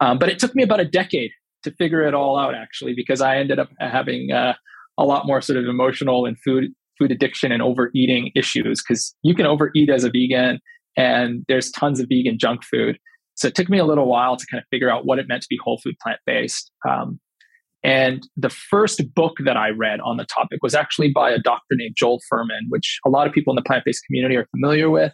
Um, 0.00 0.18
but 0.18 0.28
it 0.28 0.40
took 0.40 0.56
me 0.56 0.64
about 0.64 0.80
a 0.80 0.84
decade 0.84 1.30
to 1.68 1.76
figure 1.76 2.06
it 2.06 2.14
all 2.14 2.38
out, 2.38 2.54
actually, 2.54 2.94
because 2.94 3.20
I 3.20 3.36
ended 3.36 3.58
up 3.58 3.70
having 3.78 4.32
uh, 4.32 4.54
a 4.98 5.04
lot 5.04 5.26
more 5.26 5.40
sort 5.40 5.58
of 5.58 5.66
emotional 5.66 6.26
and 6.26 6.36
food 6.44 6.72
food 6.98 7.12
addiction 7.12 7.52
and 7.52 7.62
overeating 7.62 8.32
issues. 8.34 8.82
Because 8.82 9.14
you 9.22 9.34
can 9.34 9.46
overeat 9.46 9.90
as 9.90 10.04
a 10.04 10.10
vegan, 10.10 10.60
and 10.96 11.44
there's 11.48 11.70
tons 11.70 12.00
of 12.00 12.08
vegan 12.08 12.38
junk 12.38 12.64
food. 12.64 12.98
So 13.34 13.46
it 13.46 13.54
took 13.54 13.68
me 13.68 13.78
a 13.78 13.84
little 13.84 14.06
while 14.06 14.36
to 14.36 14.46
kind 14.50 14.60
of 14.60 14.66
figure 14.68 14.90
out 14.90 15.06
what 15.06 15.20
it 15.20 15.28
meant 15.28 15.42
to 15.42 15.48
be 15.48 15.58
whole 15.62 15.78
food 15.78 15.94
plant 16.02 16.18
based. 16.26 16.72
Um, 16.88 17.20
and 17.84 18.26
the 18.36 18.50
first 18.50 19.00
book 19.14 19.36
that 19.44 19.56
I 19.56 19.70
read 19.70 20.00
on 20.00 20.16
the 20.16 20.24
topic 20.24 20.58
was 20.60 20.74
actually 20.74 21.12
by 21.12 21.30
a 21.30 21.38
doctor 21.38 21.76
named 21.76 21.94
Joel 21.96 22.20
Fuhrman, 22.30 22.66
which 22.68 22.98
a 23.06 23.10
lot 23.10 23.28
of 23.28 23.32
people 23.32 23.52
in 23.52 23.56
the 23.56 23.62
plant 23.62 23.84
based 23.84 24.04
community 24.04 24.36
are 24.36 24.48
familiar 24.50 24.90
with. 24.90 25.12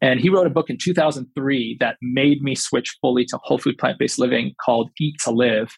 And 0.00 0.20
he 0.20 0.28
wrote 0.28 0.46
a 0.46 0.50
book 0.50 0.70
in 0.70 0.76
2003 0.76 1.78
that 1.80 1.96
made 2.02 2.42
me 2.42 2.54
switch 2.54 2.96
fully 3.00 3.24
to 3.26 3.38
whole 3.42 3.58
food 3.58 3.78
plant 3.78 3.98
based 3.98 4.18
living 4.18 4.52
called 4.64 4.90
Eat 5.00 5.16
to 5.24 5.30
Live. 5.30 5.76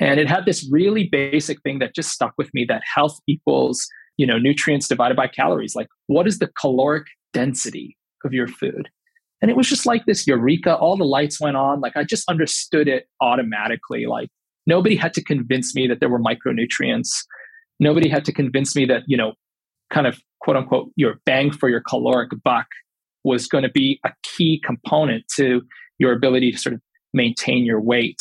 And 0.00 0.20
it 0.20 0.28
had 0.28 0.44
this 0.44 0.68
really 0.70 1.08
basic 1.10 1.62
thing 1.62 1.78
that 1.78 1.94
just 1.94 2.10
stuck 2.10 2.34
with 2.36 2.52
me 2.52 2.64
that 2.68 2.82
health 2.94 3.18
equals, 3.26 3.86
you 4.16 4.26
know, 4.26 4.38
nutrients 4.38 4.88
divided 4.88 5.16
by 5.16 5.28
calories. 5.28 5.74
Like, 5.74 5.88
what 6.06 6.26
is 6.26 6.38
the 6.38 6.50
caloric 6.60 7.06
density 7.32 7.96
of 8.24 8.32
your 8.32 8.46
food? 8.46 8.88
And 9.40 9.50
it 9.50 9.56
was 9.56 9.68
just 9.68 9.86
like 9.86 10.04
this 10.06 10.26
eureka. 10.26 10.74
All 10.74 10.96
the 10.96 11.04
lights 11.04 11.40
went 11.40 11.56
on. 11.56 11.80
Like, 11.80 11.96
I 11.96 12.04
just 12.04 12.28
understood 12.28 12.88
it 12.88 13.06
automatically. 13.20 14.06
Like, 14.06 14.28
nobody 14.66 14.96
had 14.96 15.14
to 15.14 15.22
convince 15.22 15.74
me 15.74 15.86
that 15.86 16.00
there 16.00 16.08
were 16.08 16.20
micronutrients. 16.20 17.10
Nobody 17.78 18.08
had 18.08 18.24
to 18.26 18.32
convince 18.32 18.74
me 18.74 18.86
that, 18.86 19.02
you 19.06 19.16
know, 19.16 19.34
kind 19.90 20.06
of 20.06 20.18
quote 20.40 20.56
unquote, 20.56 20.90
your 20.96 21.20
bang 21.26 21.50
for 21.50 21.68
your 21.68 21.80
caloric 21.80 22.30
buck 22.44 22.66
was 23.26 23.48
going 23.48 23.64
to 23.64 23.70
be 23.70 23.98
a 24.06 24.10
key 24.22 24.62
component 24.64 25.24
to 25.36 25.60
your 25.98 26.12
ability 26.12 26.52
to 26.52 26.58
sort 26.58 26.74
of 26.74 26.80
maintain 27.12 27.66
your 27.66 27.80
weight. 27.80 28.20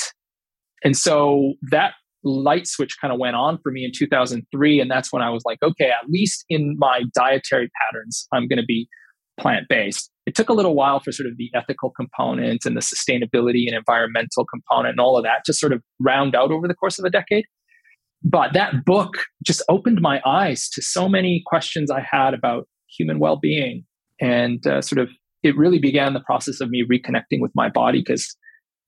And 0.84 0.98
so 0.98 1.54
that 1.70 1.94
light 2.24 2.66
switch 2.66 2.98
kind 3.00 3.14
of 3.14 3.20
went 3.20 3.36
on 3.36 3.60
for 3.62 3.72
me 3.72 3.86
in 3.86 3.92
2003. 3.96 4.80
And 4.80 4.90
that's 4.90 5.14
when 5.14 5.22
I 5.22 5.30
was 5.30 5.44
like, 5.46 5.60
okay, 5.62 5.90
at 5.90 6.10
least 6.10 6.44
in 6.50 6.76
my 6.80 7.04
dietary 7.14 7.70
patterns, 7.82 8.28
I'm 8.34 8.48
going 8.48 8.58
to 8.58 8.66
be 8.66 8.88
plant 9.40 9.68
based. 9.70 10.10
It 10.26 10.34
took 10.34 10.50
a 10.50 10.54
little 10.54 10.74
while 10.74 11.00
for 11.00 11.12
sort 11.12 11.30
of 11.30 11.38
the 11.38 11.52
ethical 11.54 11.92
component 11.92 12.66
and 12.66 12.76
the 12.76 12.82
sustainability 12.82 13.68
and 13.68 13.76
environmental 13.76 14.46
component 14.52 14.94
and 14.94 15.00
all 15.00 15.18
of 15.18 15.24
that 15.24 15.44
to 15.46 15.54
sort 15.54 15.72
of 15.72 15.84
round 16.00 16.36
out 16.36 16.52
over 16.52 16.68
the 16.68 16.74
course 16.74 16.98
of 16.98 17.06
a 17.06 17.12
decade. 17.12 17.46
But 18.24 18.54
that 18.54 18.86
book 18.86 19.26
just 19.46 19.62
opened 19.70 20.02
my 20.02 20.20
eyes 20.26 20.68
to 20.70 20.82
so 20.82 21.08
many 21.08 21.44
questions 21.46 21.92
I 21.92 22.04
had 22.10 22.34
about 22.34 22.68
human 22.98 23.20
well 23.20 23.36
being 23.36 23.86
and 24.20 24.66
uh, 24.68 24.82
sort 24.82 25.00
of 25.00 25.10
it 25.44 25.56
really 25.58 25.80
began 25.80 26.14
the 26.14 26.22
process 26.22 26.60
of 26.62 26.70
me 26.70 26.84
reconnecting 26.84 27.40
with 27.40 27.52
my 27.56 27.70
body 27.70 28.04
because 28.06 28.36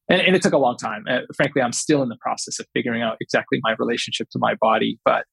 and, 0.10 0.22
and, 0.22 0.36
it 0.36 0.42
took 0.42 0.54
a 0.54 0.58
long 0.58 0.78
time 0.78 1.04
uh, 1.10 1.20
frankly 1.36 1.62
i'm 1.62 1.74
still 1.74 2.02
in 2.02 2.10
the 2.10 2.18
process 2.22 2.60
of 2.60 2.66
figuring 2.74 3.02
out 3.02 3.18
exactly 3.22 3.60
my 3.64 3.76
relationship 3.78 4.28
to 4.32 4.40
my 4.40 4.56
body 4.62 5.00
but 5.06 5.26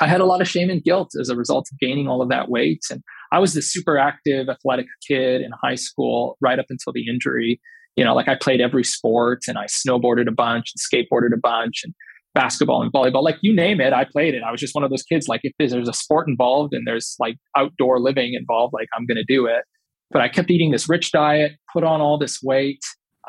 i 0.00 0.06
had 0.06 0.20
a 0.20 0.24
lot 0.24 0.40
of 0.40 0.48
shame 0.48 0.70
and 0.70 0.82
guilt 0.82 1.10
as 1.20 1.28
a 1.28 1.36
result 1.36 1.68
of 1.70 1.78
gaining 1.78 2.08
all 2.08 2.22
of 2.22 2.28
that 2.28 2.48
weight 2.48 2.82
and 2.90 3.02
I 3.30 3.38
was 3.38 3.54
the 3.54 3.62
super 3.62 3.98
active, 3.98 4.48
athletic 4.48 4.86
kid 5.06 5.42
in 5.42 5.50
high 5.62 5.74
school 5.74 6.36
right 6.40 6.58
up 6.58 6.66
until 6.70 6.92
the 6.92 7.06
injury. 7.08 7.60
You 7.96 8.04
know, 8.04 8.14
like 8.14 8.28
I 8.28 8.36
played 8.36 8.60
every 8.60 8.84
sport 8.84 9.42
and 9.48 9.58
I 9.58 9.66
snowboarded 9.66 10.28
a 10.28 10.32
bunch 10.32 10.72
and 10.72 11.04
skateboarded 11.04 11.34
a 11.34 11.40
bunch 11.40 11.82
and 11.84 11.94
basketball 12.38 12.82
and 12.82 12.92
volleyball, 12.92 13.24
like 13.24 13.36
you 13.42 13.52
name 13.52 13.80
it, 13.80 13.92
I 13.92 14.04
played 14.04 14.32
it. 14.32 14.44
I 14.46 14.52
was 14.52 14.60
just 14.60 14.72
one 14.72 14.84
of 14.84 14.90
those 14.90 15.02
kids. 15.02 15.26
Like 15.26 15.40
if 15.42 15.52
there's 15.58 15.88
a 15.88 15.92
sport 15.92 16.28
involved 16.28 16.72
and 16.72 16.86
there's 16.86 17.16
like 17.18 17.36
outdoor 17.56 17.98
living 17.98 18.34
involved, 18.34 18.72
like 18.72 18.86
I'm 18.96 19.06
going 19.06 19.16
to 19.16 19.24
do 19.24 19.46
it. 19.46 19.64
But 20.12 20.22
I 20.22 20.28
kept 20.28 20.48
eating 20.48 20.70
this 20.70 20.88
rich 20.88 21.10
diet, 21.10 21.52
put 21.72 21.82
on 21.82 22.00
all 22.00 22.16
this 22.16 22.38
weight, 22.40 22.78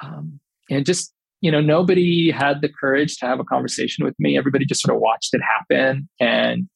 um, 0.03 0.39
and 0.69 0.85
just 0.85 1.11
you 1.41 1.51
know 1.51 1.59
nobody 1.59 2.29
had 2.29 2.61
the 2.61 2.69
courage 2.69 3.17
to 3.17 3.25
have 3.25 3.39
a 3.39 3.43
conversation 3.43 4.05
with 4.05 4.13
me. 4.19 4.37
Everybody 4.37 4.65
just 4.65 4.81
sort 4.81 4.95
of 4.95 5.01
watched 5.01 5.33
it 5.33 5.41
happen, 5.41 6.07
and 6.19 6.69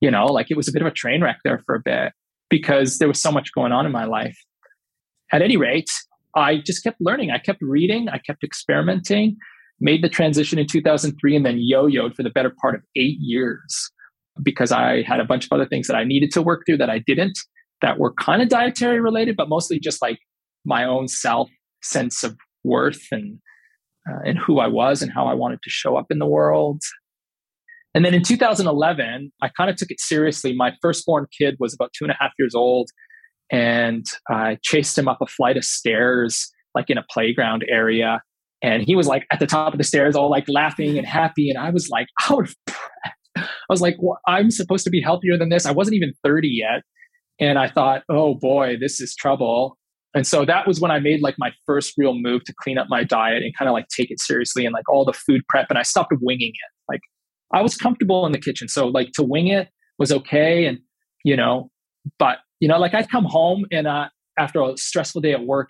you 0.00 0.10
know, 0.10 0.26
like 0.26 0.50
it 0.50 0.56
was 0.56 0.68
a 0.68 0.72
bit 0.72 0.82
of 0.82 0.88
a 0.88 0.92
train 0.92 1.20
wreck 1.20 1.38
there 1.44 1.62
for 1.66 1.74
a 1.74 1.80
bit 1.84 2.12
because 2.48 2.98
there 2.98 3.08
was 3.08 3.20
so 3.20 3.32
much 3.32 3.50
going 3.52 3.72
on 3.72 3.84
in 3.86 3.92
my 3.92 4.04
life. 4.04 4.38
At 5.32 5.42
any 5.42 5.56
rate, 5.56 5.90
I 6.36 6.58
just 6.64 6.84
kept 6.84 6.98
learning. 7.00 7.32
I 7.32 7.38
kept 7.38 7.58
reading. 7.60 8.08
I 8.08 8.18
kept 8.18 8.44
experimenting 8.44 9.36
made 9.80 10.02
the 10.02 10.08
transition 10.08 10.58
in 10.58 10.66
2003 10.66 11.36
and 11.36 11.44
then 11.44 11.58
yo-yoed 11.58 12.14
for 12.14 12.22
the 12.22 12.30
better 12.30 12.52
part 12.60 12.74
of 12.74 12.82
eight 12.96 13.18
years 13.20 13.90
because 14.42 14.72
I 14.72 15.02
had 15.02 15.20
a 15.20 15.24
bunch 15.24 15.44
of 15.46 15.52
other 15.52 15.66
things 15.66 15.86
that 15.86 15.96
I 15.96 16.04
needed 16.04 16.30
to 16.32 16.42
work 16.42 16.62
through 16.66 16.78
that 16.78 16.90
I 16.90 16.98
didn't 16.98 17.38
that 17.82 17.98
were 17.98 18.12
kind 18.14 18.42
of 18.42 18.48
dietary 18.48 19.00
related, 19.00 19.36
but 19.36 19.48
mostly 19.48 19.78
just 19.78 20.00
like 20.00 20.18
my 20.64 20.84
own 20.84 21.08
self 21.08 21.48
sense 21.82 22.24
of 22.24 22.36
worth 22.64 23.06
and 23.12 23.38
uh, 24.08 24.20
and 24.24 24.38
who 24.38 24.60
I 24.60 24.66
was 24.66 25.02
and 25.02 25.12
how 25.12 25.26
I 25.26 25.34
wanted 25.34 25.62
to 25.62 25.70
show 25.70 25.96
up 25.96 26.06
in 26.10 26.18
the 26.18 26.26
world. 26.26 26.80
And 27.94 28.04
then 28.04 28.14
in 28.14 28.22
2011, 28.22 29.32
I 29.42 29.48
kind 29.56 29.70
of 29.70 29.76
took 29.76 29.90
it 29.90 30.00
seriously. 30.00 30.54
My 30.54 30.74
firstborn 30.82 31.26
kid 31.36 31.56
was 31.58 31.74
about 31.74 31.92
two 31.96 32.04
and 32.04 32.12
a 32.12 32.16
half 32.20 32.32
years 32.38 32.54
old, 32.54 32.90
and 33.50 34.04
I 34.28 34.58
chased 34.62 34.98
him 34.98 35.08
up 35.08 35.18
a 35.22 35.26
flight 35.26 35.56
of 35.56 35.64
stairs, 35.64 36.50
like 36.74 36.90
in 36.90 36.98
a 36.98 37.04
playground 37.10 37.64
area. 37.68 38.20
And 38.66 38.82
he 38.82 38.96
was 38.96 39.06
like 39.06 39.26
at 39.30 39.38
the 39.38 39.46
top 39.46 39.72
of 39.72 39.78
the 39.78 39.84
stairs, 39.84 40.16
all 40.16 40.28
like 40.28 40.44
laughing 40.48 40.98
and 40.98 41.06
happy. 41.06 41.50
And 41.50 41.56
I 41.56 41.70
was 41.70 41.88
like 41.88 42.08
out 42.28 42.48
of 42.48 42.54
breath. 42.66 43.14
I 43.36 43.44
was 43.70 43.80
like, 43.80 43.96
well, 44.00 44.18
I'm 44.26 44.50
supposed 44.50 44.82
to 44.84 44.90
be 44.90 45.00
healthier 45.00 45.38
than 45.38 45.50
this. 45.50 45.66
I 45.66 45.70
wasn't 45.70 45.94
even 45.94 46.12
30 46.24 46.48
yet. 46.48 46.82
And 47.38 47.60
I 47.60 47.68
thought, 47.68 48.02
oh 48.08 48.34
boy, 48.34 48.76
this 48.80 49.00
is 49.00 49.14
trouble. 49.14 49.78
And 50.14 50.26
so 50.26 50.44
that 50.46 50.66
was 50.66 50.80
when 50.80 50.90
I 50.90 50.98
made 50.98 51.22
like 51.22 51.36
my 51.38 51.52
first 51.64 51.94
real 51.96 52.14
move 52.14 52.42
to 52.44 52.54
clean 52.60 52.76
up 52.76 52.88
my 52.90 53.04
diet 53.04 53.44
and 53.44 53.56
kind 53.56 53.68
of 53.68 53.72
like 53.72 53.86
take 53.88 54.10
it 54.10 54.18
seriously 54.18 54.66
and 54.66 54.72
like 54.72 54.88
all 54.88 55.04
the 55.04 55.12
food 55.12 55.42
prep. 55.48 55.66
And 55.70 55.78
I 55.78 55.82
stopped 55.82 56.12
winging 56.20 56.52
it. 56.52 56.72
Like 56.88 57.02
I 57.54 57.62
was 57.62 57.76
comfortable 57.76 58.26
in 58.26 58.32
the 58.32 58.40
kitchen. 58.40 58.66
So 58.68 58.88
like 58.88 59.12
to 59.12 59.22
wing 59.22 59.46
it 59.46 59.68
was 59.98 60.10
okay. 60.10 60.66
And, 60.66 60.78
you 61.24 61.36
know, 61.36 61.70
but, 62.18 62.38
you 62.58 62.66
know, 62.66 62.78
like 62.78 62.94
I'd 62.94 63.10
come 63.10 63.26
home 63.26 63.64
and 63.70 63.86
uh, 63.86 64.08
after 64.36 64.60
a 64.60 64.76
stressful 64.76 65.20
day 65.20 65.34
at 65.34 65.44
work 65.44 65.68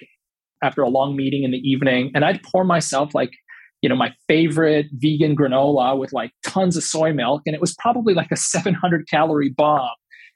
after 0.62 0.82
a 0.82 0.88
long 0.88 1.16
meeting 1.16 1.42
in 1.42 1.50
the 1.50 1.58
evening 1.58 2.10
and 2.14 2.24
I'd 2.24 2.42
pour 2.42 2.64
myself 2.64 3.14
like, 3.14 3.30
you 3.82 3.88
know, 3.88 3.96
my 3.96 4.12
favorite 4.26 4.86
vegan 4.92 5.36
granola 5.36 5.98
with 5.98 6.12
like 6.12 6.32
tons 6.44 6.76
of 6.76 6.82
soy 6.82 7.12
milk. 7.12 7.42
And 7.46 7.54
it 7.54 7.60
was 7.60 7.74
probably 7.78 8.14
like 8.14 8.30
a 8.32 8.36
700 8.36 9.08
calorie 9.08 9.54
bomb 9.56 9.90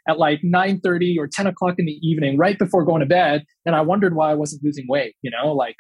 at 0.09 0.18
like 0.18 0.40
9.30 0.42 1.16
or 1.18 1.26
10 1.26 1.46
o'clock 1.46 1.74
in 1.78 1.87
the 1.87 1.98
evening, 2.02 2.37
right 2.38 2.59
before 2.59 2.85
going 2.85 3.00
to 3.00 3.06
bed. 3.06 3.44
And 3.64 3.74
I 3.74 3.80
wondered 3.80 4.14
why 4.14 4.30
I 4.30 4.35
wasn't 4.35 4.62
losing 4.64 4.87
weight, 4.88 5.14
you 5.22 5.30
know, 5.30 5.52
like 5.52 5.76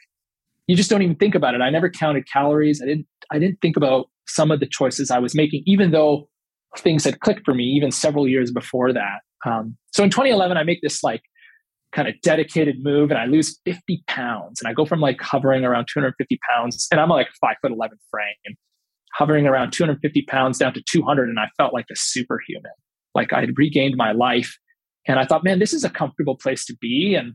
you 0.66 0.76
just 0.76 0.90
don't 0.90 1.02
even 1.02 1.16
think 1.16 1.34
about 1.34 1.54
it. 1.54 1.60
I 1.60 1.70
never 1.70 1.90
counted 1.90 2.26
calories. 2.32 2.80
I 2.82 2.86
didn't, 2.86 3.06
I 3.30 3.38
didn't 3.38 3.60
think 3.60 3.76
about 3.76 4.06
some 4.26 4.50
of 4.50 4.60
the 4.60 4.66
choices 4.66 5.10
I 5.10 5.18
was 5.18 5.34
making, 5.34 5.62
even 5.66 5.90
though 5.90 6.28
things 6.78 7.04
had 7.04 7.20
clicked 7.20 7.44
for 7.44 7.54
me 7.54 7.64
even 7.64 7.90
several 7.90 8.28
years 8.28 8.52
before 8.52 8.92
that. 8.92 9.20
Um, 9.44 9.76
so 9.92 10.04
in 10.04 10.10
2011, 10.10 10.56
I 10.56 10.62
make 10.62 10.80
this 10.82 11.02
like 11.02 11.22
kind 11.92 12.08
of 12.08 12.14
dedicated 12.22 12.76
move 12.82 13.10
and 13.10 13.18
I 13.18 13.26
lose 13.26 13.58
50 13.64 14.02
pounds 14.06 14.60
and 14.60 14.68
I 14.68 14.72
go 14.72 14.84
from 14.84 15.00
like 15.00 15.20
hovering 15.20 15.64
around 15.64 15.88
250 15.92 16.38
pounds 16.48 16.86
and 16.90 17.00
I'm 17.00 17.08
like 17.08 17.28
five 17.40 17.56
foot 17.60 17.72
11 17.72 17.98
frame, 18.10 18.56
hovering 19.14 19.46
around 19.46 19.72
250 19.72 20.22
pounds 20.22 20.58
down 20.58 20.72
to 20.74 20.82
200 20.88 21.28
and 21.28 21.38
I 21.38 21.48
felt 21.56 21.74
like 21.74 21.86
a 21.90 21.96
superhuman. 21.96 22.70
Like 23.14 23.32
I 23.32 23.40
had 23.40 23.50
regained 23.56 23.96
my 23.96 24.12
life 24.12 24.56
and 25.08 25.18
I 25.18 25.24
thought, 25.24 25.42
man, 25.42 25.58
this 25.58 25.72
is 25.72 25.84
a 25.84 25.90
comfortable 25.90 26.36
place 26.36 26.64
to 26.66 26.76
be. 26.80 27.14
And 27.14 27.34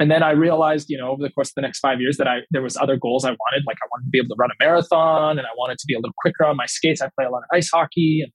and 0.00 0.10
then 0.10 0.24
I 0.24 0.30
realized, 0.32 0.90
you 0.90 0.98
know, 0.98 1.10
over 1.10 1.22
the 1.22 1.30
course 1.30 1.50
of 1.50 1.54
the 1.54 1.62
next 1.62 1.78
five 1.78 2.00
years 2.00 2.16
that 2.16 2.26
I 2.26 2.38
there 2.50 2.62
was 2.62 2.76
other 2.76 2.96
goals 2.96 3.24
I 3.24 3.30
wanted. 3.30 3.64
Like 3.66 3.76
I 3.82 3.86
wanted 3.92 4.06
to 4.06 4.10
be 4.10 4.18
able 4.18 4.28
to 4.28 4.36
run 4.38 4.50
a 4.50 4.64
marathon 4.64 5.38
and 5.38 5.46
I 5.46 5.50
wanted 5.56 5.78
to 5.78 5.86
be 5.86 5.94
a 5.94 5.98
little 5.98 6.14
quicker 6.18 6.44
on 6.44 6.56
my 6.56 6.66
skates. 6.66 7.02
I 7.02 7.10
play 7.16 7.26
a 7.26 7.30
lot 7.30 7.38
of 7.38 7.44
ice 7.52 7.70
hockey. 7.70 8.22
And, 8.22 8.32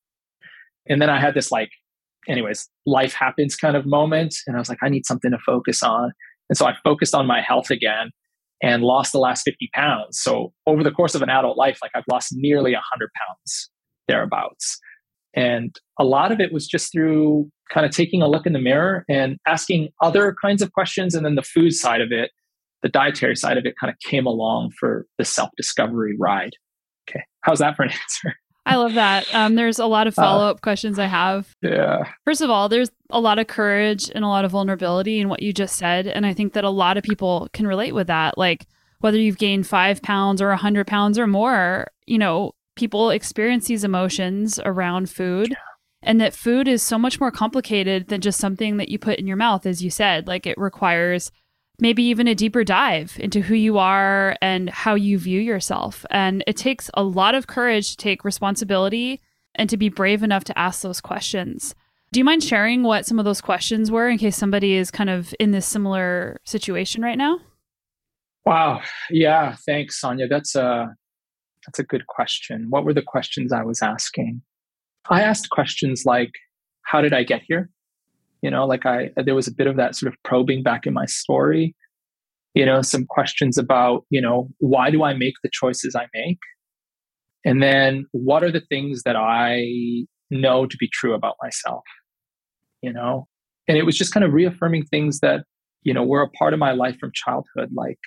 and 0.88 1.02
then 1.02 1.10
I 1.10 1.20
had 1.20 1.34
this 1.34 1.52
like 1.52 1.70
anyways, 2.28 2.70
life 2.86 3.14
happens 3.14 3.56
kind 3.56 3.76
of 3.76 3.86
moment. 3.86 4.36
And 4.48 4.56
I 4.56 4.60
was 4.60 4.70
like, 4.70 4.80
I 4.82 4.90
need 4.90 5.06
something 5.06 5.32
to 5.32 5.38
focus 5.46 5.84
on. 5.84 6.12
And 6.50 6.58
so 6.58 6.66
I 6.66 6.74
focused 6.84 7.14
on 7.14 7.28
my 7.28 7.42
health 7.42 7.70
again 7.70 8.12
and 8.62 8.84
lost 8.84 9.12
the 9.14 9.20
last 9.20 9.44
50 9.44 9.70
pounds. 9.74 10.20
So 10.20 10.52
over 10.68 10.84
the 10.84 10.92
course 10.92 11.16
of 11.16 11.22
an 11.22 11.30
adult 11.30 11.58
life, 11.58 11.80
like 11.82 11.92
I've 11.96 12.04
lost 12.10 12.30
nearly 12.34 12.74
100 12.74 13.10
pounds 13.14 13.70
thereabouts. 14.08 14.80
And 15.36 15.76
a 16.00 16.04
lot 16.04 16.32
of 16.32 16.40
it 16.40 16.52
was 16.52 16.68
just 16.68 16.92
through 16.92 17.50
kind 17.72 17.86
of 17.86 17.92
taking 17.92 18.22
a 18.22 18.28
look 18.28 18.46
in 18.46 18.54
the 18.54 18.60
mirror 18.60 19.06
and 19.08 19.38
asking 19.48 19.90
other 20.02 20.36
kinds 20.42 20.62
of 20.62 20.74
questions. 20.74 21.14
And 21.14 21.26
then 21.26 21.36
the 21.36 21.44
food 21.44 21.72
side 21.72 22.02
of 22.02 22.12
it, 22.12 22.32
the 22.82 22.90
dietary 22.90 23.36
side 23.36 23.58
of 23.58 23.66
it 23.66 23.76
kind 23.80 23.92
of 23.92 24.00
came 24.00 24.26
along 24.26 24.72
for 24.80 25.06
the 25.18 25.26
self 25.26 25.50
discovery 25.56 26.16
ride. 26.20 26.54
Okay. 27.10 27.24
How's 27.42 27.60
that 27.60 27.76
for 27.76 27.84
an 27.84 27.92
answer? 28.02 28.36
I 28.66 28.76
love 28.76 28.94
that. 28.94 29.34
Um, 29.34 29.56
there's 29.56 29.80
a 29.80 29.86
lot 29.86 30.08
of 30.08 30.14
follow 30.14 30.48
up 30.48 30.58
uh, 30.58 30.60
questions 30.60 31.00
I 31.00 31.06
have. 31.06 31.56
Yeah. 31.62 32.12
First 32.26 32.42
of 32.42 32.50
all, 32.50 32.70
there's 32.70 32.92
a 33.10 33.20
lot 33.20 33.40
of 33.40 33.48
courage 33.48 34.12
and 34.14 34.24
a 34.24 34.28
lot 34.28 34.46
of 34.46 34.52
vulnerability 34.52 35.20
in 35.20 35.30
what 35.30 35.42
you 35.42 35.54
just 35.54 35.76
said. 35.76 36.08
And 36.08 36.26
I 36.26 36.34
think 36.34 36.54
that 36.54 36.64
a 36.64 36.70
lot 36.70 36.98
of 36.98 37.04
people 37.04 37.50
can 37.54 37.66
relate 37.66 37.94
with 37.94 38.08
that. 38.08 38.38
Like, 38.38 38.68
whether 39.00 39.18
you've 39.18 39.38
gained 39.38 39.66
five 39.66 40.02
pounds 40.02 40.42
or 40.42 40.50
a 40.50 40.60
100 40.60 40.86
pounds 40.86 41.18
or 41.18 41.26
more, 41.26 41.88
you 42.06 42.18
know, 42.18 42.52
people 42.76 43.10
experience 43.10 43.68
these 43.68 43.84
emotions 43.84 44.60
around 44.64 45.10
food. 45.10 45.56
And 46.02 46.22
that 46.22 46.34
food 46.34 46.68
is 46.68 46.82
so 46.82 46.98
much 46.98 47.20
more 47.20 47.32
complicated 47.32 48.08
than 48.08 48.22
just 48.22 48.40
something 48.40 48.78
that 48.78 48.90
you 48.90 48.98
put 48.98 49.20
in 49.20 49.28
your 49.28 49.36
mouth, 49.36 49.66
as 49.66 49.84
you 49.84 49.90
said. 49.90 50.28
Like, 50.28 50.46
it 50.46 50.58
requires 50.58 51.32
maybe 51.80 52.04
even 52.04 52.28
a 52.28 52.36
deeper 52.36 52.64
dive 52.64 53.18
into 53.20 53.42
who 53.42 53.56
you 53.56 53.78
are 53.78 54.36
and 54.42 54.70
how 54.70 54.96
you 54.96 55.18
view 55.18 55.40
yourself. 55.40 56.06
And 56.10 56.44
it 56.46 56.58
takes 56.58 56.90
a 56.94 57.04
lot 57.04 57.36
of 57.36 57.48
courage 57.48 57.92
to 57.92 57.98
take 57.98 58.24
responsibility 58.24 59.22
and 59.56 59.70
to 59.70 59.78
be 59.78 59.90
brave 59.90 60.24
enough 60.24 60.44
to 60.46 60.58
ask 60.58 60.82
those 60.82 61.02
questions. 61.02 61.76
Do 62.12 62.20
you 62.20 62.24
mind 62.24 62.44
sharing 62.44 62.84
what 62.84 63.06
some 63.06 63.20
of 63.20 63.26
those 63.26 63.42
questions 63.42 63.92
were 63.92 64.10
in 64.10 64.18
case 64.18 64.36
somebody 64.36 64.74
is 64.74 64.90
kind 64.90 65.10
of 65.10 65.34
in 65.40 65.52
this 65.52 65.66
similar 65.66 66.40
situation 66.44 67.02
right 67.04 67.18
now? 67.18 67.40
Wow. 68.46 68.82
Yeah, 69.12 69.56
thanks 69.66 70.00
Sonya. 70.00 70.28
That's 70.28 70.56
a 70.56 70.96
that's 71.68 71.78
a 71.78 71.84
good 71.84 72.08
question. 72.08 72.68
What 72.70 72.84
were 72.84 72.94
the 72.94 73.04
questions 73.04 73.54
I 73.54 73.64
was 73.64 73.82
asking? 73.82 74.42
I 75.10 75.22
asked 75.22 75.50
questions 75.52 76.04
like 76.06 76.32
how 76.82 77.02
did 77.02 77.14
I 77.14 77.24
get 77.24 77.44
here? 77.48 77.70
You 78.42 78.50
know 78.50 78.66
like 78.66 78.86
i 78.86 79.10
there 79.16 79.36
was 79.36 79.48
a 79.48 79.54
bit 79.54 79.68
of 79.68 79.76
that 79.78 79.96
sort 79.96 80.12
of 80.12 80.18
probing 80.24 80.64
back 80.64 80.86
in 80.86 80.94
my 80.94 81.06
story 81.06 81.76
you 82.54 82.66
know 82.66 82.82
some 82.82 83.06
questions 83.06 83.58
about 83.58 84.06
you 84.10 84.22
know 84.22 84.50
why 84.60 84.90
do 84.90 85.04
i 85.04 85.14
make 85.14 85.36
the 85.44 85.50
choices 85.52 85.96
i 85.96 86.06
make? 86.14 86.40
And 87.46 87.64
then 87.64 88.06
what 88.12 88.44
are 88.44 88.52
the 88.52 88.64
things 88.70 89.04
that 89.04 89.16
i 89.16 89.66
know 90.30 90.66
to 90.66 90.78
be 90.78 90.90
true 90.92 91.14
about 91.14 91.36
myself 91.42 91.84
you 92.82 92.94
know? 92.94 93.28
And 93.68 93.78
it 93.78 93.86
was 93.86 93.98
just 93.98 94.14
kind 94.14 94.24
of 94.24 94.32
reaffirming 94.32 94.86
things 94.86 95.20
that 95.20 95.44
you 95.84 95.94
know 95.94 96.04
were 96.04 96.22
a 96.22 96.30
part 96.30 96.54
of 96.54 96.60
my 96.60 96.72
life 96.72 96.98
from 97.00 97.12
childhood 97.14 97.70
like 97.74 98.00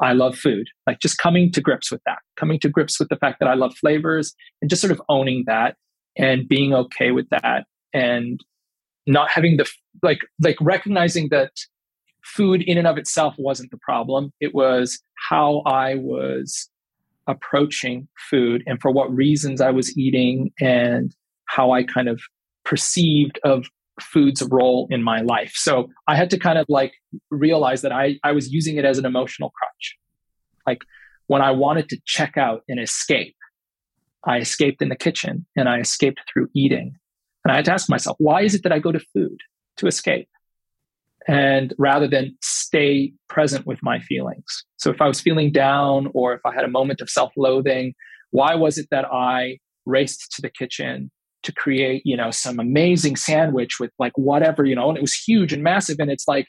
i 0.00 0.12
love 0.12 0.36
food 0.36 0.66
like 0.86 0.98
just 1.00 1.18
coming 1.18 1.50
to 1.52 1.60
grips 1.60 1.90
with 1.90 2.00
that 2.06 2.18
coming 2.36 2.58
to 2.58 2.68
grips 2.68 2.98
with 2.98 3.08
the 3.08 3.16
fact 3.16 3.38
that 3.40 3.48
i 3.48 3.54
love 3.54 3.74
flavors 3.76 4.34
and 4.60 4.70
just 4.70 4.82
sort 4.82 4.90
of 4.90 5.00
owning 5.08 5.44
that 5.46 5.76
and 6.16 6.48
being 6.48 6.74
okay 6.74 7.10
with 7.10 7.28
that 7.30 7.64
and 7.92 8.40
not 9.10 9.30
having 9.30 9.56
the 9.56 9.68
like 10.02 10.20
like 10.42 10.56
recognizing 10.60 11.28
that 11.30 11.52
food 12.22 12.62
in 12.62 12.78
and 12.78 12.86
of 12.86 12.96
itself 12.96 13.34
wasn't 13.38 13.70
the 13.70 13.78
problem. 13.78 14.32
It 14.40 14.54
was 14.54 15.00
how 15.28 15.62
i 15.66 15.96
was 15.96 16.68
approaching 17.26 18.08
food 18.30 18.62
and 18.66 18.80
for 18.80 18.90
what 18.90 19.14
reasons 19.14 19.60
i 19.60 19.70
was 19.70 19.96
eating 19.96 20.50
and 20.60 21.14
how 21.44 21.72
i 21.72 21.82
kind 21.82 22.08
of 22.08 22.20
perceived 22.64 23.38
of 23.44 23.66
food's 24.00 24.42
role 24.42 24.88
in 24.90 25.02
my 25.02 25.20
life. 25.20 25.52
So 25.54 25.88
i 26.08 26.16
had 26.16 26.30
to 26.30 26.38
kind 26.38 26.58
of 26.58 26.66
like 26.68 26.92
realize 27.30 27.82
that 27.82 27.92
i 27.92 28.18
i 28.24 28.32
was 28.32 28.50
using 28.50 28.76
it 28.76 28.84
as 28.84 28.98
an 28.98 29.04
emotional 29.04 29.50
crutch. 29.50 29.96
Like 30.66 30.82
when 31.26 31.42
i 31.42 31.50
wanted 31.50 31.88
to 31.90 32.00
check 32.06 32.36
out 32.36 32.62
and 32.68 32.80
escape 32.80 33.36
i 34.24 34.38
escaped 34.38 34.80
in 34.82 34.88
the 34.88 34.96
kitchen 34.96 35.46
and 35.56 35.68
i 35.68 35.78
escaped 35.78 36.20
through 36.32 36.48
eating 36.54 36.96
and 37.44 37.52
I 37.52 37.56
had 37.56 37.64
to 37.66 37.72
ask 37.72 37.88
myself, 37.88 38.16
why 38.18 38.42
is 38.42 38.54
it 38.54 38.62
that 38.64 38.72
I 38.72 38.78
go 38.78 38.92
to 38.92 39.00
food 39.14 39.38
to 39.78 39.86
escape? 39.86 40.28
And 41.28 41.74
rather 41.78 42.08
than 42.08 42.36
stay 42.42 43.12
present 43.28 43.66
with 43.66 43.78
my 43.82 44.00
feelings. 44.00 44.64
So 44.78 44.90
if 44.90 45.00
I 45.00 45.08
was 45.08 45.20
feeling 45.20 45.52
down 45.52 46.10
or 46.14 46.34
if 46.34 46.40
I 46.44 46.54
had 46.54 46.64
a 46.64 46.68
moment 46.68 47.00
of 47.00 47.10
self 47.10 47.32
loathing, 47.36 47.94
why 48.30 48.54
was 48.54 48.78
it 48.78 48.88
that 48.90 49.04
I 49.06 49.58
raced 49.86 50.32
to 50.32 50.42
the 50.42 50.50
kitchen 50.50 51.10
to 51.42 51.52
create, 51.52 52.02
you 52.04 52.16
know, 52.16 52.30
some 52.30 52.58
amazing 52.58 53.16
sandwich 53.16 53.80
with 53.80 53.90
like 53.98 54.12
whatever, 54.16 54.64
you 54.64 54.74
know, 54.74 54.88
and 54.88 54.98
it 54.98 55.00
was 55.00 55.14
huge 55.14 55.52
and 55.52 55.62
massive. 55.62 55.96
And 55.98 56.10
it's 56.10 56.28
like, 56.28 56.46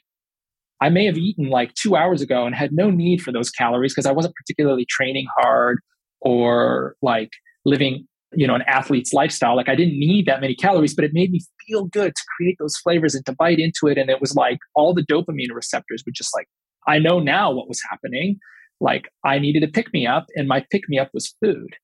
I 0.80 0.90
may 0.90 1.06
have 1.06 1.16
eaten 1.16 1.48
like 1.48 1.72
two 1.74 1.96
hours 1.96 2.20
ago 2.20 2.44
and 2.44 2.54
had 2.54 2.72
no 2.72 2.90
need 2.90 3.22
for 3.22 3.32
those 3.32 3.50
calories 3.50 3.94
because 3.94 4.06
I 4.06 4.12
wasn't 4.12 4.34
particularly 4.34 4.84
training 4.84 5.26
hard 5.38 5.78
or 6.20 6.96
like 7.02 7.30
living, 7.64 8.06
you 8.34 8.46
know, 8.46 8.54
an 8.54 8.62
athlete's 8.66 9.12
lifestyle. 9.12 9.56
Like 9.56 9.68
I 9.68 9.74
didn't 9.74 9.98
need 9.98 10.26
that 10.26 10.40
many 10.40 10.54
calories, 10.54 10.94
but 10.94 11.04
it 11.04 11.12
made 11.12 11.30
me 11.30 11.40
feel 11.66 11.84
good 11.84 12.14
to 12.14 12.22
create 12.36 12.56
those 12.58 12.76
flavors 12.76 13.14
and 13.14 13.24
to 13.26 13.34
bite 13.34 13.58
into 13.58 13.86
it. 13.86 13.98
And 13.98 14.10
it 14.10 14.20
was 14.20 14.34
like 14.34 14.58
all 14.74 14.94
the 14.94 15.02
dopamine 15.02 15.54
receptors 15.54 16.02
were 16.06 16.12
just 16.12 16.34
like, 16.34 16.48
I 16.86 16.98
know 16.98 17.20
now 17.20 17.52
what 17.52 17.68
was 17.68 17.80
happening. 17.90 18.38
Like 18.80 19.08
I 19.24 19.38
needed 19.38 19.62
a 19.62 19.68
pick 19.68 19.92
me 19.92 20.06
up, 20.06 20.26
and 20.34 20.48
my 20.48 20.64
pick 20.70 20.88
me 20.88 20.98
up 20.98 21.10
was 21.14 21.34
food. 21.42 21.76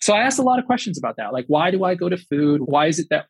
So 0.00 0.14
I 0.14 0.22
asked 0.22 0.40
a 0.40 0.42
lot 0.42 0.58
of 0.58 0.64
questions 0.66 0.98
about 0.98 1.16
that. 1.16 1.32
Like, 1.32 1.44
why 1.46 1.70
do 1.70 1.84
I 1.84 1.94
go 1.94 2.08
to 2.08 2.16
food? 2.16 2.62
Why 2.64 2.86
is 2.86 2.98
it 2.98 3.06
that 3.10 3.26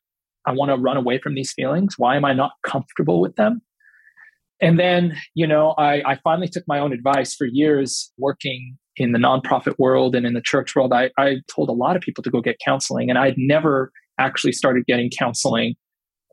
I 0.46 0.52
want 0.52 0.70
to 0.70 0.76
run 0.76 0.96
away 0.96 1.18
from 1.18 1.34
these 1.34 1.52
feelings? 1.52 1.96
Why 1.98 2.16
am 2.16 2.24
I 2.24 2.32
not 2.32 2.52
comfortable 2.64 3.20
with 3.20 3.36
them? 3.36 3.60
And 4.62 4.78
then, 4.78 5.16
you 5.34 5.46
know, 5.46 5.74
I, 5.76 6.02
I 6.06 6.18
finally 6.24 6.48
took 6.48 6.64
my 6.66 6.78
own 6.78 6.92
advice 6.92 7.34
for 7.34 7.46
years 7.46 8.10
working 8.16 8.78
in 8.96 9.12
the 9.12 9.18
nonprofit 9.18 9.78
world 9.78 10.14
and 10.14 10.26
in 10.26 10.34
the 10.34 10.40
church 10.40 10.74
world. 10.76 10.92
I, 10.92 11.10
I 11.18 11.36
told 11.54 11.68
a 11.68 11.72
lot 11.72 11.96
of 11.96 12.02
people 12.02 12.22
to 12.24 12.30
go 12.30 12.40
get 12.40 12.56
counseling, 12.64 13.08
and 13.08 13.18
I'd 13.18 13.36
never 13.38 13.90
actually 14.18 14.52
started 14.52 14.84
getting 14.86 15.10
counseling 15.10 15.74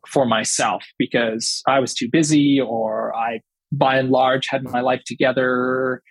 for 0.08 0.26
myself 0.26 0.86
because 0.98 1.62
I 1.67 1.80
was 1.80 1.93
too 1.93 2.10
busy 2.12 2.60
or 2.60 3.15
I, 3.15 3.41
by 3.72 3.98
and 3.98 4.10
large, 4.10 4.48
had 4.48 4.63
my 4.63 4.82
life 4.82 5.02
together. 5.06 6.02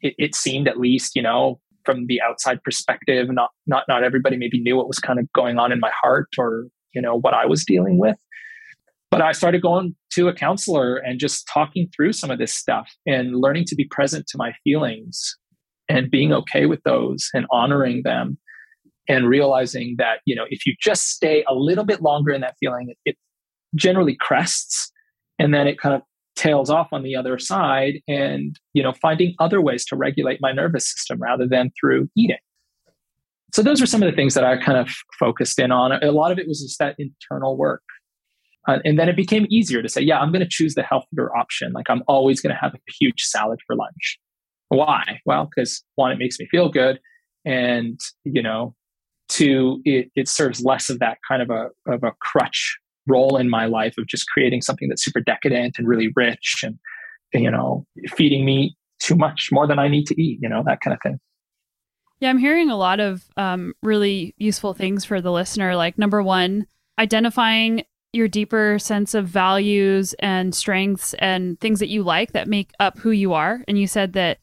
It, 0.00 0.14
it 0.18 0.34
seemed, 0.34 0.68
at 0.68 0.78
least, 0.78 1.14
you 1.14 1.22
know, 1.22 1.60
from 1.84 2.06
the 2.06 2.20
outside 2.20 2.62
perspective 2.62 3.28
not 3.30 3.50
not 3.66 3.84
not 3.88 4.04
everybody 4.04 4.36
maybe 4.36 4.60
knew 4.60 4.76
what 4.76 4.86
was 4.86 4.98
kind 4.98 5.18
of 5.18 5.30
going 5.32 5.58
on 5.58 5.72
in 5.72 5.80
my 5.80 5.90
heart 6.00 6.28
or 6.38 6.66
you 6.94 7.02
know 7.02 7.18
what 7.18 7.34
i 7.34 7.46
was 7.46 7.64
dealing 7.64 7.98
with 7.98 8.16
but 9.10 9.20
i 9.20 9.32
started 9.32 9.62
going 9.62 9.94
to 10.10 10.28
a 10.28 10.34
counselor 10.34 10.96
and 10.96 11.18
just 11.18 11.48
talking 11.52 11.88
through 11.94 12.12
some 12.12 12.30
of 12.30 12.38
this 12.38 12.54
stuff 12.54 12.90
and 13.06 13.36
learning 13.36 13.64
to 13.64 13.74
be 13.74 13.84
present 13.84 14.26
to 14.28 14.38
my 14.38 14.52
feelings 14.64 15.36
and 15.92 16.10
being 16.10 16.32
okay 16.32 16.66
with 16.66 16.82
those 16.84 17.28
and 17.34 17.46
honoring 17.50 18.02
them 18.02 18.38
and 19.08 19.28
realizing 19.28 19.94
that 19.98 20.20
you 20.24 20.34
know 20.34 20.44
if 20.48 20.66
you 20.66 20.74
just 20.80 21.10
stay 21.10 21.44
a 21.48 21.54
little 21.54 21.84
bit 21.84 22.00
longer 22.02 22.32
in 22.32 22.40
that 22.40 22.54
feeling 22.58 22.94
it 23.04 23.16
generally 23.74 24.16
crests 24.18 24.90
and 25.38 25.52
then 25.52 25.66
it 25.66 25.78
kind 25.78 25.94
of 25.94 26.02
tails 26.34 26.70
off 26.70 26.88
on 26.92 27.02
the 27.02 27.14
other 27.14 27.38
side 27.38 27.94
and 28.08 28.58
you 28.72 28.82
know 28.82 28.92
finding 29.02 29.34
other 29.38 29.60
ways 29.60 29.84
to 29.84 29.96
regulate 29.96 30.38
my 30.40 30.52
nervous 30.52 30.90
system 30.90 31.20
rather 31.20 31.46
than 31.46 31.70
through 31.78 32.08
eating. 32.16 32.38
So 33.54 33.62
those 33.62 33.82
are 33.82 33.86
some 33.86 34.02
of 34.02 34.10
the 34.10 34.16
things 34.16 34.32
that 34.32 34.44
i 34.44 34.56
kind 34.56 34.78
of 34.78 34.88
focused 35.18 35.58
in 35.58 35.70
on. 35.70 35.92
A 35.92 36.10
lot 36.10 36.32
of 36.32 36.38
it 36.38 36.48
was 36.48 36.62
just 36.62 36.78
that 36.78 36.96
internal 36.98 37.56
work. 37.58 37.82
Uh, 38.66 38.78
and 38.84 38.98
then 38.98 39.08
it 39.10 39.16
became 39.16 39.46
easier 39.50 39.82
to 39.82 39.88
say 39.88 40.00
yeah 40.00 40.18
i'm 40.20 40.32
going 40.32 40.40
to 40.40 40.48
choose 40.48 40.74
the 40.74 40.82
healthier 40.82 41.36
option. 41.36 41.72
Like 41.72 41.90
i'm 41.90 42.02
always 42.06 42.40
going 42.40 42.54
to 42.54 42.60
have 42.60 42.74
a 42.74 42.78
huge 42.98 43.22
salad 43.22 43.58
for 43.66 43.76
lunch 43.76 44.18
why? 44.72 45.20
Well 45.26 45.48
because 45.54 45.82
one 45.94 46.12
it 46.12 46.18
makes 46.18 46.38
me 46.38 46.46
feel 46.50 46.68
good 46.68 46.98
and 47.44 47.98
you 48.24 48.42
know 48.42 48.74
two 49.28 49.80
it, 49.84 50.10
it 50.14 50.28
serves 50.28 50.64
less 50.64 50.90
of 50.90 50.98
that 50.98 51.18
kind 51.26 51.42
of 51.42 51.50
a, 51.50 51.68
of 51.90 52.02
a 52.02 52.12
crutch 52.20 52.78
role 53.06 53.36
in 53.36 53.48
my 53.48 53.66
life 53.66 53.94
of 53.98 54.06
just 54.06 54.28
creating 54.28 54.62
something 54.62 54.88
that's 54.88 55.04
super 55.04 55.20
decadent 55.20 55.76
and 55.78 55.88
really 55.88 56.10
rich 56.14 56.62
and 56.62 56.78
you 57.32 57.50
know 57.50 57.84
feeding 58.08 58.44
me 58.44 58.76
too 59.00 59.16
much 59.16 59.48
more 59.50 59.66
than 59.66 59.78
i 59.78 59.88
need 59.88 60.06
to 60.06 60.20
eat 60.20 60.38
you 60.40 60.48
know 60.48 60.62
that 60.64 60.80
kind 60.80 60.94
of 60.94 61.00
thing. 61.02 61.18
Yeah 62.20 62.30
i'm 62.30 62.38
hearing 62.38 62.70
a 62.70 62.76
lot 62.76 63.00
of 63.00 63.24
um, 63.36 63.74
really 63.82 64.34
useful 64.38 64.74
things 64.74 65.04
for 65.04 65.20
the 65.20 65.32
listener 65.32 65.74
like 65.74 65.98
number 65.98 66.22
one 66.22 66.66
identifying 66.98 67.84
your 68.12 68.28
deeper 68.28 68.78
sense 68.78 69.14
of 69.14 69.26
values 69.26 70.14
and 70.18 70.54
strengths 70.54 71.14
and 71.14 71.58
things 71.60 71.80
that 71.80 71.88
you 71.88 72.02
like 72.02 72.32
that 72.32 72.46
make 72.46 72.70
up 72.78 72.98
who 72.98 73.10
you 73.10 73.32
are 73.32 73.64
and 73.66 73.78
you 73.78 73.86
said 73.86 74.12
that 74.12 74.38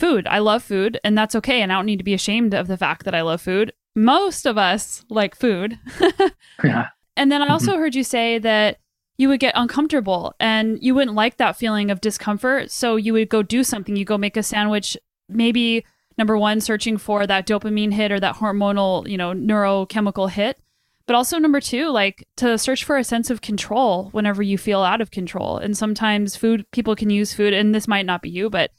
food 0.00 0.26
i 0.26 0.38
love 0.38 0.62
food 0.62 0.98
and 1.04 1.16
that's 1.16 1.36
okay 1.36 1.62
and 1.62 1.72
i 1.72 1.76
don't 1.76 1.86
need 1.86 1.98
to 1.98 2.04
be 2.04 2.14
ashamed 2.14 2.54
of 2.54 2.66
the 2.66 2.76
fact 2.76 3.04
that 3.04 3.14
i 3.14 3.20
love 3.20 3.40
food 3.40 3.72
most 3.94 4.46
of 4.46 4.58
us 4.58 5.04
like 5.08 5.36
food 5.36 5.78
yeah 6.64 6.88
and 7.20 7.30
then 7.30 7.42
I 7.42 7.48
also 7.48 7.72
mm-hmm. 7.72 7.80
heard 7.80 7.94
you 7.94 8.02
say 8.02 8.38
that 8.38 8.78
you 9.18 9.28
would 9.28 9.40
get 9.40 9.52
uncomfortable 9.54 10.34
and 10.40 10.78
you 10.80 10.94
wouldn't 10.94 11.14
like 11.14 11.36
that 11.36 11.56
feeling 11.56 11.90
of 11.90 12.00
discomfort. 12.00 12.70
So 12.70 12.96
you 12.96 13.12
would 13.12 13.28
go 13.28 13.42
do 13.42 13.62
something. 13.62 13.94
You 13.94 14.06
go 14.06 14.16
make 14.16 14.38
a 14.38 14.42
sandwich, 14.42 14.96
maybe 15.28 15.84
number 16.16 16.38
one, 16.38 16.62
searching 16.62 16.96
for 16.96 17.26
that 17.26 17.46
dopamine 17.46 17.92
hit 17.92 18.10
or 18.10 18.18
that 18.20 18.36
hormonal, 18.36 19.06
you 19.06 19.18
know, 19.18 19.34
neurochemical 19.34 20.30
hit. 20.30 20.58
But 21.06 21.14
also 21.14 21.38
number 21.38 21.60
two, 21.60 21.90
like 21.90 22.26
to 22.36 22.56
search 22.56 22.84
for 22.84 22.96
a 22.96 23.04
sense 23.04 23.28
of 23.28 23.42
control 23.42 24.08
whenever 24.12 24.42
you 24.42 24.56
feel 24.56 24.80
out 24.80 25.02
of 25.02 25.10
control. 25.10 25.58
And 25.58 25.76
sometimes 25.76 26.36
food, 26.36 26.64
people 26.70 26.96
can 26.96 27.10
use 27.10 27.34
food, 27.34 27.52
and 27.52 27.74
this 27.74 27.86
might 27.86 28.06
not 28.06 28.22
be 28.22 28.30
you, 28.30 28.48
but 28.48 28.70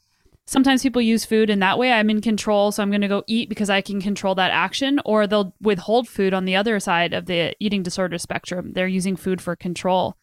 sometimes 0.46 0.84
people 0.84 1.02
use 1.02 1.26
food 1.26 1.50
in 1.50 1.60
that 1.60 1.78
way. 1.78 1.92
I'm 1.92 2.10
in 2.10 2.22
control, 2.22 2.72
so 2.72 2.84
I'm 2.84 2.90
going 2.90 3.02
to 3.02 3.08
go 3.08 3.24
eat 3.28 3.50
because 3.50 3.70
I 3.70 3.82
can 3.82 4.02
control 4.02 4.36
that 4.36 4.52
action. 4.52 5.00
Or 5.06 5.28
they'll 5.28 5.54
withhold 5.62 6.08
food 6.08 6.34
on 6.34 6.46
the 6.46 6.56
other 6.56 6.80
side 6.80 7.14
of 7.14 7.26
the 7.26 7.56
eating 7.60 7.84
disorder 7.84 8.18
spectrum. 8.18 8.74
They're 8.74 8.88
using 8.88 9.16
food 9.16 9.42
for 9.42 9.56
control. 9.56 10.18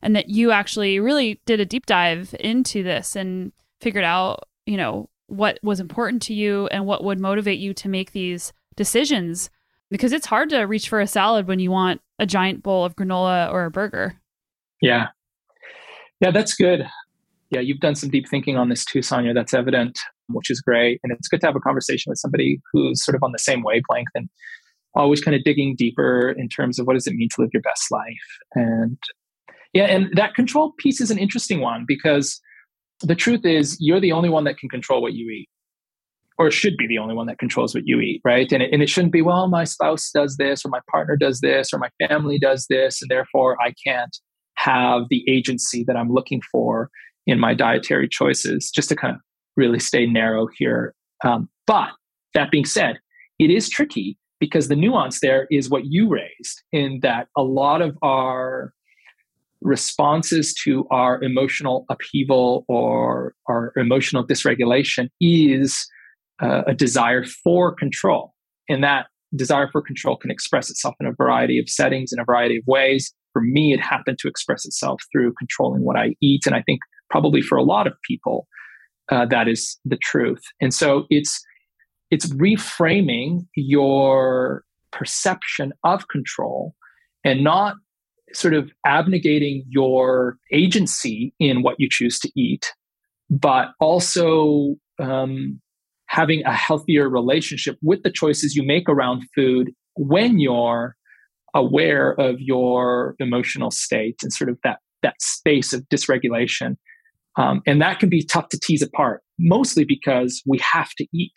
And 0.00 0.16
that 0.16 0.28
you 0.28 0.50
actually 0.50 0.98
really 0.98 1.40
did 1.46 1.60
a 1.60 1.66
deep 1.66 1.86
dive 1.86 2.34
into 2.40 2.82
this 2.82 3.14
and 3.14 3.52
figured 3.80 4.04
out, 4.04 4.48
you 4.66 4.76
know, 4.76 5.08
what 5.28 5.58
was 5.62 5.80
important 5.80 6.22
to 6.22 6.34
you 6.34 6.66
and 6.68 6.86
what 6.86 7.04
would 7.04 7.20
motivate 7.20 7.60
you 7.60 7.72
to 7.74 7.88
make 7.88 8.12
these 8.12 8.52
decisions. 8.76 9.50
Because 9.90 10.12
it's 10.12 10.26
hard 10.26 10.50
to 10.50 10.62
reach 10.62 10.88
for 10.88 11.00
a 11.00 11.06
salad 11.06 11.46
when 11.46 11.60
you 11.60 11.70
want 11.70 12.00
a 12.18 12.26
giant 12.26 12.62
bowl 12.62 12.84
of 12.84 12.96
granola 12.96 13.52
or 13.52 13.64
a 13.64 13.70
burger. 13.70 14.20
Yeah. 14.80 15.08
Yeah, 16.20 16.30
that's 16.30 16.54
good 16.54 16.86
yeah, 17.52 17.60
you've 17.60 17.80
done 17.80 17.94
some 17.94 18.08
deep 18.08 18.28
thinking 18.28 18.56
on 18.56 18.70
this 18.70 18.84
too, 18.84 19.02
Sonya. 19.02 19.34
That's 19.34 19.52
evident, 19.52 19.98
which 20.28 20.50
is 20.50 20.62
great. 20.62 21.00
And 21.02 21.12
it's 21.12 21.28
good 21.28 21.40
to 21.42 21.46
have 21.46 21.56
a 21.56 21.60
conversation 21.60 22.10
with 22.10 22.18
somebody 22.18 22.60
who's 22.72 23.04
sort 23.04 23.14
of 23.14 23.22
on 23.22 23.32
the 23.32 23.38
same 23.38 23.62
wavelength 23.62 24.08
and 24.14 24.30
always 24.94 25.22
kind 25.22 25.34
of 25.34 25.44
digging 25.44 25.76
deeper 25.76 26.30
in 26.30 26.48
terms 26.48 26.78
of 26.78 26.86
what 26.86 26.94
does 26.94 27.06
it 27.06 27.14
mean 27.14 27.28
to 27.34 27.42
live 27.42 27.50
your 27.52 27.62
best 27.62 27.90
life. 27.90 28.04
And 28.54 28.98
yeah, 29.74 29.84
and 29.84 30.10
that 30.16 30.34
control 30.34 30.72
piece 30.78 31.00
is 31.00 31.10
an 31.10 31.18
interesting 31.18 31.60
one 31.60 31.84
because 31.86 32.40
the 33.02 33.14
truth 33.14 33.44
is 33.44 33.76
you're 33.80 34.00
the 34.00 34.12
only 34.12 34.30
one 34.30 34.44
that 34.44 34.56
can 34.56 34.70
control 34.70 35.02
what 35.02 35.12
you 35.12 35.28
eat 35.30 35.48
or 36.38 36.50
should 36.50 36.76
be 36.78 36.86
the 36.86 36.98
only 36.98 37.14
one 37.14 37.26
that 37.26 37.38
controls 37.38 37.74
what 37.74 37.84
you 37.86 38.00
eat, 38.00 38.22
right? 38.24 38.50
And 38.50 38.62
it, 38.62 38.72
and 38.72 38.82
it 38.82 38.88
shouldn't 38.88 39.12
be, 39.12 39.20
well, 39.20 39.48
my 39.48 39.64
spouse 39.64 40.10
does 40.10 40.36
this, 40.38 40.64
or 40.64 40.70
my 40.70 40.80
partner 40.90 41.16
does 41.16 41.40
this, 41.40 41.72
or 41.72 41.78
my 41.78 41.90
family 42.08 42.38
does 42.38 42.66
this, 42.70 43.02
and 43.02 43.10
therefore 43.10 43.58
I 43.60 43.74
can't 43.86 44.16
have 44.56 45.02
the 45.10 45.22
agency 45.28 45.84
that 45.86 45.96
I'm 45.96 46.10
looking 46.10 46.40
for 46.50 46.88
in 47.26 47.38
my 47.38 47.54
dietary 47.54 48.08
choices, 48.08 48.70
just 48.70 48.88
to 48.88 48.96
kind 48.96 49.14
of 49.14 49.20
really 49.56 49.78
stay 49.78 50.06
narrow 50.06 50.48
here. 50.56 50.94
Um, 51.24 51.48
but 51.66 51.90
that 52.34 52.50
being 52.50 52.64
said, 52.64 52.98
it 53.38 53.50
is 53.50 53.68
tricky 53.68 54.18
because 54.40 54.68
the 54.68 54.76
nuance 54.76 55.20
there 55.20 55.46
is 55.50 55.70
what 55.70 55.82
you 55.84 56.08
raised 56.08 56.62
in 56.72 56.98
that 57.02 57.28
a 57.36 57.42
lot 57.42 57.80
of 57.80 57.96
our 58.02 58.72
responses 59.60 60.52
to 60.64 60.84
our 60.90 61.22
emotional 61.22 61.84
upheaval 61.88 62.64
or 62.68 63.34
our 63.48 63.72
emotional 63.76 64.26
dysregulation 64.26 65.08
is 65.20 65.86
uh, 66.42 66.62
a 66.66 66.74
desire 66.74 67.24
for 67.24 67.72
control. 67.72 68.34
And 68.68 68.82
that 68.82 69.06
desire 69.36 69.68
for 69.70 69.80
control 69.80 70.16
can 70.16 70.30
express 70.30 70.68
itself 70.70 70.94
in 71.00 71.06
a 71.06 71.12
variety 71.12 71.58
of 71.58 71.68
settings, 71.68 72.12
in 72.12 72.18
a 72.18 72.24
variety 72.24 72.56
of 72.56 72.64
ways. 72.66 73.14
For 73.32 73.42
me, 73.42 73.72
it 73.72 73.80
happened 73.80 74.18
to 74.18 74.28
express 74.28 74.64
itself 74.64 75.00
through 75.12 75.32
controlling 75.38 75.84
what 75.84 75.96
I 75.96 76.16
eat. 76.20 76.42
And 76.46 76.54
I 76.54 76.62
think 76.62 76.80
probably 77.12 77.42
for 77.42 77.56
a 77.56 77.62
lot 77.62 77.86
of 77.86 77.92
people, 78.08 78.48
uh, 79.10 79.26
that 79.26 79.46
is 79.46 79.78
the 79.84 79.98
truth. 79.98 80.42
And 80.60 80.74
so 80.74 81.04
it's 81.10 81.40
it's 82.10 82.26
reframing 82.32 83.46
your 83.54 84.64
perception 84.90 85.72
of 85.84 86.08
control 86.08 86.74
and 87.24 87.44
not 87.44 87.76
sort 88.34 88.54
of 88.54 88.70
abnegating 88.86 89.62
your 89.68 90.36
agency 90.52 91.34
in 91.38 91.62
what 91.62 91.76
you 91.78 91.88
choose 91.90 92.18
to 92.18 92.30
eat, 92.36 92.72
but 93.30 93.68
also 93.80 94.74
um, 94.98 95.60
having 96.06 96.42
a 96.44 96.52
healthier 96.52 97.08
relationship 97.08 97.76
with 97.82 98.02
the 98.02 98.10
choices 98.10 98.54
you 98.54 98.62
make 98.62 98.88
around 98.88 99.22
food 99.34 99.70
when 99.96 100.38
you're 100.38 100.96
aware 101.54 102.12
of 102.12 102.40
your 102.40 103.14
emotional 103.18 103.70
state 103.70 104.16
and 104.22 104.32
sort 104.32 104.48
of 104.48 104.58
that 104.64 104.78
that 105.02 105.20
space 105.20 105.72
of 105.72 105.82
dysregulation 105.88 106.76
um, 107.36 107.62
and 107.66 107.80
that 107.80 107.98
can 107.98 108.08
be 108.08 108.22
tough 108.22 108.48
to 108.50 108.58
tease 108.58 108.82
apart, 108.82 109.22
mostly 109.38 109.84
because 109.84 110.42
we 110.46 110.58
have 110.58 110.90
to 110.98 111.06
eat. 111.14 111.32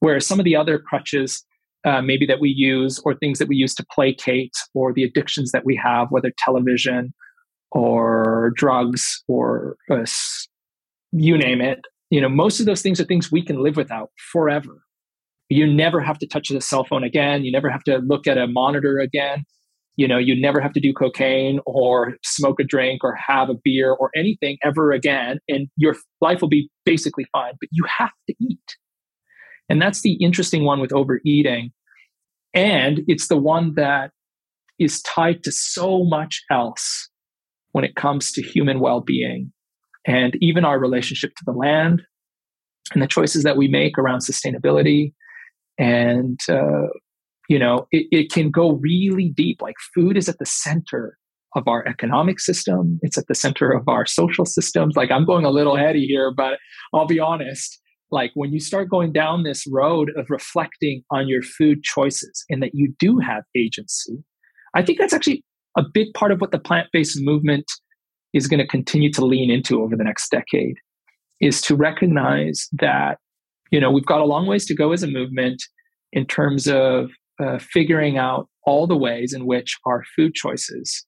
Whereas 0.00 0.26
some 0.26 0.38
of 0.38 0.44
the 0.44 0.56
other 0.56 0.78
crutches, 0.78 1.44
uh, 1.84 2.02
maybe 2.02 2.26
that 2.26 2.40
we 2.40 2.50
use, 2.50 3.00
or 3.04 3.14
things 3.14 3.38
that 3.38 3.48
we 3.48 3.56
use 3.56 3.74
to 3.74 3.86
placate, 3.92 4.54
or 4.74 4.92
the 4.92 5.04
addictions 5.04 5.50
that 5.52 5.64
we 5.64 5.76
have, 5.76 6.08
whether 6.10 6.32
television 6.38 7.12
or 7.70 8.52
drugs 8.56 9.22
or 9.28 9.76
uh, 9.90 10.04
you 11.12 11.36
name 11.36 11.60
it, 11.60 11.80
you 12.10 12.20
know, 12.20 12.28
most 12.28 12.60
of 12.60 12.66
those 12.66 12.82
things 12.82 13.00
are 13.00 13.04
things 13.04 13.30
we 13.30 13.44
can 13.44 13.62
live 13.62 13.76
without 13.76 14.10
forever. 14.32 14.82
You 15.48 15.66
never 15.66 16.00
have 16.00 16.18
to 16.18 16.26
touch 16.26 16.48
the 16.48 16.60
cell 16.60 16.84
phone 16.84 17.04
again. 17.04 17.44
You 17.44 17.52
never 17.52 17.70
have 17.70 17.84
to 17.84 17.98
look 17.98 18.26
at 18.26 18.38
a 18.38 18.46
monitor 18.46 18.98
again. 18.98 19.44
You 19.98 20.08
know 20.08 20.16
you 20.16 20.40
never 20.40 20.60
have 20.60 20.72
to 20.72 20.80
do 20.80 20.94
cocaine 20.94 21.60
or 21.66 22.16
smoke 22.24 22.58
a 22.60 22.64
drink 22.64 23.04
or 23.04 23.14
have 23.14 23.50
a 23.50 23.54
beer 23.62 23.92
or 23.92 24.10
anything 24.16 24.56
ever 24.64 24.92
again 24.92 25.38
and 25.48 25.68
your 25.76 25.94
life 26.20 26.40
will 26.40 26.48
be 26.48 26.70
basically 26.86 27.26
fine 27.32 27.52
but 27.60 27.68
you 27.72 27.84
have 27.98 28.12
to 28.28 28.34
eat. 28.40 28.76
And 29.68 29.82
that's 29.82 30.00
the 30.00 30.14
interesting 30.14 30.64
one 30.64 30.80
with 30.80 30.92
overeating. 30.92 31.72
And 32.54 33.00
it's 33.06 33.28
the 33.28 33.36
one 33.36 33.74
that 33.74 34.12
is 34.78 35.02
tied 35.02 35.42
to 35.44 35.52
so 35.52 36.04
much 36.04 36.42
else 36.50 37.10
when 37.72 37.84
it 37.84 37.94
comes 37.94 38.32
to 38.32 38.42
human 38.42 38.80
well-being 38.80 39.52
and 40.06 40.36
even 40.40 40.64
our 40.64 40.78
relationship 40.78 41.34
to 41.36 41.42
the 41.44 41.52
land 41.52 42.02
and 42.94 43.02
the 43.02 43.06
choices 43.06 43.42
that 43.42 43.56
we 43.56 43.68
make 43.68 43.98
around 43.98 44.20
sustainability 44.20 45.12
and 45.78 46.40
uh, 46.48 46.86
you 47.48 47.58
know 47.58 47.86
it, 47.90 48.06
it 48.10 48.32
can 48.32 48.50
go 48.50 48.72
really 48.72 49.30
deep. 49.34 49.60
Like 49.60 49.76
food 49.94 50.16
is 50.16 50.28
at 50.28 50.38
the 50.38 50.46
center 50.46 51.18
of 51.56 51.66
our 51.66 51.86
economic 51.88 52.40
system. 52.40 52.98
It's 53.02 53.16
at 53.16 53.26
the 53.26 53.34
center 53.34 53.70
of 53.70 53.88
our 53.88 54.06
social 54.06 54.44
systems. 54.44 54.96
Like 54.96 55.10
i'm 55.10 55.24
going 55.24 55.44
a 55.44 55.50
little 55.50 55.76
heady 55.76 56.06
here 56.06 56.32
but 56.34 56.58
i'll 56.94 57.06
be 57.06 57.20
honest 57.20 57.80
like 58.10 58.30
when 58.34 58.52
you 58.52 58.60
start 58.60 58.88
going 58.88 59.12
down 59.12 59.42
this 59.42 59.64
road 59.70 60.10
of 60.16 60.30
reflecting 60.30 61.02
on 61.10 61.28
your 61.28 61.42
food 61.42 61.82
choices 61.82 62.44
and 62.48 62.62
that 62.62 62.70
you 62.74 62.94
do 62.98 63.18
have 63.18 63.42
agency 63.56 64.18
i 64.74 64.82
think 64.82 64.98
that's 64.98 65.12
actually 65.12 65.44
a 65.76 65.82
big 65.92 66.12
part 66.14 66.32
of 66.32 66.40
what 66.40 66.50
the 66.50 66.58
plant-based 66.58 67.20
movement 67.20 67.64
is 68.34 68.46
going 68.46 68.60
to 68.60 68.66
continue 68.66 69.12
to 69.12 69.24
lean 69.24 69.50
into 69.50 69.82
over 69.82 69.96
the 69.96 70.04
next 70.04 70.30
decade 70.30 70.76
is 71.40 71.60
to 71.60 71.74
recognize 71.76 72.68
that 72.72 73.18
you 73.70 73.80
know 73.80 73.90
we've 73.90 74.06
got 74.06 74.20
a 74.20 74.24
long 74.24 74.46
ways 74.46 74.66
to 74.66 74.74
go 74.74 74.92
as 74.92 75.02
a 75.02 75.06
movement 75.06 75.62
in 76.12 76.26
terms 76.26 76.66
of 76.68 77.10
uh, 77.40 77.58
figuring 77.58 78.18
out 78.18 78.48
all 78.64 78.86
the 78.86 78.96
ways 78.96 79.32
in 79.32 79.46
which 79.46 79.76
our 79.86 80.04
food 80.16 80.34
choices 80.34 81.06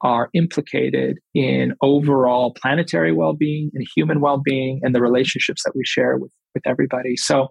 are 0.00 0.28
implicated 0.34 1.18
in 1.34 1.74
overall 1.82 2.52
planetary 2.60 3.12
well-being 3.12 3.70
and 3.74 3.86
human 3.96 4.20
well-being 4.20 4.80
and 4.82 4.94
the 4.94 5.00
relationships 5.00 5.62
that 5.64 5.72
we 5.74 5.82
share 5.84 6.18
with 6.18 6.32
with 6.54 6.66
everybody. 6.66 7.16
So 7.16 7.48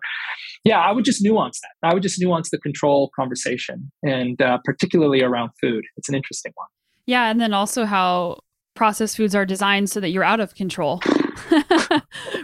yeah 0.63 0.79
i 0.79 0.91
would 0.91 1.03
just 1.03 1.21
nuance 1.21 1.59
that. 1.61 1.87
I 1.89 1.93
would 1.93 2.03
just 2.03 2.21
nuance 2.21 2.49
the 2.49 2.57
control 2.57 3.11
conversation 3.15 3.91
and 4.01 4.41
uh, 4.41 4.59
particularly 4.63 5.21
around 5.21 5.51
food. 5.59 5.83
It's 5.97 6.09
an 6.09 6.15
interesting 6.15 6.53
one. 6.55 6.67
Yeah 7.05 7.29
and 7.29 7.41
then 7.41 7.53
also 7.53 7.85
how 7.85 8.39
processed 8.75 9.17
foods 9.17 9.35
are 9.35 9.45
designed 9.45 9.89
so 9.89 9.99
that 9.99 10.09
you're 10.09 10.23
out 10.23 10.39
of 10.39 10.55
control 10.55 11.01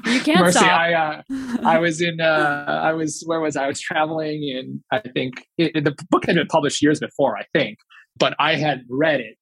you 0.06 0.20
can't 0.22 0.40
Mercy, 0.40 0.60
stop. 0.60 0.72
I, 0.72 0.94
uh, 0.94 1.22
I 1.64 1.80
was 1.80 2.02
in, 2.02 2.22
uh, 2.22 2.82
I 2.84 2.94
was, 2.94 3.24
where 3.26 3.40
was 3.40 3.56
I? 3.56 3.66
I 3.66 3.68
was 3.68 3.80
traveling 3.80 4.56
and 4.58 4.82
I 4.92 5.08
think 5.10 5.46
it, 5.58 5.84
the 5.84 5.96
book 6.10 6.26
had 6.26 6.36
been 6.36 6.48
published 6.48 6.82
years 6.82 7.00
before, 7.00 7.38
I 7.38 7.46
think, 7.54 7.78
but 8.18 8.36
I 8.40 8.56
had 8.56 8.84
read 8.90 9.20
it. 9.20 9.36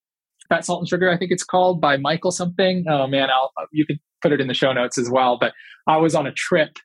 Fat, 0.49 0.65
Salt, 0.65 0.79
and 0.79 0.87
Sugar, 0.87 1.09
I 1.09 1.17
think 1.17 1.31
it's 1.31 1.43
called 1.43 1.81
by 1.81 1.97
Michael 1.97 2.31
something. 2.31 2.85
Oh 2.89 3.05
man, 3.07 3.29
I'll, 3.29 3.51
you 3.71 3.85
could 3.85 3.99
put 4.21 4.31
it 4.31 4.39
in 4.39 4.47
the 4.47 4.53
show 4.53 4.71
notes 4.71 4.97
as 4.97 5.09
well. 5.09 5.37
But 5.37 5.53
I 5.87 5.97
was 5.97 6.15
on 6.15 6.25
a 6.25 6.31
trip 6.31 6.77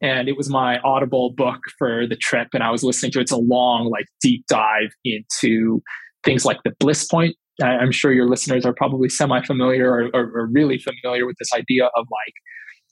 and 0.00 0.28
it 0.28 0.36
was 0.36 0.50
my 0.50 0.78
audible 0.80 1.30
book 1.30 1.60
for 1.78 2.06
the 2.06 2.16
trip 2.16 2.48
and 2.52 2.62
i 2.62 2.70
was 2.70 2.82
listening 2.82 3.12
to 3.12 3.18
it. 3.18 3.22
it's 3.22 3.32
a 3.32 3.36
long 3.36 3.88
like 3.90 4.06
deep 4.20 4.44
dive 4.48 4.90
into 5.04 5.82
things 6.24 6.44
like 6.44 6.58
the 6.64 6.72
bliss 6.78 7.06
point 7.06 7.36
i'm 7.62 7.92
sure 7.92 8.12
your 8.12 8.28
listeners 8.28 8.64
are 8.66 8.74
probably 8.74 9.08
semi 9.08 9.42
familiar 9.42 9.90
or, 9.90 10.10
or, 10.14 10.30
or, 10.34 10.46
really 10.52 10.78
familiar 10.78 11.26
with 11.26 11.36
this 11.38 11.52
idea 11.54 11.86
of 11.96 12.06
like 12.10 12.34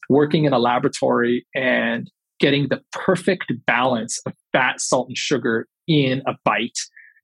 working 0.09 0.45
in 0.45 0.53
a 0.53 0.59
laboratory 0.59 1.47
and 1.55 2.11
getting 2.41 2.69
the 2.69 2.81
perfect 2.93 3.53
balance 3.67 4.21
of 4.27 4.33
fat, 4.53 4.81
salt, 4.81 5.09
and 5.09 5.17
sugar 5.17 5.67
in 5.87 6.23
a 6.27 6.35
bite 6.45 6.79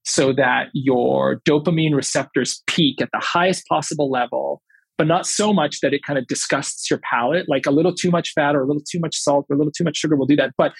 so 0.05 0.32
that 0.32 0.68
your 0.72 1.41
dopamine 1.49 1.95
receptors 1.95 2.62
peak 2.66 3.01
at 3.03 3.11
the 3.12 3.20
highest 3.20 3.66
possible 3.66 4.11
level, 4.11 4.62
but 4.97 5.07
not 5.07 5.26
so 5.26 5.53
much 5.53 5.80
that 5.80 5.93
it 5.93 6.03
kind 6.07 6.18
of 6.18 6.26
disgusts 6.26 6.91
your 6.91 7.01
palate. 7.11 7.49
Like 7.49 7.66
a 7.66 7.70
little 7.70 7.95
too 7.95 8.11
much 8.11 8.32
fat 8.34 8.57
or 8.57 8.62
a 8.62 8.66
little 8.66 8.82
too 8.91 8.99
much 8.99 9.16
salt 9.16 9.47
or 9.51 9.57
a 9.57 9.59
little 9.59 9.72
too 9.72 9.84
much 9.84 9.97
sugar 9.97 10.16
will 10.16 10.26
do 10.26 10.36
that. 10.36 10.53
But 10.57 10.72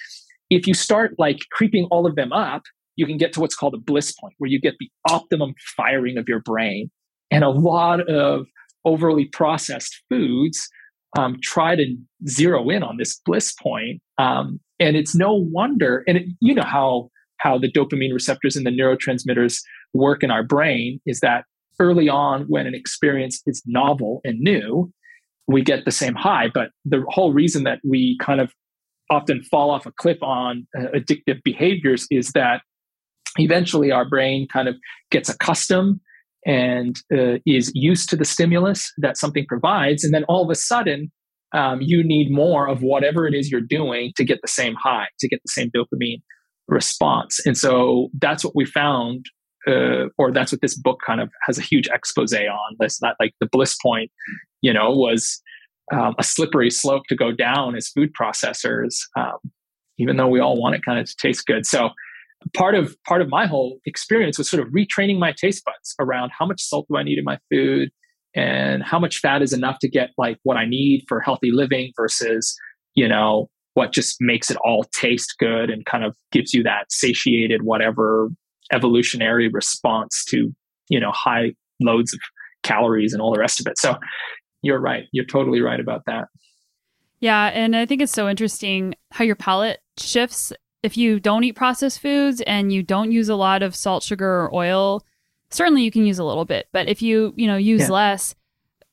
if 0.49 0.65
you 0.65 0.73
start 0.73 1.13
like 1.17 1.45
creeping 1.51 1.87
all 1.91 2.07
of 2.07 2.15
them 2.15 2.33
up, 2.33 2.63
you 3.01 3.07
can 3.07 3.17
get 3.17 3.33
to 3.33 3.39
what's 3.41 3.55
called 3.55 3.73
a 3.73 3.79
bliss 3.79 4.13
point 4.13 4.35
where 4.37 4.49
you 4.49 4.61
get 4.61 4.75
the 4.79 4.89
optimum 5.09 5.55
firing 5.75 6.17
of 6.17 6.29
your 6.29 6.39
brain. 6.39 6.91
And 7.31 7.43
a 7.43 7.49
lot 7.49 8.07
of 8.07 8.45
overly 8.85 9.25
processed 9.25 10.03
foods 10.07 10.69
um, 11.17 11.37
try 11.41 11.75
to 11.75 11.95
zero 12.29 12.69
in 12.69 12.83
on 12.83 12.97
this 12.97 13.19
bliss 13.25 13.53
point. 13.53 14.01
Um, 14.19 14.59
and 14.79 14.95
it's 14.95 15.15
no 15.15 15.33
wonder, 15.33 16.03
and 16.07 16.17
it, 16.17 16.25
you 16.39 16.53
know 16.53 16.63
how 16.63 17.09
how 17.37 17.57
the 17.57 17.71
dopamine 17.71 18.13
receptors 18.13 18.55
and 18.55 18.67
the 18.67 18.71
neurotransmitters 18.71 19.61
work 19.95 20.21
in 20.23 20.29
our 20.29 20.43
brain 20.43 21.01
is 21.07 21.21
that 21.21 21.43
early 21.79 22.07
on 22.07 22.43
when 22.43 22.67
an 22.67 22.75
experience 22.75 23.41
is 23.47 23.63
novel 23.65 24.21
and 24.23 24.39
new, 24.39 24.91
we 25.47 25.63
get 25.63 25.83
the 25.83 25.91
same 25.91 26.13
high. 26.13 26.49
But 26.53 26.69
the 26.85 27.03
whole 27.07 27.33
reason 27.33 27.63
that 27.63 27.79
we 27.83 28.15
kind 28.19 28.39
of 28.39 28.53
often 29.09 29.41
fall 29.43 29.71
off 29.71 29.87
a 29.87 29.91
cliff 29.91 30.21
on 30.21 30.67
uh, 30.77 30.83
addictive 30.95 31.41
behaviors 31.43 32.05
is 32.11 32.31
that 32.33 32.61
eventually 33.37 33.91
our 33.91 34.07
brain 34.07 34.47
kind 34.47 34.67
of 34.67 34.75
gets 35.09 35.29
accustomed 35.29 35.99
and 36.45 36.97
uh, 37.13 37.37
is 37.45 37.71
used 37.75 38.09
to 38.09 38.15
the 38.15 38.25
stimulus 38.25 38.91
that 38.97 39.17
something 39.17 39.45
provides. 39.47 40.03
And 40.03 40.13
then 40.13 40.23
all 40.25 40.43
of 40.43 40.49
a 40.49 40.55
sudden, 40.55 41.11
um, 41.53 41.81
you 41.81 42.03
need 42.03 42.31
more 42.31 42.67
of 42.67 42.81
whatever 42.81 43.27
it 43.27 43.33
is 43.33 43.51
you're 43.51 43.61
doing 43.61 44.13
to 44.15 44.23
get 44.23 44.39
the 44.41 44.47
same 44.47 44.75
high, 44.75 45.07
to 45.19 45.27
get 45.27 45.41
the 45.43 45.51
same 45.51 45.69
dopamine 45.75 46.21
response. 46.67 47.39
And 47.45 47.57
so 47.57 48.09
that's 48.19 48.43
what 48.43 48.55
we 48.55 48.65
found, 48.65 49.25
uh, 49.67 50.05
or 50.17 50.31
that's 50.31 50.51
what 50.51 50.61
this 50.61 50.77
book 50.77 50.99
kind 51.05 51.19
of 51.19 51.29
has 51.45 51.57
a 51.57 51.61
huge 51.61 51.87
expose 51.89 52.33
on. 52.33 52.75
That's 52.79 53.01
not 53.01 53.15
like 53.19 53.33
the 53.39 53.49
bliss 53.51 53.77
point, 53.83 54.11
you 54.61 54.73
know, 54.73 54.91
was 54.91 55.41
um, 55.93 56.15
a 56.17 56.23
slippery 56.23 56.69
slope 56.69 57.03
to 57.09 57.15
go 57.15 57.31
down 57.31 57.75
as 57.75 57.89
food 57.89 58.11
processors, 58.19 58.95
um, 59.17 59.37
even 59.97 60.15
though 60.15 60.29
we 60.29 60.39
all 60.39 60.59
want 60.59 60.75
it 60.75 60.85
kind 60.85 60.99
of 60.99 61.05
to 61.05 61.15
taste 61.17 61.45
good. 61.45 61.65
So 61.65 61.89
part 62.55 62.75
of 62.75 62.95
part 63.03 63.21
of 63.21 63.29
my 63.29 63.45
whole 63.45 63.79
experience 63.85 64.37
was 64.37 64.49
sort 64.49 64.65
of 64.65 64.73
retraining 64.73 65.19
my 65.19 65.31
taste 65.31 65.63
buds 65.65 65.95
around 65.99 66.31
how 66.37 66.45
much 66.45 66.61
salt 66.61 66.87
do 66.89 66.97
I 66.97 67.03
need 67.03 67.17
in 67.17 67.23
my 67.23 67.37
food 67.51 67.89
and 68.35 68.83
how 68.83 68.99
much 68.99 69.19
fat 69.19 69.41
is 69.41 69.53
enough 69.53 69.79
to 69.79 69.89
get 69.89 70.09
like 70.17 70.37
what 70.43 70.57
I 70.57 70.65
need 70.65 71.03
for 71.07 71.19
healthy 71.19 71.51
living 71.51 71.91
versus, 71.95 72.55
you 72.95 73.07
know, 73.07 73.49
what 73.73 73.93
just 73.93 74.17
makes 74.19 74.49
it 74.49 74.57
all 74.63 74.85
taste 74.93 75.35
good 75.39 75.69
and 75.69 75.85
kind 75.85 76.03
of 76.03 76.15
gives 76.31 76.53
you 76.53 76.63
that 76.63 76.91
satiated 76.91 77.63
whatever 77.63 78.29
evolutionary 78.71 79.49
response 79.49 80.23
to, 80.29 80.53
you 80.89 80.99
know, 80.99 81.11
high 81.11 81.51
loads 81.79 82.13
of 82.13 82.19
calories 82.63 83.13
and 83.13 83.21
all 83.21 83.33
the 83.33 83.39
rest 83.39 83.59
of 83.59 83.67
it. 83.67 83.77
So 83.77 83.97
you're 84.61 84.79
right. 84.79 85.03
You're 85.11 85.25
totally 85.25 85.61
right 85.61 85.79
about 85.79 86.03
that. 86.05 86.27
Yeah, 87.19 87.51
and 87.53 87.75
I 87.75 87.85
think 87.85 88.01
it's 88.01 88.11
so 88.11 88.27
interesting 88.27 88.95
how 89.11 89.23
your 89.23 89.35
palate 89.35 89.79
shifts 89.99 90.51
if 90.83 90.97
you 90.97 91.19
don't 91.19 91.43
eat 91.43 91.55
processed 91.55 91.99
foods 91.99 92.41
and 92.41 92.71
you 92.71 92.83
don't 92.83 93.11
use 93.11 93.29
a 93.29 93.35
lot 93.35 93.63
of 93.63 93.75
salt, 93.75 94.03
sugar, 94.03 94.45
or 94.45 94.55
oil, 94.55 95.05
certainly 95.49 95.83
you 95.83 95.91
can 95.91 96.05
use 96.05 96.19
a 96.19 96.23
little 96.23 96.45
bit. 96.45 96.67
But 96.71 96.87
if 96.87 97.01
you, 97.01 97.33
you 97.35 97.47
know, 97.47 97.57
use 97.57 97.81
yeah. 97.81 97.89
less, 97.89 98.35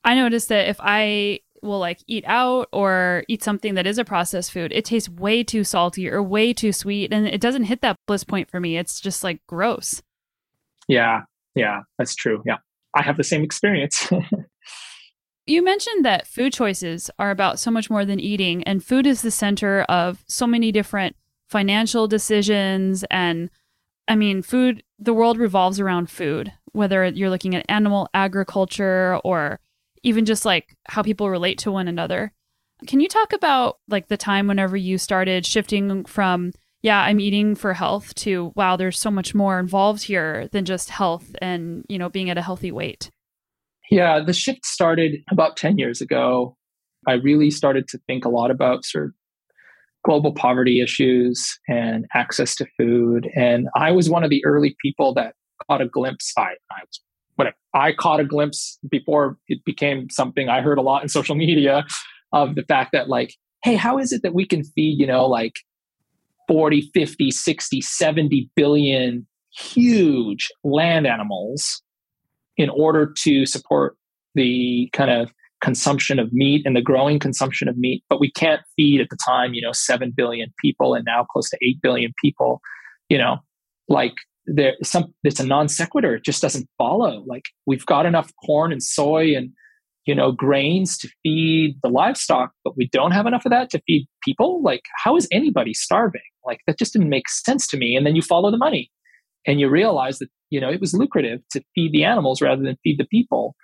I 0.03 0.15
noticed 0.15 0.49
that 0.49 0.69
if 0.69 0.77
I 0.79 1.39
will 1.61 1.79
like 1.79 1.99
eat 2.07 2.23
out 2.25 2.69
or 2.71 3.23
eat 3.27 3.43
something 3.43 3.73
that 3.75 3.87
is 3.87 3.97
a 3.97 4.05
processed 4.05 4.51
food, 4.51 4.71
it 4.71 4.85
tastes 4.85 5.09
way 5.09 5.43
too 5.43 5.63
salty 5.63 6.09
or 6.09 6.21
way 6.21 6.53
too 6.53 6.71
sweet. 6.71 7.11
And 7.11 7.27
it 7.27 7.41
doesn't 7.41 7.63
hit 7.63 7.81
that 7.81 7.97
bliss 8.07 8.23
point 8.23 8.49
for 8.49 8.59
me. 8.59 8.77
It's 8.77 9.01
just 9.01 9.23
like 9.23 9.41
gross. 9.47 10.01
Yeah. 10.87 11.21
Yeah. 11.55 11.81
That's 11.97 12.15
true. 12.15 12.41
Yeah. 12.45 12.57
I 12.95 13.03
have 13.03 13.17
the 13.17 13.23
same 13.23 13.43
experience. 13.43 14.09
you 15.45 15.63
mentioned 15.63 16.05
that 16.05 16.27
food 16.27 16.53
choices 16.53 17.09
are 17.19 17.31
about 17.31 17.59
so 17.59 17.71
much 17.71 17.89
more 17.89 18.03
than 18.05 18.19
eating, 18.19 18.63
and 18.63 18.83
food 18.83 19.05
is 19.05 19.21
the 19.21 19.31
center 19.31 19.83
of 19.83 20.23
so 20.27 20.47
many 20.47 20.71
different 20.71 21.15
financial 21.49 22.07
decisions 22.07 23.03
and 23.09 23.49
I 24.07 24.15
mean, 24.15 24.41
food, 24.41 24.83
the 24.97 25.13
world 25.13 25.37
revolves 25.37 25.79
around 25.79 26.09
food, 26.09 26.51
whether 26.71 27.05
you're 27.05 27.29
looking 27.29 27.55
at 27.55 27.65
animal 27.69 28.09
agriculture 28.13 29.19
or 29.23 29.59
even 30.01 30.25
just 30.25 30.45
like 30.45 30.75
how 30.87 31.03
people 31.03 31.29
relate 31.29 31.59
to 31.59 31.71
one 31.71 31.87
another. 31.87 32.33
Can 32.87 33.01
you 33.01 33.07
talk 33.07 33.33
about 33.33 33.77
like 33.87 34.07
the 34.07 34.17
time 34.17 34.47
whenever 34.47 34.75
you 34.75 34.97
started 34.97 35.45
shifting 35.45 36.05
from, 36.05 36.53
yeah, 36.81 37.01
I'm 37.01 37.19
eating 37.19 37.53
for 37.53 37.73
health 37.73 38.15
to, 38.15 38.51
wow, 38.55 38.77
there's 38.77 38.97
so 38.97 39.11
much 39.11 39.35
more 39.35 39.59
involved 39.59 40.03
here 40.03 40.47
than 40.51 40.65
just 40.65 40.89
health 40.89 41.35
and, 41.39 41.85
you 41.87 41.99
know, 41.99 42.09
being 42.09 42.31
at 42.31 42.37
a 42.37 42.41
healthy 42.41 42.71
weight? 42.71 43.11
Yeah, 43.91 44.21
the 44.21 44.33
shift 44.33 44.65
started 44.65 45.17
about 45.29 45.57
10 45.57 45.77
years 45.77 46.01
ago. 46.01 46.55
I 47.07 47.13
really 47.13 47.51
started 47.51 47.87
to 47.89 47.99
think 48.07 48.25
a 48.25 48.29
lot 48.29 48.49
about 48.49 48.85
sort 48.85 49.05
of 49.05 49.11
global 50.03 50.33
poverty 50.33 50.81
issues 50.81 51.59
and 51.67 52.05
access 52.13 52.55
to 52.55 52.67
food. 52.77 53.29
And 53.35 53.67
I 53.75 53.91
was 53.91 54.09
one 54.09 54.23
of 54.23 54.29
the 54.29 54.43
early 54.45 54.75
people 54.81 55.13
that 55.15 55.35
caught 55.67 55.81
a 55.81 55.87
glimpse. 55.87 56.33
I, 56.37 56.41
I 56.71 56.81
was 56.85 57.01
whatever. 57.35 57.55
I 57.73 57.93
caught 57.93 58.19
a 58.19 58.25
glimpse 58.25 58.77
before 58.89 59.37
it 59.47 59.63
became 59.65 60.09
something 60.09 60.49
I 60.49 60.61
heard 60.61 60.77
a 60.77 60.81
lot 60.81 61.03
in 61.03 61.09
social 61.09 61.35
media 61.35 61.85
of 62.31 62.55
the 62.55 62.63
fact 62.63 62.91
that 62.93 63.09
like, 63.09 63.35
hey, 63.63 63.75
how 63.75 63.97
is 63.97 64.11
it 64.11 64.23
that 64.23 64.33
we 64.33 64.45
can 64.45 64.63
feed, 64.63 64.99
you 64.99 65.07
know, 65.07 65.25
like 65.25 65.55
40, 66.47 66.89
50, 66.93 67.31
60, 67.31 67.81
70 67.81 68.49
billion 68.55 69.27
huge 69.51 70.49
land 70.63 71.07
animals 71.07 71.81
in 72.57 72.69
order 72.69 73.11
to 73.19 73.45
support 73.45 73.95
the 74.35 74.89
kind 74.93 75.09
of 75.09 75.31
consumption 75.61 76.19
of 76.19 76.31
meat 76.31 76.61
and 76.65 76.75
the 76.75 76.81
growing 76.81 77.19
consumption 77.19 77.67
of 77.67 77.77
meat 77.77 78.03
but 78.09 78.19
we 78.19 78.31
can't 78.31 78.61
feed 78.75 79.01
at 79.01 79.09
the 79.09 79.17
time 79.25 79.53
you 79.53 79.61
know 79.61 79.71
7 79.73 80.11
billion 80.15 80.53
people 80.61 80.93
and 80.93 81.05
now 81.05 81.23
close 81.23 81.49
to 81.49 81.57
8 81.61 81.81
billion 81.81 82.13
people 82.21 82.61
you 83.09 83.17
know 83.17 83.37
like 83.87 84.13
there 84.45 84.73
some 84.83 85.13
it's 85.23 85.39
a 85.39 85.45
non 85.45 85.67
sequitur 85.67 86.15
it 86.15 86.23
just 86.23 86.41
doesn't 86.41 86.67
follow 86.77 87.23
like 87.27 87.45
we've 87.65 87.85
got 87.85 88.05
enough 88.05 88.31
corn 88.45 88.71
and 88.71 88.81
soy 88.81 89.35
and 89.35 89.51
you 90.05 90.15
know 90.15 90.31
grains 90.31 90.97
to 90.97 91.09
feed 91.21 91.77
the 91.83 91.89
livestock 91.89 92.51
but 92.63 92.75
we 92.75 92.89
don't 92.91 93.11
have 93.11 93.27
enough 93.27 93.45
of 93.45 93.51
that 93.51 93.69
to 93.69 93.81
feed 93.85 94.07
people? 94.23 94.61
Like 94.63 94.81
how 95.03 95.15
is 95.15 95.27
anybody 95.31 95.73
starving? 95.73 96.21
Like 96.45 96.61
that 96.65 96.79
just 96.79 96.93
didn't 96.93 97.09
make 97.09 97.29
sense 97.29 97.67
to 97.67 97.77
me 97.77 97.95
and 97.95 98.05
then 98.05 98.15
you 98.15 98.21
follow 98.21 98.49
the 98.49 98.57
money 98.57 98.89
and 99.45 99.59
you 99.59 99.69
realize 99.69 100.19
that 100.19 100.29
you 100.49 100.59
know 100.59 100.69
it 100.69 100.81
was 100.81 100.93
lucrative 100.93 101.41
to 101.51 101.63
feed 101.75 101.91
the 101.91 102.03
animals 102.03 102.41
rather 102.41 102.63
than 102.63 102.77
feed 102.83 102.97
the 102.97 103.05
people 103.05 103.55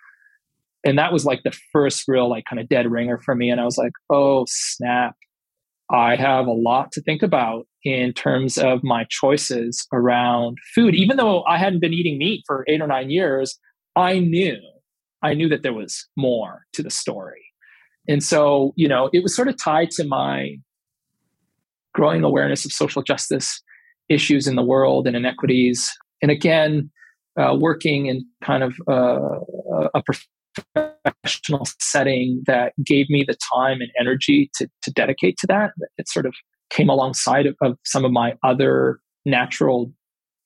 and 0.86 0.98
that 1.00 1.12
was 1.12 1.26
like 1.26 1.42
the 1.44 1.58
first 1.74 2.04
real 2.08 2.30
like 2.30 2.46
kind 2.46 2.60
of 2.60 2.70
dead 2.70 2.90
ringer 2.90 3.20
for 3.20 3.36
me 3.36 3.50
and 3.50 3.60
i 3.60 3.66
was 3.66 3.78
like 3.78 3.94
oh 4.10 4.46
snap. 4.48 5.16
I 5.92 6.16
have 6.16 6.48
a 6.48 6.52
lot 6.52 6.92
to 6.94 7.02
think 7.02 7.22
about 7.22 7.68
in 7.84 8.12
terms 8.12 8.58
of 8.58 8.84
my 8.84 9.06
choices 9.08 9.86
around 9.94 10.58
food. 10.74 10.96
Even 10.96 11.18
though 11.18 11.44
i 11.46 11.58
hadn't 11.58 11.82
been 11.82 11.94
eating 11.94 12.18
meat 12.18 12.44
for 12.48 12.66
eight 12.68 12.82
or 12.82 12.88
nine 12.88 13.10
years 13.10 13.60
i 13.96 14.20
knew 14.20 14.58
i 15.22 15.34
knew 15.34 15.50
that 15.50 15.64
there 15.64 15.74
was 15.74 16.08
more 16.16 16.66
to 16.74 16.82
the 16.82 16.90
story. 16.90 17.44
And 18.08 18.24
so 18.24 18.74
you 18.76 18.88
know 18.88 19.10
it 19.14 19.22
was 19.22 19.36
sort 19.36 19.48
of 19.48 19.58
tied 19.62 19.92
to 19.92 20.04
my 20.06 20.58
growing 21.94 22.24
awareness 22.24 22.66
of 22.66 22.72
social 22.72 23.02
justice 23.04 23.62
issues 24.10 24.48
in 24.48 24.56
the 24.56 24.64
world 24.64 25.08
and 25.08 25.16
inequities. 25.16 25.92
And 26.22 26.32
again 26.32 26.90
uh, 27.40 27.56
working 27.60 28.08
in 28.08 28.26
kind 28.44 28.64
of 28.64 28.74
uh, 28.88 29.40
a 29.94 30.02
professional 30.74 31.68
setting 31.80 32.44
that 32.48 32.74
gave 32.84 33.10
me 33.10 33.24
the 33.28 33.38
time 33.54 33.82
and 33.82 33.92
energy 34.00 34.50
to, 34.56 34.68
to 34.84 34.92
dedicate 34.92 35.38
to 35.40 35.48
that. 35.48 35.72
It 35.98 36.08
sort 36.10 36.26
of 36.26 36.34
came 36.70 36.90
alongside 36.90 37.46
of, 37.46 37.56
of 37.62 37.78
some 37.86 38.06
of 38.06 38.12
my 38.12 38.34
other 38.44 39.00
natural, 39.26 39.92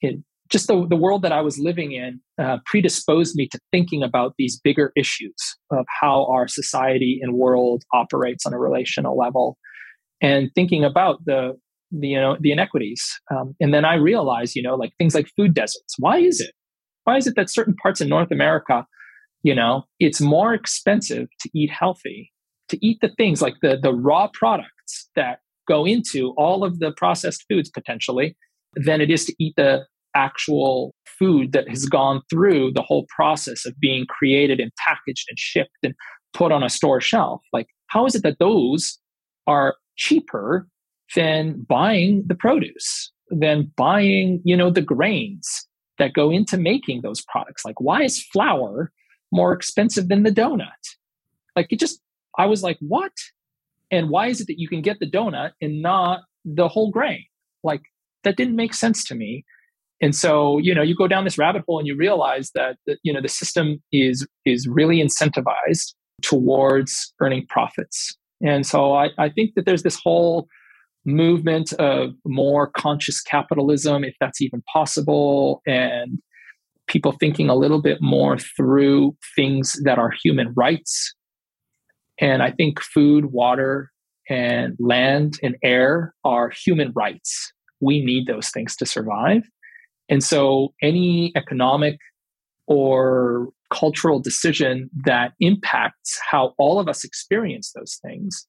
it, 0.01 0.19
just 0.49 0.67
the, 0.67 0.85
the 0.87 0.95
world 0.95 1.21
that 1.21 1.31
I 1.31 1.41
was 1.41 1.59
living 1.59 1.91
in 1.91 2.19
uh, 2.41 2.57
predisposed 2.65 3.35
me 3.35 3.47
to 3.47 3.59
thinking 3.71 4.03
about 4.03 4.33
these 4.37 4.59
bigger 4.59 4.91
issues 4.95 5.35
of 5.71 5.85
how 6.01 6.25
our 6.25 6.47
society 6.47 7.19
and 7.21 7.33
world 7.33 7.83
operates 7.93 8.45
on 8.45 8.53
a 8.53 8.59
relational 8.59 9.17
level 9.17 9.57
and 10.21 10.49
thinking 10.55 10.83
about 10.83 11.23
the, 11.25 11.57
the 11.91 12.07
you 12.07 12.19
know 12.19 12.37
the 12.39 12.51
inequities 12.51 13.19
um, 13.31 13.55
and 13.59 13.73
then 13.73 13.83
i 13.83 13.95
realized 13.95 14.55
you 14.55 14.61
know 14.61 14.75
like 14.75 14.91
things 14.97 15.15
like 15.15 15.27
food 15.35 15.53
deserts 15.53 15.95
why 15.97 16.17
is 16.19 16.39
it 16.39 16.51
why 17.05 17.17
is 17.17 17.25
it 17.25 17.35
that 17.35 17.49
certain 17.49 17.75
parts 17.81 17.99
of 17.99 18.07
north 18.07 18.31
america 18.31 18.85
you 19.43 19.55
know 19.55 19.83
it's 19.99 20.21
more 20.21 20.53
expensive 20.53 21.27
to 21.39 21.49
eat 21.53 21.69
healthy 21.69 22.31
to 22.67 22.83
eat 22.85 22.99
the 23.01 23.09
things 23.09 23.41
like 23.41 23.55
the 23.61 23.77
the 23.81 23.93
raw 23.93 24.27
products 24.33 25.09
that 25.15 25.39
go 25.67 25.85
into 25.85 26.33
all 26.37 26.63
of 26.63 26.79
the 26.79 26.91
processed 26.91 27.45
foods 27.49 27.69
potentially 27.69 28.35
than 28.75 29.01
it 29.01 29.09
is 29.09 29.25
to 29.25 29.35
eat 29.39 29.53
the 29.55 29.85
actual 30.15 30.93
food 31.05 31.51
that 31.51 31.69
has 31.69 31.85
gone 31.85 32.21
through 32.29 32.71
the 32.71 32.81
whole 32.81 33.05
process 33.15 33.65
of 33.65 33.79
being 33.79 34.05
created 34.07 34.59
and 34.59 34.71
packaged 34.75 35.25
and 35.29 35.37
shipped 35.37 35.77
and 35.83 35.93
put 36.33 36.51
on 36.51 36.63
a 36.63 36.69
store 36.69 36.99
shelf. 36.99 37.41
Like 37.53 37.67
how 37.87 38.05
is 38.05 38.15
it 38.15 38.23
that 38.23 38.39
those 38.39 38.97
are 39.47 39.75
cheaper 39.95 40.67
than 41.15 41.65
buying 41.67 42.23
the 42.27 42.35
produce 42.35 43.11
than 43.29 43.71
buying 43.77 44.41
you 44.43 44.57
know 44.57 44.71
the 44.71 44.81
grains 44.81 45.67
that 45.99 46.13
go 46.13 46.31
into 46.31 46.57
making 46.57 47.01
those 47.01 47.23
products? 47.27 47.63
Like 47.63 47.79
why 47.79 48.03
is 48.03 48.23
flour 48.23 48.91
more 49.31 49.53
expensive 49.53 50.07
than 50.07 50.23
the 50.23 50.31
donut. 50.31 50.67
Like 51.55 51.67
it 51.71 51.79
just, 51.79 52.01
I 52.37 52.45
was 52.45 52.63
like, 52.63 52.77
what? 52.79 53.11
And 53.91 54.09
why 54.09 54.27
is 54.27 54.39
it 54.41 54.47
that 54.47 54.59
you 54.59 54.67
can 54.67 54.81
get 54.81 54.99
the 54.99 55.09
donut 55.09 55.51
and 55.61 55.81
not 55.81 56.21
the 56.45 56.67
whole 56.67 56.91
grain? 56.91 57.25
Like 57.63 57.81
that 58.23 58.37
didn't 58.37 58.55
make 58.55 58.73
sense 58.73 59.03
to 59.05 59.15
me. 59.15 59.45
And 60.01 60.15
so, 60.15 60.59
you 60.59 60.73
know, 60.73 60.81
you 60.81 60.95
go 60.95 61.07
down 61.07 61.25
this 61.25 61.37
rabbit 61.37 61.63
hole 61.67 61.79
and 61.79 61.87
you 61.87 61.95
realize 61.95 62.51
that, 62.55 62.77
you 63.03 63.11
know, 63.11 63.21
the 63.21 63.27
system 63.27 63.81
is 63.91 64.25
is 64.45 64.67
really 64.67 65.03
incentivized 65.03 65.93
towards 66.21 67.13
earning 67.19 67.45
profits. 67.47 68.15
And 68.41 68.65
so 68.65 68.93
I, 68.93 69.09
I 69.17 69.29
think 69.29 69.55
that 69.55 69.65
there's 69.65 69.83
this 69.83 69.99
whole 70.01 70.47
movement 71.05 71.73
of 71.73 72.13
more 72.25 72.67
conscious 72.67 73.21
capitalism, 73.21 74.03
if 74.03 74.15
that's 74.19 74.41
even 74.41 74.63
possible, 74.71 75.61
and 75.67 76.19
people 76.89 77.13
thinking 77.13 77.49
a 77.49 77.55
little 77.55 77.81
bit 77.81 77.99
more 78.01 78.37
through 78.37 79.15
things 79.35 79.79
that 79.85 79.97
are 79.97 80.11
human 80.11 80.53
rights. 80.55 81.15
And 82.19 82.43
I 82.43 82.51
think 82.51 82.81
food, 82.81 83.27
water, 83.27 83.91
and 84.29 84.75
land 84.79 85.39
and 85.41 85.55
air 85.63 86.13
are 86.25 86.49
human 86.49 86.91
rights. 86.93 87.53
We 87.79 88.03
need 88.03 88.27
those 88.27 88.49
things 88.49 88.75
to 88.77 88.85
survive. 88.85 89.43
And 90.09 90.23
so 90.23 90.73
any 90.81 91.31
economic 91.35 91.97
or 92.67 93.49
cultural 93.71 94.19
decision 94.19 94.89
that 95.05 95.33
impacts 95.39 96.19
how 96.29 96.53
all 96.57 96.79
of 96.79 96.89
us 96.89 97.03
experience 97.03 97.71
those 97.73 97.99
things 98.03 98.47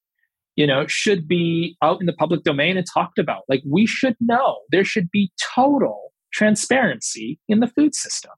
you 0.57 0.67
know 0.67 0.87
should 0.87 1.29
be 1.29 1.77
out 1.83 2.01
in 2.01 2.07
the 2.07 2.13
public 2.15 2.43
domain 2.43 2.77
and 2.77 2.87
talked 2.93 3.19
about 3.19 3.43
like 3.49 3.63
we 3.67 3.87
should 3.87 4.17
know 4.21 4.59
there 4.71 4.85
should 4.85 5.11
be 5.11 5.31
total 5.55 6.10
transparency 6.33 7.39
in 7.49 7.61
the 7.61 7.67
food 7.67 7.95
system. 7.95 8.33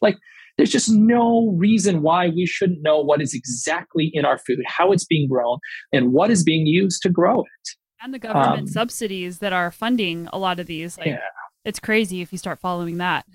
Like, 0.00 0.16
there's 0.56 0.70
just 0.70 0.90
no 0.90 1.54
reason 1.56 2.02
why 2.02 2.28
we 2.28 2.46
shouldn't 2.46 2.82
know 2.82 3.00
what 3.00 3.20
is 3.20 3.34
exactly 3.34 4.10
in 4.14 4.24
our 4.24 4.38
food, 4.38 4.60
how 4.66 4.92
it's 4.92 5.04
being 5.04 5.28
grown, 5.28 5.58
and 5.92 6.12
what 6.12 6.30
is 6.30 6.42
being 6.42 6.66
used 6.66 7.02
to 7.02 7.10
grow 7.10 7.40
it. 7.40 7.68
And 8.02 8.14
the 8.14 8.18
government 8.18 8.60
um, 8.60 8.66
subsidies 8.66 9.38
that 9.40 9.52
are 9.52 9.70
funding 9.70 10.28
a 10.32 10.38
lot 10.38 10.60
of 10.60 10.66
these. 10.66 10.96
Like, 10.96 11.08
yeah. 11.08 11.18
It's 11.64 11.80
crazy 11.80 12.22
if 12.22 12.30
you 12.30 12.38
start 12.38 12.60
following 12.60 12.98
that. 12.98 13.26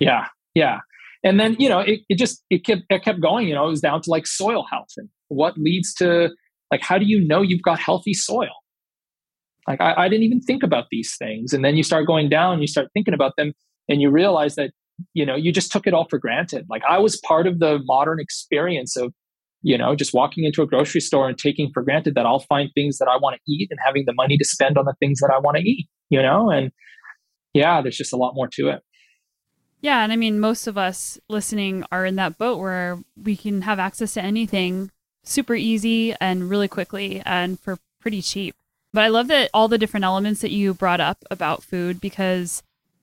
Yeah, 0.00 0.28
yeah. 0.54 0.78
And 1.22 1.38
then, 1.38 1.56
you 1.58 1.68
know, 1.68 1.80
it, 1.80 2.00
it 2.08 2.18
just, 2.18 2.42
it 2.50 2.64
kept, 2.64 2.82
it 2.88 3.02
kept 3.02 3.20
going, 3.20 3.46
you 3.46 3.54
know, 3.54 3.66
it 3.66 3.70
was 3.70 3.80
down 3.80 4.00
to 4.02 4.10
like 4.10 4.26
soil 4.26 4.64
health 4.70 4.88
and 4.96 5.08
what 5.28 5.58
leads 5.58 5.94
to, 5.94 6.30
like, 6.70 6.82
how 6.82 6.98
do 6.98 7.04
you 7.04 7.26
know 7.26 7.42
you've 7.42 7.62
got 7.62 7.78
healthy 7.78 8.14
soil? 8.14 8.50
Like 9.66 9.80
I, 9.80 9.94
I, 10.04 10.08
didn't 10.08 10.24
even 10.24 10.40
think 10.40 10.62
about 10.62 10.86
these 10.90 11.16
things. 11.16 11.52
And 11.52 11.64
then 11.64 11.76
you 11.76 11.82
start 11.82 12.06
going 12.06 12.28
down, 12.28 12.60
you 12.60 12.66
start 12.66 12.88
thinking 12.92 13.14
about 13.14 13.36
them, 13.36 13.52
and 13.88 14.00
you 14.00 14.10
realize 14.10 14.56
that, 14.56 14.70
you 15.14 15.24
know, 15.24 15.34
you 15.34 15.52
just 15.52 15.72
took 15.72 15.86
it 15.86 15.94
all 15.94 16.06
for 16.08 16.18
granted. 16.18 16.66
Like 16.68 16.82
I 16.88 16.98
was 16.98 17.16
part 17.16 17.46
of 17.46 17.58
the 17.58 17.80
modern 17.84 18.20
experience 18.20 18.96
of, 18.96 19.12
you 19.62 19.78
know, 19.78 19.94
just 19.96 20.12
walking 20.12 20.44
into 20.44 20.62
a 20.62 20.66
grocery 20.66 21.00
store 21.00 21.28
and 21.28 21.38
taking 21.38 21.70
for 21.72 21.82
granted 21.82 22.14
that 22.14 22.26
I'll 22.26 22.40
find 22.40 22.70
things 22.74 22.98
that 22.98 23.08
I 23.08 23.16
want 23.16 23.36
to 23.36 23.52
eat 23.52 23.68
and 23.70 23.78
having 23.84 24.04
the 24.06 24.12
money 24.12 24.36
to 24.36 24.44
spend 24.44 24.76
on 24.76 24.84
the 24.84 24.94
things 25.00 25.20
that 25.20 25.32
I 25.34 25.38
want 25.38 25.56
to 25.56 25.62
eat, 25.62 25.88
you 26.10 26.20
know? 26.20 26.50
And 26.50 26.70
yeah, 27.54 27.80
there's 27.80 27.96
just 27.96 28.12
a 28.12 28.16
lot 28.16 28.34
more 28.34 28.48
to 28.48 28.68
it. 28.68 28.82
Yeah. 29.80 30.02
And 30.02 30.12
I 30.12 30.16
mean, 30.16 30.40
most 30.40 30.66
of 30.66 30.78
us 30.78 31.18
listening 31.28 31.84
are 31.92 32.06
in 32.06 32.16
that 32.16 32.38
boat 32.38 32.58
where 32.58 32.98
we 33.22 33.36
can 33.36 33.62
have 33.62 33.78
access 33.78 34.14
to 34.14 34.22
anything 34.22 34.90
super 35.24 35.54
easy 35.54 36.14
and 36.20 36.48
really 36.48 36.68
quickly 36.68 37.22
and 37.24 37.58
for 37.58 37.78
pretty 38.00 38.22
cheap. 38.22 38.54
But 38.94 39.02
I 39.02 39.08
love 39.08 39.26
that 39.26 39.50
all 39.52 39.66
the 39.66 39.76
different 39.76 40.04
elements 40.04 40.40
that 40.40 40.52
you 40.52 40.72
brought 40.72 41.00
up 41.00 41.24
about 41.28 41.64
food 41.64 42.00
because 42.00 42.62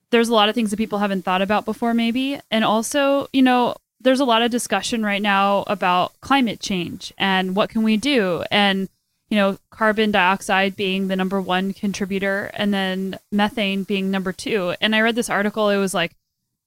there's 0.09 0.29
a 0.29 0.33
lot 0.33 0.47
of 0.47 0.55
things 0.55 0.71
that 0.71 0.77
people 0.77 0.99
haven't 0.99 1.23
thought 1.23 1.41
about 1.41 1.65
before, 1.65 1.93
maybe. 1.93 2.39
And 2.49 2.63
also, 2.63 3.27
you 3.33 3.41
know, 3.41 3.75
there's 3.99 4.21
a 4.21 4.25
lot 4.25 4.41
of 4.41 4.51
discussion 4.51 5.03
right 5.03 5.21
now 5.21 5.65
about 5.67 6.13
climate 6.21 6.61
change 6.61 7.11
and 7.17 7.57
what 7.57 7.69
can 7.69 7.83
we 7.83 7.97
do? 7.97 8.43
And 8.49 8.87
you 9.29 9.37
know 9.37 9.57
carbon 9.69 10.11
dioxide 10.11 10.75
being 10.75 11.07
the 11.07 11.15
number 11.15 11.41
one 11.41 11.71
contributor 11.73 12.51
and 12.53 12.73
then 12.73 13.17
methane 13.31 13.83
being 13.83 14.11
number 14.11 14.33
two. 14.33 14.75
And 14.81 14.93
i 14.93 14.99
read 14.99 15.15
this 15.15 15.29
article 15.29 15.69
it 15.69 15.77
was 15.77 15.93
like 15.93 16.11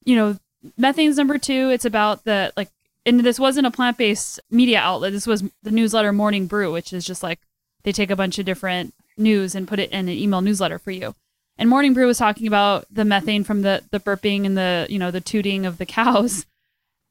you 0.04 0.16
know 0.16 0.38
methane's 0.78 1.18
number 1.18 1.38
two. 1.38 1.70
It's 1.70 1.84
about 1.84 2.24
the 2.24 2.52
like 2.56 2.70
and 3.04 3.20
this 3.20 3.38
wasn't 3.38 3.66
a 3.66 3.70
plant-based 3.70 4.40
media 4.50 4.80
outlet. 4.80 5.12
This 5.12 5.26
was 5.26 5.44
the 5.62 5.70
newsletter 5.70 6.12
morning 6.12 6.46
brew 6.46 6.72
which 6.72 6.92
is 6.92 7.04
just 7.04 7.22
like 7.22 7.38
they 7.82 7.92
take 7.92 8.10
a 8.10 8.16
bunch 8.16 8.38
of 8.38 8.46
different 8.46 8.94
news 9.16 9.54
and 9.54 9.68
put 9.68 9.78
it 9.78 9.90
in 9.90 10.08
an 10.08 10.14
email 10.14 10.40
newsletter 10.40 10.78
for 10.78 10.90
you. 10.90 11.14
And 11.56 11.68
Morning 11.68 11.94
Brew 11.94 12.06
was 12.06 12.18
talking 12.18 12.46
about 12.46 12.86
the 12.90 13.04
methane 13.04 13.44
from 13.44 13.62
the 13.62 13.82
the 13.90 14.00
burping 14.00 14.44
and 14.44 14.56
the 14.56 14.86
you 14.90 14.98
know 14.98 15.10
the 15.10 15.20
tooting 15.20 15.66
of 15.66 15.78
the 15.78 15.86
cows, 16.00 16.46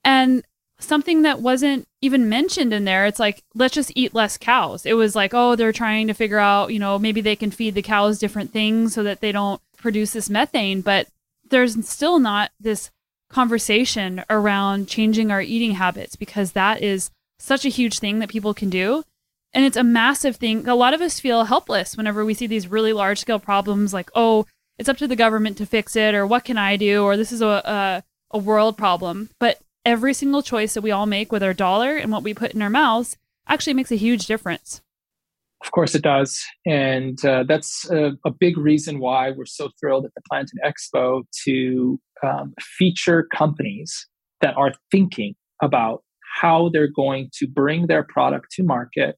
and 0.04 0.44
something 0.80 1.22
that 1.22 1.40
wasn't 1.40 1.88
even 2.02 2.28
mentioned 2.28 2.74
in 2.74 2.86
there. 2.86 3.06
It's 3.06 3.20
like 3.20 3.44
let's 3.56 3.74
just 3.74 3.92
eat 3.96 4.14
less 4.14 4.38
cows. 4.38 4.86
It 4.86 4.94
was 4.94 5.16
like 5.16 5.34
oh 5.34 5.56
they're 5.56 5.72
trying 5.72 6.08
to 6.08 6.14
figure 6.14 6.40
out 6.40 6.74
you 6.74 6.80
know 6.80 7.00
maybe 7.00 7.22
they 7.22 7.36
can 7.36 7.52
feed 7.52 7.76
the 7.76 7.82
cows 7.82 8.20
different 8.20 8.52
things 8.52 8.94
so 8.94 9.04
that 9.04 9.22
they 9.22 9.32
don't 9.32 9.62
produce 9.78 10.12
this 10.12 10.30
methane, 10.30 10.82
but 10.82 11.08
there's 11.50 11.88
still 11.88 12.20
not 12.20 12.52
this 12.60 12.90
conversation 13.30 14.24
around 14.30 14.88
changing 14.88 15.32
our 15.32 15.42
eating 15.42 15.72
habits 15.72 16.16
because 16.16 16.52
that 16.52 16.82
is 16.82 17.10
such 17.40 17.66
a 17.66 17.70
huge 17.70 18.00
thing 18.00 18.20
that 18.20 18.30
people 18.30 18.54
can 18.54 18.70
do 18.70 19.04
and 19.54 19.66
it's 19.66 19.78
a 19.78 19.84
massive 19.84 20.38
thing. 20.38 20.68
A 20.68 20.76
lot 20.76 20.94
of 20.94 21.02
us 21.02 21.20
feel 21.20 21.46
helpless 21.46 21.96
whenever 21.96 22.26
we 22.26 22.34
see 22.34 22.48
these 22.48 22.68
really 22.68 22.94
large 22.94 23.20
scale 23.20 23.40
problems 23.40 23.94
like, 23.94 24.10
oh, 24.16 24.46
it's 24.80 24.90
up 24.90 24.98
to 24.98 25.08
the 25.08 25.16
government 25.16 25.58
to 25.58 25.66
fix 25.66 25.96
it 25.96 26.16
or 26.16 26.26
what 26.26 26.46
can 26.46 26.58
I 26.58 26.78
do 26.78 27.04
or 27.04 27.16
this 27.16 27.32
is 27.32 27.42
a, 27.42 27.46
a, 27.46 28.04
a 28.32 28.38
world 28.40 28.78
problem. 28.78 29.30
But 29.40 29.60
every 29.86 30.14
single 30.14 30.42
choice 30.42 30.74
that 30.74 30.82
we 30.82 30.92
all 30.92 31.06
make 31.06 31.32
with 31.32 31.44
our 31.44 31.54
dollar 31.54 31.96
and 31.96 32.12
what 32.12 32.24
we 32.24 32.34
put 32.34 32.54
in 32.54 32.62
our 32.62 32.70
mouths 32.70 33.18
actually 33.48 33.74
makes 33.74 33.92
a 33.92 33.96
huge 33.96 34.26
difference. 34.26 34.82
Of 35.64 35.72
course, 35.72 35.96
it 35.96 36.02
does. 36.02 36.44
And 36.66 37.24
uh, 37.24 37.44
that's 37.48 37.90
a, 37.90 38.14
a, 38.26 38.32
big 38.32 38.58
reason 38.58 39.00
why 39.00 39.32
we're 39.32 39.46
so 39.46 39.70
thrilled 39.80 40.04
at 40.04 40.14
the 40.14 40.22
Planted 40.30 40.60
Expo 40.66 41.24
to 41.46 42.00
um, 42.22 42.54
feature 42.60 43.28
companies 43.34 44.08
that 44.42 44.58
are 44.58 44.74
thinking 44.92 45.36
about 45.62 46.04
how 46.42 46.70
they're 46.74 46.92
going 46.94 47.30
to 47.36 47.48
bring 47.48 47.88
their 47.88 48.04
product 48.04 48.48
to 48.52 48.64
market 48.64 49.16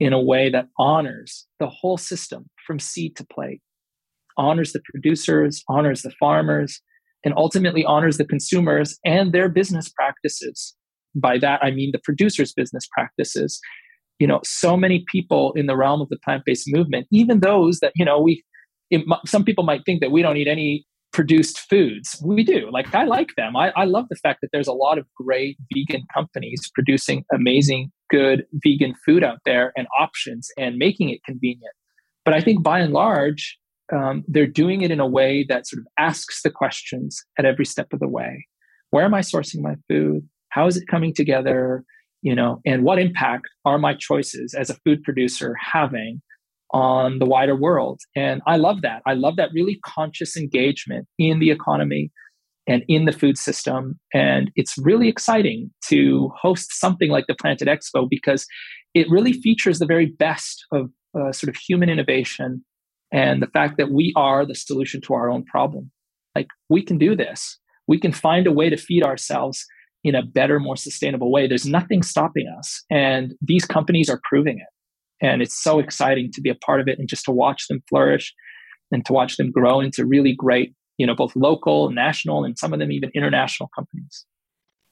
in 0.00 0.12
a 0.12 0.20
way 0.20 0.50
that 0.50 0.66
honors 0.78 1.46
the 1.60 1.68
whole 1.68 1.96
system 1.96 2.46
from 2.66 2.78
seed 2.78 3.16
to 3.16 3.26
plate, 3.26 3.60
honors 4.36 4.72
the 4.72 4.80
producers, 4.90 5.62
honors 5.68 6.02
the 6.02 6.12
farmers, 6.18 6.80
and 7.24 7.34
ultimately 7.36 7.84
honors 7.84 8.18
the 8.18 8.24
consumers 8.24 8.98
and 9.04 9.32
their 9.32 9.48
business 9.48 9.88
practices. 9.88 10.74
By 11.14 11.38
that, 11.38 11.60
I 11.62 11.70
mean 11.70 11.90
the 11.92 12.00
producers' 12.02 12.52
business 12.52 12.86
practices. 12.92 13.60
You 14.18 14.26
know, 14.26 14.40
so 14.44 14.76
many 14.76 15.04
people 15.10 15.52
in 15.54 15.66
the 15.66 15.76
realm 15.76 16.00
of 16.00 16.08
the 16.08 16.18
plant 16.24 16.42
based 16.44 16.64
movement, 16.68 17.06
even 17.10 17.40
those 17.40 17.80
that, 17.80 17.92
you 17.96 18.04
know, 18.04 18.20
we, 18.20 18.44
it, 18.90 19.04
some 19.26 19.44
people 19.44 19.64
might 19.64 19.84
think 19.84 20.00
that 20.00 20.10
we 20.10 20.22
don't 20.22 20.36
eat 20.36 20.48
any 20.48 20.86
produced 21.12 21.60
foods. 21.70 22.20
We 22.24 22.42
do. 22.42 22.68
Like, 22.72 22.92
I 22.94 23.04
like 23.04 23.30
them. 23.36 23.56
I, 23.56 23.72
I 23.76 23.84
love 23.84 24.06
the 24.10 24.16
fact 24.16 24.40
that 24.42 24.48
there's 24.52 24.66
a 24.66 24.72
lot 24.72 24.98
of 24.98 25.06
great 25.16 25.56
vegan 25.72 26.02
companies 26.12 26.70
producing 26.74 27.24
amazing, 27.32 27.92
good 28.10 28.44
vegan 28.52 28.94
food 29.04 29.24
out 29.24 29.38
there 29.44 29.72
and 29.76 29.86
options 29.98 30.48
and 30.58 30.76
making 30.76 31.10
it 31.10 31.24
convenient. 31.24 31.74
But 32.24 32.34
I 32.34 32.40
think 32.40 32.62
by 32.62 32.80
and 32.80 32.92
large, 32.92 33.58
um, 33.92 34.24
they're 34.26 34.46
doing 34.46 34.82
it 34.82 34.90
in 34.90 35.00
a 35.00 35.06
way 35.06 35.44
that 35.48 35.66
sort 35.66 35.80
of 35.80 35.86
asks 35.98 36.42
the 36.42 36.50
questions 36.50 37.22
at 37.38 37.44
every 37.44 37.66
step 37.66 37.92
of 37.92 38.00
the 38.00 38.08
way. 38.08 38.46
Where 38.90 39.04
am 39.04 39.14
I 39.14 39.20
sourcing 39.20 39.60
my 39.60 39.74
food? 39.88 40.26
How 40.48 40.66
is 40.66 40.76
it 40.76 40.88
coming 40.88 41.12
together? 41.12 41.84
You 42.22 42.34
know, 42.34 42.60
and 42.64 42.84
what 42.84 42.98
impact 42.98 43.46
are 43.64 43.78
my 43.78 43.94
choices 43.94 44.54
as 44.54 44.70
a 44.70 44.78
food 44.84 45.02
producer 45.02 45.54
having 45.60 46.22
on 46.72 47.18
the 47.18 47.26
wider 47.26 47.54
world? 47.54 48.00
And 48.16 48.40
I 48.46 48.56
love 48.56 48.80
that. 48.82 49.02
I 49.06 49.14
love 49.14 49.36
that 49.36 49.50
really 49.52 49.78
conscious 49.84 50.36
engagement 50.36 51.06
in 51.18 51.38
the 51.38 51.50
economy 51.50 52.10
and 52.66 52.82
in 52.88 53.04
the 53.04 53.12
food 53.12 53.36
system. 53.36 53.98
And 54.12 54.50
it's 54.56 54.76
really 54.78 55.08
exciting 55.08 55.70
to 55.88 56.30
host 56.40 56.72
something 56.72 57.10
like 57.10 57.26
the 57.26 57.34
Planted 57.34 57.68
Expo 57.68 58.08
because 58.08 58.46
it 58.94 59.10
really 59.10 59.32
features 59.32 59.78
the 59.78 59.86
very 59.86 60.06
best 60.06 60.64
of 60.72 60.90
uh, 61.18 61.32
sort 61.32 61.48
of 61.48 61.56
human 61.56 61.88
innovation 61.88 62.64
and 63.12 63.42
the 63.42 63.46
fact 63.48 63.76
that 63.78 63.90
we 63.90 64.12
are 64.16 64.46
the 64.46 64.54
solution 64.54 65.00
to 65.02 65.14
our 65.14 65.30
own 65.30 65.44
problem. 65.44 65.90
Like 66.34 66.48
we 66.68 66.82
can 66.82 66.98
do 66.98 67.14
this. 67.14 67.58
We 67.86 68.00
can 68.00 68.12
find 68.12 68.46
a 68.46 68.52
way 68.52 68.70
to 68.70 68.76
feed 68.76 69.04
ourselves 69.04 69.64
in 70.02 70.14
a 70.14 70.22
better, 70.22 70.60
more 70.60 70.76
sustainable 70.76 71.30
way. 71.30 71.46
There's 71.46 71.66
nothing 71.66 72.02
stopping 72.02 72.46
us. 72.58 72.82
And 72.90 73.34
these 73.40 73.64
companies 73.64 74.10
are 74.10 74.20
proving 74.28 74.58
it. 74.58 75.26
And 75.26 75.40
it's 75.40 75.62
so 75.62 75.78
exciting 75.78 76.30
to 76.32 76.40
be 76.40 76.50
a 76.50 76.54
part 76.54 76.80
of 76.80 76.88
it 76.88 76.98
and 76.98 77.08
just 77.08 77.24
to 77.24 77.30
watch 77.30 77.68
them 77.68 77.82
flourish 77.88 78.34
and 78.92 79.04
to 79.06 79.12
watch 79.12 79.36
them 79.36 79.50
grow 79.50 79.80
into 79.80 80.04
really 80.04 80.34
great, 80.34 80.74
you 80.98 81.06
know, 81.06 81.14
both 81.14 81.34
local, 81.36 81.90
national, 81.90 82.44
and 82.44 82.58
some 82.58 82.72
of 82.72 82.78
them 82.78 82.92
even 82.92 83.10
international 83.14 83.68
companies. 83.74 84.26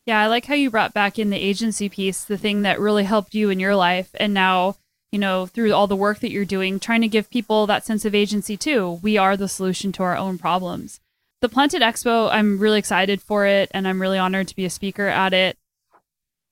Yeah, 0.06 0.20
I 0.20 0.26
like 0.26 0.46
how 0.46 0.54
you 0.54 0.70
brought 0.70 0.94
back 0.94 1.18
in 1.18 1.30
the 1.30 1.36
agency 1.36 1.88
piece, 1.88 2.24
the 2.24 2.36
thing 2.36 2.62
that 2.62 2.80
really 2.80 3.04
helped 3.04 3.34
you 3.34 3.50
in 3.50 3.60
your 3.60 3.76
life. 3.76 4.10
And 4.18 4.34
now 4.34 4.76
you 5.12 5.18
know, 5.18 5.44
through 5.46 5.72
all 5.72 5.86
the 5.86 5.94
work 5.94 6.20
that 6.20 6.30
you're 6.30 6.46
doing, 6.46 6.80
trying 6.80 7.02
to 7.02 7.08
give 7.08 7.30
people 7.30 7.66
that 7.66 7.84
sense 7.84 8.04
of 8.06 8.14
agency 8.14 8.56
too. 8.56 8.98
We 9.02 9.18
are 9.18 9.36
the 9.36 9.46
solution 9.46 9.92
to 9.92 10.02
our 10.02 10.16
own 10.16 10.38
problems. 10.38 11.00
The 11.42 11.50
Planted 11.50 11.82
Expo, 11.82 12.30
I'm 12.32 12.58
really 12.58 12.78
excited 12.78 13.20
for 13.20 13.46
it 13.46 13.70
and 13.74 13.86
I'm 13.86 14.00
really 14.00 14.18
honored 14.18 14.48
to 14.48 14.56
be 14.56 14.64
a 14.64 14.70
speaker 14.70 15.08
at 15.08 15.34
it. 15.34 15.58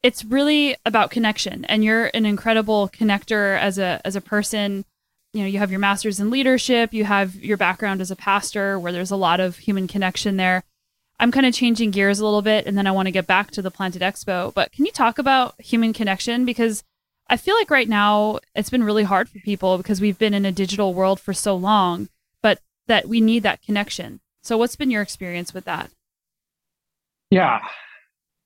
It's 0.03 0.24
really 0.24 0.76
about 0.84 1.11
connection 1.11 1.64
and 1.64 1.82
you're 1.82 2.11
an 2.12 2.26
incredible 2.26 2.90
connector 2.92 3.59
as 3.59 3.78
a 3.78 4.01
as 4.05 4.16
a 4.16 4.20
person. 4.20 4.84
You 5.33 5.43
know, 5.43 5.47
you 5.47 5.59
have 5.59 5.70
your 5.70 5.81
masters 5.81 6.18
in 6.18 6.31
leadership, 6.31 6.93
you 6.93 7.05
have 7.05 7.37
your 7.37 7.57
background 7.57 8.01
as 8.01 8.11
a 8.11 8.16
pastor 8.16 8.78
where 8.78 8.93
there's 8.93 9.12
a 9.12 9.16
lot 9.16 9.39
of 9.41 9.59
human 9.59 9.87
connection 9.87 10.37
there. 10.37 10.64
I'm 11.20 11.31
kind 11.31 11.47
of 11.47 11.55
changing 11.55 11.93
gears 11.93 12.18
a 12.18 12.24
little 12.24 12.43
bit 12.43 12.66
and 12.66 12.76
then 12.76 12.87
I 12.87 12.93
want 12.93 13.07
to 13.07 13.12
get 13.12 13.26
back 13.26 13.51
to 13.53 13.62
the 13.62 13.70
Planted 13.70 14.03
Expo, 14.03 14.53
but 14.55 14.72
can 14.72 14.87
you 14.87 14.93
talk 14.93 15.18
about 15.18 15.61
human 15.61 15.93
connection 15.93 16.45
because 16.45 16.83
I 17.31 17.37
feel 17.37 17.55
like 17.55 17.70
right 17.70 17.89
now 17.89 18.41
it's 18.57 18.70
been 18.70 18.83
really 18.83 19.05
hard 19.05 19.28
for 19.28 19.39
people 19.39 19.76
because 19.76 20.01
we've 20.01 20.18
been 20.18 20.35
in 20.35 20.45
a 20.45 20.51
digital 20.51 20.95
world 20.95 21.20
for 21.20 21.33
so 21.33 21.55
long, 21.55 22.09
but 22.43 22.59
that 22.89 23.09
we 23.09 23.20
need 23.20 23.45
that 23.45 23.62
connection. 23.62 24.20
So, 24.43 24.59
what's 24.59 24.74
been 24.74 24.91
your 24.91 25.01
experience 25.01 25.55
with 25.55 25.64
that? 25.66 25.91
Yeah, 27.31 27.61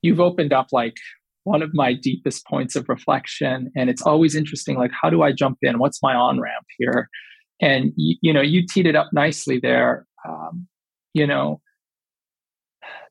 you've 0.03 0.21
opened 0.21 0.53
up 0.53 0.69
like 0.71 0.97
one 1.45 1.63
of 1.63 1.71
my 1.73 1.93
deepest 1.95 2.47
points 2.47 2.75
of 2.75 2.89
reflection. 2.89 3.71
And 3.77 3.89
it's 3.89 4.03
always 4.03 4.35
interesting 4.35 4.77
like, 4.77 4.91
how 5.01 5.11
do 5.11 5.23
I 5.23 5.33
jump 5.33 5.59
in? 5.63 5.79
What's 5.79 6.03
my 6.03 6.15
on 6.15 6.41
ramp 6.41 6.67
here? 6.79 7.09
And, 7.61 7.93
you, 7.97 8.17
you 8.21 8.33
know, 8.33 8.41
you 8.41 8.67
teed 8.67 8.87
it 8.87 8.97
up 8.97 9.11
nicely 9.13 9.61
there. 9.61 10.07
Um, 10.29 10.67
you 11.13 11.27
know, 11.27 11.61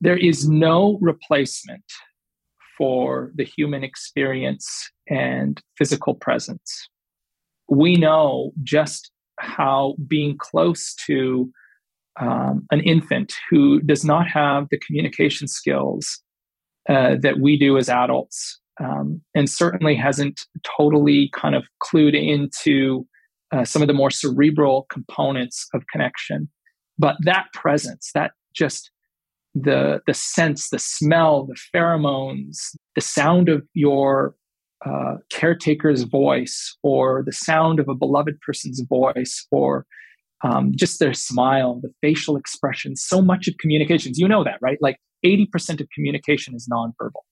there 0.00 0.16
is 0.16 0.48
no 0.48 0.98
replacement 1.00 1.84
for 2.76 3.32
the 3.36 3.44
human 3.44 3.84
experience 3.84 4.90
and 5.08 5.60
physical 5.78 6.14
presence. 6.14 6.88
We 7.68 7.96
know 7.96 8.50
just 8.62 9.10
how 9.38 9.94
being 10.06 10.36
close 10.38 10.94
to 11.06 11.50
um, 12.20 12.66
an 12.70 12.80
infant 12.80 13.32
who 13.50 13.80
does 13.80 14.04
not 14.04 14.28
have 14.28 14.66
the 14.70 14.78
communication 14.78 15.48
skills 15.48 16.20
uh, 16.88 17.16
that 17.20 17.40
we 17.40 17.58
do 17.58 17.78
as 17.78 17.88
adults, 17.88 18.60
um, 18.80 19.20
and 19.34 19.48
certainly 19.48 19.94
hasn't 19.94 20.42
totally 20.76 21.30
kind 21.34 21.54
of 21.54 21.64
clued 21.82 22.14
into 22.14 23.06
uh, 23.52 23.64
some 23.64 23.82
of 23.82 23.88
the 23.88 23.94
more 23.94 24.10
cerebral 24.10 24.86
components 24.90 25.68
of 25.74 25.84
connection. 25.92 26.48
But 26.98 27.16
that 27.24 27.46
presence, 27.52 28.10
that 28.14 28.32
just 28.54 28.90
the 29.54 30.00
the 30.06 30.14
sense, 30.14 30.70
the 30.70 30.78
smell, 30.78 31.46
the 31.46 31.56
pheromones, 31.74 32.74
the 32.94 33.00
sound 33.00 33.48
of 33.48 33.62
your 33.74 34.34
uh, 34.84 35.14
caretaker's 35.30 36.02
voice, 36.02 36.76
or 36.82 37.22
the 37.24 37.32
sound 37.32 37.80
of 37.80 37.88
a 37.88 37.94
beloved 37.94 38.40
person's 38.40 38.82
voice, 38.88 39.46
or 39.50 39.86
um, 40.42 40.72
just 40.74 40.98
their 40.98 41.14
smile, 41.14 41.80
the 41.82 41.92
facial 42.02 42.36
expression. 42.36 42.96
So 42.96 43.22
much 43.22 43.48
of 43.48 43.56
communications, 43.58 44.18
you 44.18 44.28
know 44.28 44.44
that, 44.44 44.58
right? 44.60 44.78
Like 44.80 44.98
eighty 45.24 45.46
percent 45.46 45.80
of 45.80 45.88
communication 45.94 46.54
is 46.54 46.68
nonverbal, 46.72 47.22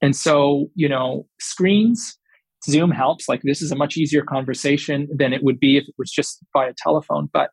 and 0.00 0.14
so 0.14 0.66
you 0.74 0.88
know 0.88 1.26
screens. 1.40 2.18
Zoom 2.66 2.90
helps. 2.90 3.28
Like 3.28 3.42
this 3.42 3.60
is 3.60 3.70
a 3.70 3.76
much 3.76 3.98
easier 3.98 4.22
conversation 4.22 5.06
than 5.14 5.34
it 5.34 5.42
would 5.42 5.60
be 5.60 5.76
if 5.76 5.84
it 5.86 5.94
was 5.98 6.10
just 6.10 6.42
via 6.54 6.72
telephone. 6.78 7.28
But 7.30 7.50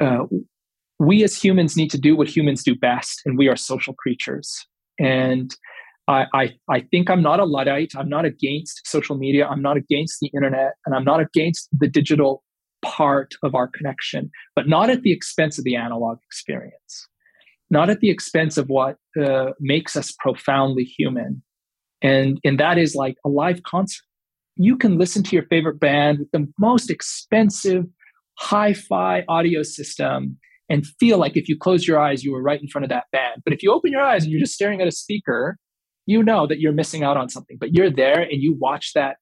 uh, 0.00 0.26
we 1.00 1.24
as 1.24 1.36
humans 1.36 1.76
need 1.76 1.90
to 1.90 1.98
do 1.98 2.16
what 2.16 2.28
humans 2.28 2.62
do 2.62 2.76
best, 2.76 3.22
and 3.24 3.36
we 3.36 3.48
are 3.48 3.56
social 3.56 3.94
creatures. 3.94 4.66
And 5.00 5.54
I, 6.06 6.26
I, 6.34 6.50
I 6.68 6.80
think 6.90 7.10
I'm 7.10 7.22
not 7.22 7.40
a 7.40 7.44
Luddite. 7.44 7.92
I'm 7.96 8.08
not 8.08 8.24
against 8.24 8.86
social 8.86 9.16
media. 9.16 9.46
I'm 9.46 9.62
not 9.62 9.76
against 9.76 10.18
the 10.20 10.30
internet, 10.34 10.74
and 10.86 10.94
I'm 10.94 11.04
not 11.04 11.20
against 11.20 11.68
the 11.72 11.88
digital 11.88 12.42
part 12.84 13.34
of 13.42 13.54
our 13.54 13.68
connection, 13.68 14.30
but 14.54 14.68
not 14.68 14.90
at 14.90 15.02
the 15.02 15.12
expense 15.12 15.58
of 15.58 15.64
the 15.64 15.74
analog 15.74 16.18
experience, 16.26 17.08
not 17.70 17.90
at 17.90 18.00
the 18.00 18.10
expense 18.10 18.56
of 18.56 18.68
what 18.68 18.96
uh, 19.20 19.50
makes 19.60 19.96
us 19.96 20.12
profoundly 20.18 20.84
human. 20.84 21.42
And, 22.02 22.38
and 22.44 22.60
that 22.60 22.78
is 22.78 22.94
like 22.94 23.16
a 23.24 23.28
live 23.28 23.62
concert. 23.62 24.02
You 24.56 24.76
can 24.76 24.98
listen 24.98 25.22
to 25.24 25.36
your 25.36 25.46
favorite 25.46 25.80
band 25.80 26.20
with 26.20 26.30
the 26.30 26.46
most 26.58 26.90
expensive 26.90 27.84
hi 28.38 28.74
fi 28.74 29.24
audio 29.28 29.62
system 29.62 30.38
and 30.68 30.86
feel 30.98 31.18
like 31.18 31.36
if 31.36 31.48
you 31.48 31.58
close 31.58 31.86
your 31.86 31.98
eyes, 31.98 32.24
you 32.24 32.32
were 32.32 32.42
right 32.42 32.60
in 32.60 32.68
front 32.68 32.84
of 32.84 32.88
that 32.90 33.04
band. 33.12 33.42
But 33.44 33.52
if 33.52 33.62
you 33.62 33.72
open 33.72 33.92
your 33.92 34.00
eyes 34.00 34.24
and 34.24 34.32
you're 34.32 34.40
just 34.40 34.54
staring 34.54 34.80
at 34.80 34.88
a 34.88 34.92
speaker, 34.92 35.58
you 36.06 36.22
know 36.22 36.46
that 36.46 36.60
you're 36.60 36.72
missing 36.72 37.02
out 37.02 37.16
on 37.16 37.28
something. 37.28 37.56
But 37.58 37.74
you're 37.74 37.90
there 37.90 38.20
and 38.20 38.42
you 38.42 38.54
watch 38.58 38.92
that 38.94 39.16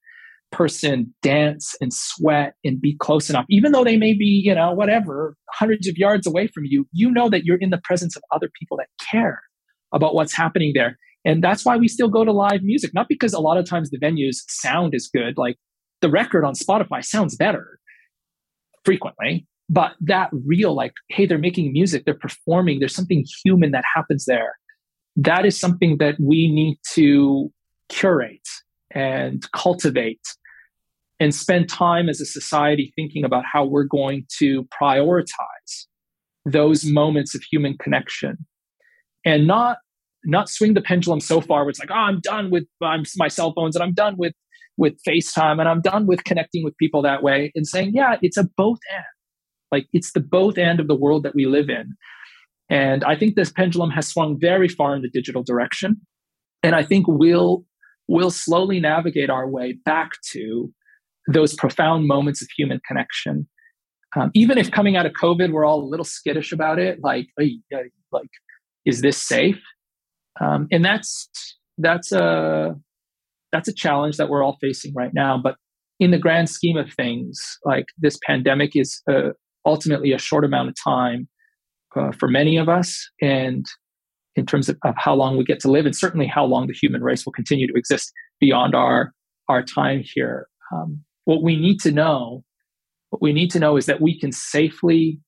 person 0.53 1.13
dance 1.21 1.75
and 1.81 1.91
sweat 1.93 2.53
and 2.63 2.79
be 2.79 2.95
close 2.95 3.29
enough, 3.29 3.45
even 3.49 3.73
though 3.73 3.83
they 3.83 3.97
may 3.97 4.13
be, 4.13 4.41
you 4.45 4.55
know, 4.55 4.71
whatever, 4.71 5.35
hundreds 5.51 5.87
of 5.87 5.97
yards 5.97 6.25
away 6.25 6.47
from 6.47 6.63
you, 6.65 6.87
you 6.93 7.11
know 7.11 7.29
that 7.29 7.43
you're 7.43 7.57
in 7.57 7.71
the 7.71 7.81
presence 7.83 8.15
of 8.15 8.23
other 8.31 8.49
people 8.57 8.77
that 8.77 8.87
care 9.11 9.41
about 9.91 10.15
what's 10.15 10.33
happening 10.33 10.71
there. 10.73 10.97
And 11.25 11.43
that's 11.43 11.65
why 11.65 11.75
we 11.75 11.87
still 11.87 12.07
go 12.07 12.23
to 12.23 12.31
live 12.31 12.63
music, 12.63 12.93
not 12.93 13.07
because 13.09 13.33
a 13.33 13.39
lot 13.39 13.57
of 13.57 13.65
times 13.65 13.89
the 13.89 13.99
venues 13.99 14.37
sound 14.47 14.93
is 14.93 15.09
good. 15.13 15.37
Like 15.37 15.57
the 16.01 16.09
record 16.09 16.45
on 16.45 16.53
Spotify 16.53 17.03
sounds 17.03 17.35
better 17.35 17.79
frequently, 18.85 19.47
but 19.69 19.93
that 20.01 20.29
real 20.45 20.73
like 20.73 20.93
hey 21.09 21.25
they're 21.25 21.37
making 21.37 21.71
music 21.71 22.03
they're 22.03 22.13
performing 22.13 22.79
there's 22.79 22.93
something 22.93 23.25
human 23.45 23.71
that 23.71 23.85
happens 23.95 24.25
there 24.25 24.57
that 25.15 25.45
is 25.45 25.57
something 25.57 25.97
that 25.99 26.15
we 26.19 26.51
need 26.51 26.77
to 26.91 27.51
curate 27.87 28.47
and 28.91 29.49
cultivate 29.51 30.19
and 31.23 31.33
spend 31.33 31.69
time 31.69 32.09
as 32.09 32.19
a 32.19 32.25
society 32.25 32.91
thinking 32.97 33.23
about 33.23 33.45
how 33.49 33.63
we're 33.63 33.85
going 33.85 34.25
to 34.39 34.65
prioritize 34.65 35.85
those 36.45 36.83
moments 36.83 37.33
of 37.33 37.41
human 37.49 37.77
connection. 37.77 38.37
And 39.23 39.47
not 39.47 39.77
not 40.25 40.49
swing 40.49 40.73
the 40.73 40.81
pendulum 40.81 41.21
so 41.21 41.39
far 41.39 41.61
where 41.61 41.69
it's 41.69 41.79
like 41.79 41.91
oh 41.91 41.95
i'm 41.95 42.21
done 42.21 42.49
with 42.49 42.63
my 42.79 43.27
cell 43.27 43.51
phones 43.53 43.75
and 43.75 43.83
i'm 43.83 43.93
done 43.93 44.15
with 44.17 44.33
with 44.77 44.93
facetime 45.05 45.59
and 45.59 45.67
i'm 45.67 45.81
done 45.81 46.07
with 46.07 46.23
connecting 46.23 46.63
with 46.63 46.75
people 46.77 47.01
that 47.01 47.21
way 47.21 47.51
and 47.55 47.67
saying 47.67 47.91
yeah 47.93 48.15
it's 48.21 48.37
a 48.37 48.45
both 48.55 48.79
end 48.95 49.03
like 49.73 49.87
it's 49.91 50.13
the 50.13 50.21
both 50.21 50.57
end 50.57 50.79
of 50.79 50.87
the 50.87 50.95
world 50.95 51.23
that 51.23 51.35
we 51.35 51.45
live 51.45 51.69
in. 51.69 51.95
And 52.69 53.03
i 53.03 53.15
think 53.15 53.35
this 53.35 53.51
pendulum 53.51 53.89
has 53.89 54.07
swung 54.07 54.39
very 54.39 54.69
far 54.69 54.95
in 54.95 55.01
the 55.01 55.09
digital 55.09 55.43
direction. 55.43 55.99
And 56.61 56.75
i 56.75 56.83
think 56.83 57.05
we'll 57.07 57.65
we'll 58.07 58.31
slowly 58.31 58.79
navigate 58.79 59.29
our 59.29 59.47
way 59.49 59.73
back 59.85 60.11
to 60.31 60.71
those 61.27 61.53
profound 61.53 62.07
moments 62.07 62.41
of 62.41 62.47
human 62.57 62.79
connection. 62.87 63.47
Um, 64.15 64.29
even 64.35 64.57
if 64.57 64.69
coming 64.69 64.95
out 64.95 65.07
of 65.07 65.13
covid 65.13 65.51
we're 65.51 65.65
all 65.65 65.81
a 65.81 65.89
little 65.89 66.03
skittish 66.03 66.51
about 66.51 66.77
it 66.77 66.99
like 67.01 67.25
like 67.37 68.29
is 68.85 69.01
this 69.01 69.21
safe? 69.21 69.61
Um, 70.41 70.67
and 70.71 70.83
that's 70.83 71.29
that's 71.77 72.11
a 72.11 72.75
that's 73.51 73.67
a 73.67 73.73
challenge 73.73 74.17
that 74.17 74.29
we're 74.29 74.43
all 74.43 74.57
facing 74.61 74.93
right 74.93 75.13
now. 75.13 75.37
But 75.37 75.55
in 75.99 76.11
the 76.11 76.17
grand 76.17 76.49
scheme 76.49 76.77
of 76.77 76.91
things 76.93 77.39
like 77.65 77.85
this 77.97 78.17
pandemic 78.25 78.75
is 78.75 79.01
uh, 79.09 79.29
ultimately 79.65 80.11
a 80.11 80.17
short 80.17 80.43
amount 80.43 80.69
of 80.69 80.75
time 80.83 81.27
uh, 81.95 82.11
for 82.11 82.27
many 82.27 82.57
of 82.57 82.67
us. 82.67 83.07
And 83.21 83.65
in 84.35 84.45
terms 84.45 84.67
of, 84.67 84.77
of, 84.83 84.95
how 84.97 85.13
long 85.13 85.37
we 85.37 85.43
get 85.43 85.59
to 85.59 85.69
live 85.69 85.85
and 85.85 85.95
certainly 85.95 86.25
how 86.25 86.43
long 86.43 86.65
the 86.65 86.73
human 86.73 87.03
race 87.03 87.25
will 87.25 87.33
continue 87.33 87.67
to 87.67 87.73
exist 87.75 88.11
beyond 88.39 88.73
our 88.73 89.13
our 89.49 89.61
time 89.61 90.01
here 90.03 90.47
um, 90.73 91.03
what 91.25 91.43
we 91.43 91.55
need 91.55 91.79
to 91.81 91.91
know 91.91 92.43
what 93.09 93.21
we 93.21 93.31
need 93.31 93.51
to 93.51 93.59
know 93.59 93.77
is 93.77 93.85
that 93.85 94.01
we 94.01 94.19
can 94.19 94.31
safely 94.31 95.19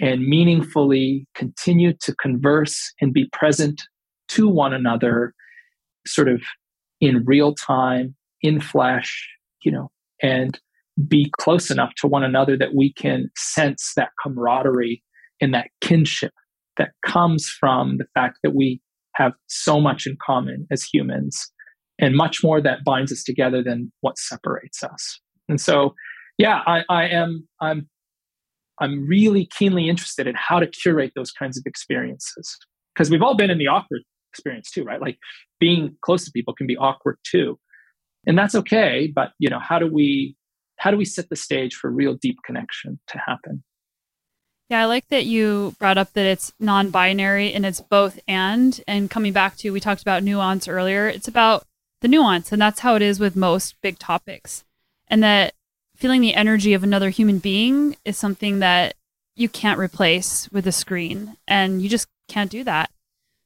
and 0.00 0.26
meaningfully 0.26 1.26
continue 1.34 1.92
to 1.92 2.14
converse 2.14 2.92
and 3.00 3.12
be 3.12 3.28
present 3.32 3.82
to 4.28 4.48
one 4.48 4.72
another 4.72 5.34
sort 6.06 6.28
of 6.28 6.40
in 7.00 7.24
real 7.24 7.52
time 7.52 8.14
in 8.42 8.60
flesh 8.60 9.28
you 9.64 9.72
know 9.72 9.90
and 10.22 10.60
be 11.08 11.32
close 11.40 11.70
enough 11.70 11.92
to 11.96 12.06
one 12.06 12.22
another 12.22 12.56
that 12.56 12.74
we 12.74 12.92
can 12.92 13.28
sense 13.36 13.92
that 13.96 14.10
camaraderie 14.22 15.02
and 15.40 15.52
that 15.52 15.66
kinship 15.80 16.32
that 16.76 16.90
comes 17.04 17.48
from 17.48 17.98
the 17.98 18.06
fact 18.14 18.38
that 18.44 18.54
we 18.54 18.80
have 19.16 19.32
so 19.48 19.80
much 19.80 20.06
in 20.06 20.16
common 20.24 20.66
as 20.70 20.84
humans 20.84 21.52
and 22.00 22.14
much 22.14 22.42
more 22.42 22.60
that 22.60 22.84
binds 22.84 23.12
us 23.12 23.22
together 23.22 23.62
than 23.62 23.92
what 24.00 24.18
separates 24.18 24.82
us 24.82 25.20
and 25.48 25.60
so 25.60 25.94
yeah 26.38 26.60
i, 26.66 26.82
I 26.88 27.08
am 27.08 27.46
i'm 27.60 27.88
i'm 28.80 29.06
really 29.06 29.48
keenly 29.56 29.88
interested 29.88 30.26
in 30.26 30.34
how 30.36 30.58
to 30.58 30.66
curate 30.66 31.12
those 31.14 31.30
kinds 31.30 31.56
of 31.56 31.64
experiences 31.66 32.56
because 32.94 33.10
we've 33.10 33.22
all 33.22 33.36
been 33.36 33.50
in 33.50 33.58
the 33.58 33.66
awkward 33.66 34.02
experience 34.34 34.70
too, 34.70 34.82
right? 34.82 35.00
Like 35.00 35.18
being 35.60 35.96
close 36.02 36.24
to 36.24 36.32
people 36.32 36.54
can 36.54 36.66
be 36.66 36.76
awkward 36.76 37.18
too. 37.24 37.58
And 38.26 38.36
that's 38.36 38.54
okay, 38.54 39.12
but 39.14 39.32
you 39.38 39.48
know, 39.48 39.60
how 39.60 39.78
do 39.78 39.86
we 39.86 40.36
how 40.78 40.90
do 40.90 40.96
we 40.96 41.04
set 41.04 41.28
the 41.28 41.36
stage 41.36 41.74
for 41.74 41.88
real 41.90 42.14
deep 42.14 42.36
connection 42.44 42.98
to 43.08 43.18
happen? 43.18 43.62
Yeah, 44.70 44.82
I 44.82 44.84
like 44.86 45.06
that 45.08 45.26
you 45.26 45.74
brought 45.78 45.98
up 45.98 46.14
that 46.14 46.26
it's 46.26 46.52
non-binary 46.58 47.52
and 47.52 47.64
it's 47.64 47.80
both 47.80 48.18
and 48.26 48.80
and 48.88 49.10
coming 49.10 49.32
back 49.32 49.56
to 49.58 49.70
we 49.70 49.80
talked 49.80 50.02
about 50.02 50.22
nuance 50.22 50.66
earlier. 50.66 51.06
It's 51.06 51.28
about 51.28 51.64
the 52.04 52.08
nuance 52.08 52.52
and 52.52 52.60
that's 52.60 52.80
how 52.80 52.96
it 52.96 53.00
is 53.00 53.18
with 53.18 53.34
most 53.34 53.80
big 53.80 53.98
topics. 53.98 54.62
And 55.08 55.22
that 55.22 55.54
feeling 55.96 56.20
the 56.20 56.34
energy 56.34 56.74
of 56.74 56.84
another 56.84 57.08
human 57.08 57.38
being 57.38 57.96
is 58.04 58.18
something 58.18 58.58
that 58.58 58.94
you 59.36 59.48
can't 59.48 59.78
replace 59.78 60.50
with 60.52 60.66
a 60.66 60.72
screen 60.72 61.38
and 61.48 61.80
you 61.80 61.88
just 61.88 62.06
can't 62.28 62.50
do 62.50 62.62
that. 62.64 62.90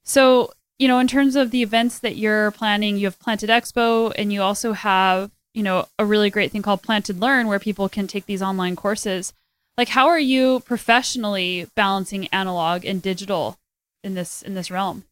So 0.03 0.51
you 0.81 0.89
know, 0.89 0.99
in 0.99 1.07
terms 1.07 1.37
of 1.37 1.53
the 1.53 1.63
events 1.63 2.01
that 2.01 2.17
you're 2.17 2.51
planning, 2.51 2.97
you 2.97 3.07
have 3.07 3.21
Planted 3.21 3.49
Expo 3.49 4.13
and 4.17 4.33
you 4.33 4.43
also 4.43 4.73
have, 4.73 5.31
you 5.55 5.63
know, 5.63 5.87
a 5.97 6.05
really 6.05 6.31
great 6.31 6.51
thing 6.51 6.63
called 6.63 6.83
Planted 6.83 7.21
Learn 7.21 7.47
where 7.47 7.61
people 7.61 7.89
can 7.89 8.09
take 8.09 8.27
these 8.27 8.43
online 8.43 8.75
courses. 8.75 9.33
Like 9.77 9.89
how 9.89 10.09
are 10.09 10.19
you 10.19 10.61
professionally 10.61 11.69
balancing 11.77 12.27
analog 12.29 12.85
and 12.85 13.01
digital 13.01 13.57
in 14.03 14.15
this 14.15 14.43
in 14.43 14.55
this 14.55 14.69
realm? 14.69 15.05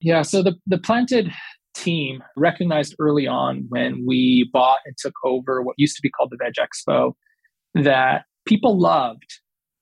Yeah, 0.00 0.22
so 0.22 0.42
the 0.42 0.56
the 0.66 0.78
Planted 0.78 1.32
team 1.74 2.22
recognized 2.36 2.94
early 2.98 3.26
on 3.26 3.66
when 3.68 4.04
we 4.06 4.48
bought 4.52 4.78
and 4.84 4.96
took 4.96 5.14
over 5.24 5.62
what 5.62 5.74
used 5.78 5.96
to 5.96 6.02
be 6.02 6.10
called 6.10 6.30
the 6.30 6.38
Veg 6.42 6.54
Expo 6.54 7.12
that 7.74 8.24
people 8.46 8.78
loved 8.78 9.40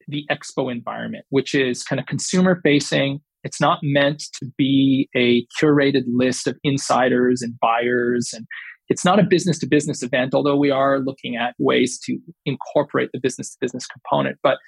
the 0.09 0.27
expo 0.31 0.73
environment, 0.73 1.25
which 1.31 1.55
is 1.55 1.85
kind 1.85 2.01
of 2.01 2.07
consumer 2.07 2.61
facing 2.63 3.21
it's 3.45 3.61
not 3.61 3.81
meant 3.83 4.25
to 4.35 4.47
be 4.57 5.09
a 5.17 5.47
curated 5.61 6.05
list 6.07 6.47
of 6.47 6.57
insiders 6.63 7.43
and 7.43 7.59
buyers. 7.61 8.31
And 8.35 8.47
it's 8.89 9.05
not 9.05 9.19
a 9.19 9.25
business 9.25 9.59
to 9.61 9.67
business 9.67 10.03
event, 10.03 10.35
although 10.35 10.57
we 10.57 10.71
are 10.71 11.01
looking 11.01 11.37
at 11.37 11.55
ways 11.59 11.99
to 12.05 12.19
incorporate 12.47 13.11
the 13.13 13.21
business 13.21 13.51
to 13.53 13.59
business 13.61 13.87
component. 13.87 14.39
But 14.43 14.59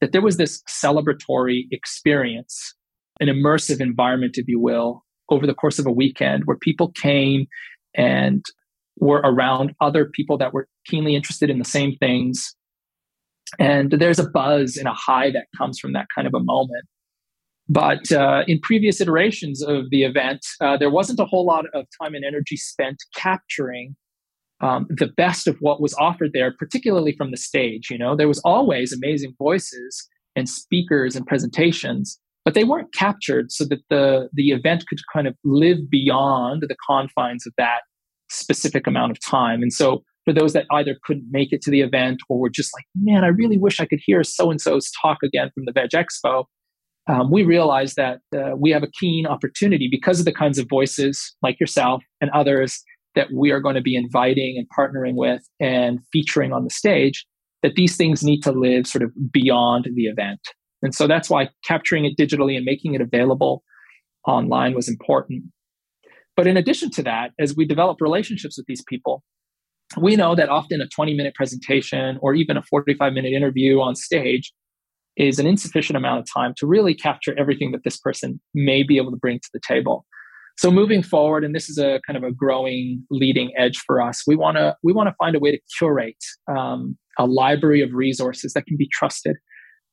that 0.00 0.12
there 0.12 0.22
was 0.22 0.36
this 0.36 0.62
celebratory 0.68 1.64
experience, 1.70 2.74
an 3.20 3.28
immersive 3.28 3.80
environment, 3.80 4.36
if 4.38 4.46
you 4.48 4.60
will, 4.60 5.04
over 5.28 5.46
the 5.46 5.54
course 5.54 5.78
of 5.78 5.86
a 5.86 5.92
weekend 5.92 6.44
where 6.44 6.56
people 6.56 6.90
came 6.92 7.46
and 7.94 8.44
were 8.98 9.20
around 9.24 9.74
other 9.80 10.06
people 10.06 10.38
that 10.38 10.52
were 10.52 10.68
keenly 10.86 11.14
interested 11.14 11.50
in 11.50 11.58
the 11.58 11.64
same 11.64 11.96
things. 11.96 12.54
And 13.58 13.92
there's 13.92 14.18
a 14.18 14.28
buzz 14.28 14.76
and 14.76 14.88
a 14.88 14.92
high 14.92 15.30
that 15.30 15.46
comes 15.56 15.78
from 15.78 15.92
that 15.92 16.06
kind 16.14 16.26
of 16.26 16.34
a 16.34 16.40
moment. 16.40 16.84
But 17.68 18.10
uh, 18.10 18.44
in 18.46 18.60
previous 18.60 19.00
iterations 19.00 19.62
of 19.62 19.90
the 19.90 20.04
event, 20.04 20.40
uh, 20.60 20.76
there 20.78 20.90
wasn't 20.90 21.20
a 21.20 21.26
whole 21.26 21.44
lot 21.44 21.66
of 21.74 21.86
time 22.00 22.14
and 22.14 22.24
energy 22.24 22.56
spent 22.56 22.96
capturing 23.14 23.94
um, 24.60 24.86
the 24.88 25.08
best 25.16 25.46
of 25.46 25.56
what 25.60 25.80
was 25.80 25.94
offered 25.94 26.32
there, 26.32 26.52
particularly 26.58 27.14
from 27.16 27.30
the 27.30 27.36
stage. 27.36 27.90
You 27.90 27.98
know, 27.98 28.16
there 28.16 28.28
was 28.28 28.40
always 28.40 28.92
amazing 28.92 29.34
voices 29.38 30.08
and 30.34 30.48
speakers 30.48 31.14
and 31.14 31.26
presentations, 31.26 32.18
but 32.48 32.54
they 32.54 32.64
weren't 32.64 32.94
captured 32.94 33.52
so 33.52 33.66
that 33.66 33.80
the 33.90 34.30
the 34.32 34.52
event 34.52 34.86
could 34.88 34.98
kind 35.12 35.26
of 35.26 35.36
live 35.44 35.90
beyond 35.90 36.62
the 36.66 36.76
confines 36.88 37.46
of 37.46 37.52
that 37.58 37.80
specific 38.30 38.86
amount 38.86 39.10
of 39.10 39.20
time. 39.20 39.60
And 39.60 39.70
so, 39.70 40.02
for 40.24 40.32
those 40.32 40.54
that 40.54 40.64
either 40.70 40.96
couldn't 41.04 41.26
make 41.30 41.52
it 41.52 41.60
to 41.60 41.70
the 41.70 41.82
event 41.82 42.20
or 42.30 42.40
were 42.40 42.48
just 42.48 42.70
like, 42.74 42.86
"Man, 42.96 43.22
I 43.22 43.26
really 43.26 43.58
wish 43.58 43.80
I 43.80 43.84
could 43.84 44.00
hear 44.02 44.24
so 44.24 44.50
and 44.50 44.58
so's 44.58 44.90
talk 45.02 45.18
again 45.22 45.50
from 45.54 45.66
the 45.66 45.72
Veg 45.72 45.90
Expo," 45.90 46.46
um, 47.06 47.30
we 47.30 47.42
realized 47.42 47.96
that 47.96 48.20
uh, 48.34 48.56
we 48.56 48.70
have 48.70 48.82
a 48.82 48.90
keen 48.98 49.26
opportunity 49.26 49.86
because 49.90 50.18
of 50.18 50.24
the 50.24 50.32
kinds 50.32 50.58
of 50.58 50.66
voices 50.70 51.36
like 51.42 51.60
yourself 51.60 52.02
and 52.22 52.30
others 52.30 52.82
that 53.14 53.28
we 53.30 53.50
are 53.50 53.60
going 53.60 53.74
to 53.74 53.82
be 53.82 53.94
inviting 53.94 54.56
and 54.56 54.66
partnering 54.74 55.16
with 55.16 55.42
and 55.60 56.00
featuring 56.14 56.54
on 56.54 56.64
the 56.64 56.70
stage 56.70 57.26
that 57.62 57.74
these 57.74 57.94
things 57.98 58.24
need 58.24 58.40
to 58.40 58.52
live 58.52 58.86
sort 58.86 59.02
of 59.02 59.10
beyond 59.30 59.86
the 59.94 60.04
event 60.04 60.40
and 60.82 60.94
so 60.94 61.06
that's 61.06 61.28
why 61.28 61.48
capturing 61.64 62.04
it 62.04 62.16
digitally 62.16 62.56
and 62.56 62.64
making 62.64 62.94
it 62.94 63.00
available 63.00 63.62
online 64.26 64.74
was 64.74 64.88
important 64.88 65.44
but 66.36 66.46
in 66.46 66.56
addition 66.56 66.90
to 66.90 67.02
that 67.02 67.32
as 67.38 67.56
we 67.56 67.64
develop 67.64 68.00
relationships 68.00 68.56
with 68.56 68.66
these 68.66 68.82
people 68.88 69.22
we 69.96 70.16
know 70.16 70.34
that 70.34 70.48
often 70.48 70.80
a 70.80 70.88
20 70.88 71.14
minute 71.14 71.34
presentation 71.34 72.18
or 72.20 72.34
even 72.34 72.56
a 72.56 72.62
45 72.62 73.12
minute 73.12 73.32
interview 73.32 73.80
on 73.80 73.94
stage 73.94 74.52
is 75.16 75.38
an 75.38 75.46
insufficient 75.46 75.96
amount 75.96 76.20
of 76.20 76.26
time 76.32 76.54
to 76.56 76.66
really 76.66 76.94
capture 76.94 77.36
everything 77.38 77.72
that 77.72 77.82
this 77.84 77.98
person 77.98 78.40
may 78.54 78.82
be 78.82 78.96
able 78.96 79.10
to 79.10 79.16
bring 79.16 79.38
to 79.40 79.48
the 79.52 79.60
table. 79.66 80.06
So 80.56 80.70
moving 80.70 81.02
forward, 81.02 81.44
and 81.44 81.54
this 81.54 81.68
is 81.68 81.78
a 81.78 82.00
kind 82.06 82.16
of 82.16 82.22
a 82.22 82.32
growing 82.32 83.04
leading 83.10 83.52
edge 83.56 83.78
for 83.78 84.00
us, 84.00 84.22
we 84.26 84.36
want 84.36 84.56
to 84.56 84.76
we 84.82 84.92
want 84.92 85.08
to 85.08 85.14
find 85.18 85.36
a 85.36 85.38
way 85.38 85.52
to 85.52 85.58
curate 85.76 86.24
um, 86.48 86.96
a 87.18 87.26
library 87.26 87.80
of 87.80 87.92
resources 87.92 88.52
that 88.54 88.66
can 88.66 88.76
be 88.76 88.88
trusted 88.92 89.36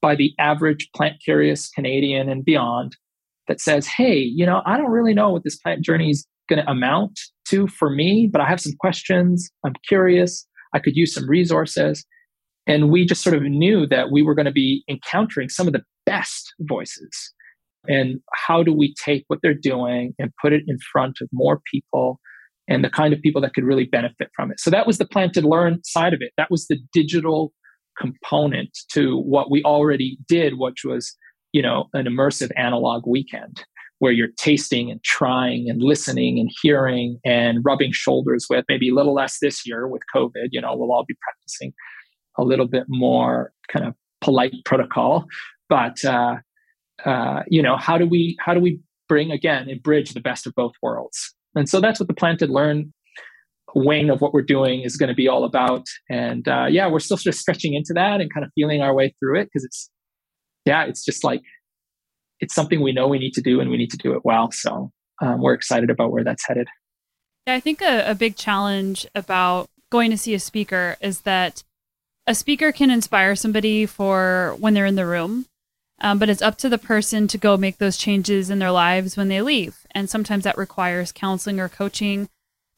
by 0.06 0.14
the 0.14 0.36
average 0.38 0.88
plant 0.96 1.16
curious 1.20 1.68
Canadian 1.72 2.30
and 2.30 2.46
beyond 2.46 2.96
that 3.48 3.60
says, 3.60 3.88
hey, 3.88 4.20
you 4.20 4.46
know, 4.46 4.62
I 4.64 4.78
don't 4.78 4.92
really 4.92 5.16
know 5.16 5.32
what 5.32 5.44
this 5.44 5.58
plant 5.58 5.84
journey 5.84 6.12
is 6.12 6.28
going 6.48 6.64
to 6.64 6.70
amount 6.70 7.20
to 7.48 7.66
for 7.66 7.90
me, 7.90 8.30
but 8.32 8.40
I 8.40 8.46
have 8.46 8.62
some 8.62 8.74
questions. 8.80 9.50
I'm 9.66 9.74
curious. 9.88 10.48
I 10.76 10.80
could 10.80 10.96
use 10.96 11.12
some 11.12 11.28
resources. 11.28 12.06
And 12.68 12.92
we 12.92 13.04
just 13.04 13.24
sort 13.24 13.36
of 13.36 13.42
knew 13.42 13.88
that 13.88 14.12
we 14.12 14.22
were 14.22 14.36
going 14.36 14.46
to 14.46 14.52
be 14.52 14.84
encountering 14.88 15.50
some 15.50 15.66
of 15.66 15.74
the 15.74 15.82
best 16.06 16.54
voices. 16.60 17.34
And 17.88 18.20
how 18.32 18.62
do 18.62 18.74
we 18.74 18.94
take 19.04 19.24
what 19.26 19.40
they're 19.42 19.56
doing 19.56 20.14
and 20.20 20.30
put 20.40 20.54
it 20.54 20.66
in 20.68 20.78
front 20.94 21.18
of 21.20 21.30
more 21.34 21.62
people 21.74 22.20
and 22.68 22.84
the 22.84 22.92
kind 22.92 23.12
of 23.12 23.22
people 23.22 23.42
that 23.42 23.56
could 23.56 23.64
really 23.64 23.86
benefit 23.86 24.30
from 24.36 24.52
it? 24.52 24.60
So 24.60 24.70
that 24.70 24.86
was 24.86 25.00
the 25.00 25.08
planted 25.08 25.46
learn 25.46 25.80
side 25.84 26.14
of 26.14 26.22
it. 26.22 26.32
That 26.38 26.52
was 26.52 26.68
the 26.68 26.78
digital 26.94 27.54
component 28.00 28.78
to 28.92 29.18
what 29.20 29.50
we 29.50 29.64
already 29.64 30.18
did, 30.28 30.58
which 30.58 30.84
was, 30.84 31.16
you 31.54 31.62
know, 31.62 31.90
an 31.94 32.06
immersive 32.06 32.52
analog 32.56 33.06
weekend. 33.08 33.64
where 34.00 34.12
you're 34.12 34.30
tasting 34.38 34.92
and 34.92 35.02
trying 35.04 35.70
and 35.70 35.82
listening 35.82 36.40
and 36.40 36.52
hearing 36.62 37.20
and 37.24 37.64
rubbing 37.64 37.92
shoulders 37.92 38.48
with. 38.50 38.66
Maybe 38.68 38.90
a 38.90 38.94
little 38.94 39.14
less 39.14 39.40
this 39.42 39.66
year 39.66 39.88
with 39.88 40.02
COVID. 40.14 40.50
You 40.52 40.62
know, 40.62 40.76
we'll 40.76 40.92
all 40.92 41.06
be 41.06 41.16
practicing 41.22 41.74
a 42.38 42.44
little 42.44 42.68
bit 42.68 42.84
more 42.88 43.52
kind 43.70 43.86
of 43.86 43.94
polite 44.22 44.54
protocol. 44.66 45.26
But 45.70 46.04
uh, 46.04 46.38
uh, 47.06 47.44
you 47.48 47.62
know, 47.62 47.78
how 47.78 47.98
do 47.98 48.06
we 48.06 48.38
how 48.40 48.54
do 48.54 48.60
we 48.60 48.80
bring 49.08 49.32
again 49.32 49.70
and 49.70 49.82
bridge 49.82 50.14
the 50.14 50.22
best 50.22 50.46
of 50.46 50.54
both 50.56 50.74
worlds? 50.82 51.34
And 51.56 51.70
so 51.70 51.80
that's 51.80 52.00
what 52.00 52.08
the 52.08 52.14
planted 52.14 52.50
learn 52.50 52.94
wing 53.76 54.10
of 54.10 54.22
what 54.22 54.34
we're 54.34 54.42
doing 54.42 54.82
is 54.82 54.98
going 54.98 55.10
to 55.10 55.16
be 55.16 55.28
all 55.28 55.44
about. 55.44 55.86
And 56.10 56.48
uh, 56.48 56.66
yeah, 56.70 56.88
we're 56.88 57.00
still 57.00 57.18
sort 57.18 57.36
of 57.36 57.40
stretching 57.40 57.74
into 57.74 57.94
that 57.94 58.22
and 58.22 58.34
kind 58.34 58.46
of 58.46 58.52
feeling 58.56 58.82
our 58.82 58.94
way 58.94 59.14
through 59.20 59.42
it 59.42 59.46
because 59.46 59.66
it's 59.66 59.90
yeah, 60.66 60.86
it's 60.86 61.06
just 61.06 61.24
like 61.24 61.42
it's 62.40 62.56
something 62.56 62.82
we 62.82 62.92
know 62.92 63.08
we 63.08 63.20
need 63.20 63.34
to 63.34 63.42
do 63.42 63.60
and 63.60 63.70
we 63.70 63.78
need 63.78 63.92
to 63.92 63.98
do 63.98 64.14
it 64.14 64.22
well. 64.24 64.52
So 64.52 64.92
um, 65.22 65.42
we're 65.42 65.54
excited 65.54 65.90
about 65.90 66.12
where 66.12 66.24
that's 66.24 66.48
headed. 66.48 66.68
Yeah, 67.48 67.54
I 67.54 67.60
think 67.60 67.82
a, 67.82 68.10
a 68.10 68.16
big 68.16 68.36
challenge 68.36 69.06
about 69.14 69.70
going 69.92 70.12
to 70.12 70.18
see 70.18 70.34
a 70.34 70.40
speaker 70.40 70.98
is 71.00 71.22
that 71.22 71.64
a 72.28 72.34
speaker 72.34 72.72
can 72.72 72.90
inspire 72.90 73.36
somebody 73.36 73.86
for 73.86 74.56
when 74.60 74.74
they're 74.74 74.86
in 74.86 74.96
the 74.96 75.06
room, 75.06 75.46
um, 76.02 76.18
but 76.18 76.30
it's 76.30 76.42
up 76.42 76.58
to 76.58 76.70
the 76.70 76.80
person 76.80 77.28
to 77.28 77.38
go 77.38 77.56
make 77.56 77.78
those 77.78 77.98
changes 77.98 78.50
in 78.50 78.60
their 78.60 78.72
lives 78.72 79.16
when 79.16 79.28
they 79.28 79.42
leave. 79.42 79.86
And 79.92 80.10
sometimes 80.10 80.44
that 80.44 80.58
requires 80.58 81.12
counseling 81.12 81.60
or 81.60 81.70
coaching, 81.70 82.30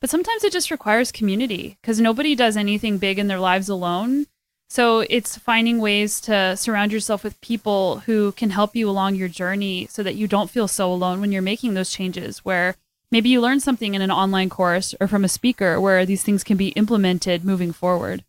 but 0.01 0.09
sometimes 0.09 0.43
it 0.43 0.53
just 0.53 0.71
requires 0.71 1.11
community 1.11 1.77
because 1.81 1.99
nobody 1.99 2.35
does 2.35 2.55
anything 2.55 2.97
big 2.97 3.17
in 3.17 3.27
their 3.27 3.39
lives 3.39 3.69
alone. 3.69 4.27
So 4.69 4.99
it's 5.09 5.37
finding 5.37 5.79
ways 5.79 6.19
to 6.21 6.57
surround 6.57 6.91
yourself 6.91 7.23
with 7.23 7.39
people 7.41 7.99
who 7.99 8.33
can 8.33 8.49
help 8.49 8.75
you 8.75 8.89
along 8.89 9.15
your 9.15 9.29
journey 9.29 9.87
so 9.89 10.03
that 10.03 10.15
you 10.15 10.27
don't 10.27 10.49
feel 10.49 10.67
so 10.67 10.91
alone 10.91 11.21
when 11.21 11.31
you're 11.31 11.41
making 11.41 11.73
those 11.73 11.89
changes 11.89 12.39
where 12.39 12.75
maybe 13.11 13.29
you 13.29 13.39
learn 13.39 13.59
something 13.59 13.95
in 13.95 14.01
an 14.01 14.11
online 14.11 14.49
course 14.49 14.93
or 14.99 15.07
from 15.07 15.23
a 15.23 15.29
speaker 15.29 15.79
where 15.79 16.05
these 16.05 16.23
things 16.23 16.43
can 16.43 16.57
be 16.57 16.69
implemented 16.69 17.45
moving 17.45 17.71
forward. 17.71 18.23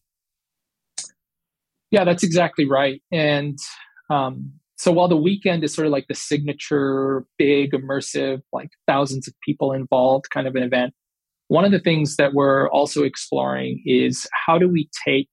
Yeah, 1.91 2.05
that's 2.05 2.23
exactly 2.23 2.67
right. 2.67 3.03
And 3.11 3.59
um, 4.11 4.53
so 4.77 4.93
while 4.93 5.09
the 5.09 5.17
weekend 5.17 5.65
is 5.65 5.75
sort 5.75 5.87
of 5.87 5.93
like 5.93 6.07
the 6.07 6.15
signature, 6.15 7.25
big, 7.37 7.73
immersive, 7.73 8.43
like 8.53 8.71
thousands 8.87 9.27
of 9.27 9.35
people 9.45 9.73
involved 9.73 10.31
kind 10.31 10.47
of 10.47 10.55
an 10.55 10.63
event, 10.63 10.95
one 11.49 11.65
of 11.65 11.73
the 11.73 11.81
things 11.81 12.17
that 12.17 12.35
we're 12.35 12.71
also 12.71 13.03
exploring 13.03 13.83
is 13.85 14.27
how 14.47 14.59
do 14.59 14.69
we 14.69 14.89
take 15.05 15.29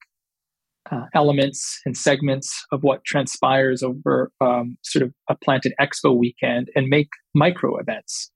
uh, 0.91 1.05
elements 1.13 1.80
and 1.86 1.97
segments 1.97 2.63
of 2.72 2.84
what 2.84 3.03
transpires 3.05 3.84
over 3.84 4.32
um, 4.41 4.78
sort 4.84 5.03
of 5.03 5.13
a 5.30 5.36
planted 5.36 5.74
expo 5.80 6.16
weekend 6.18 6.70
and 6.76 6.88
make 6.88 7.09
micro 7.34 7.78
events. 7.78 8.32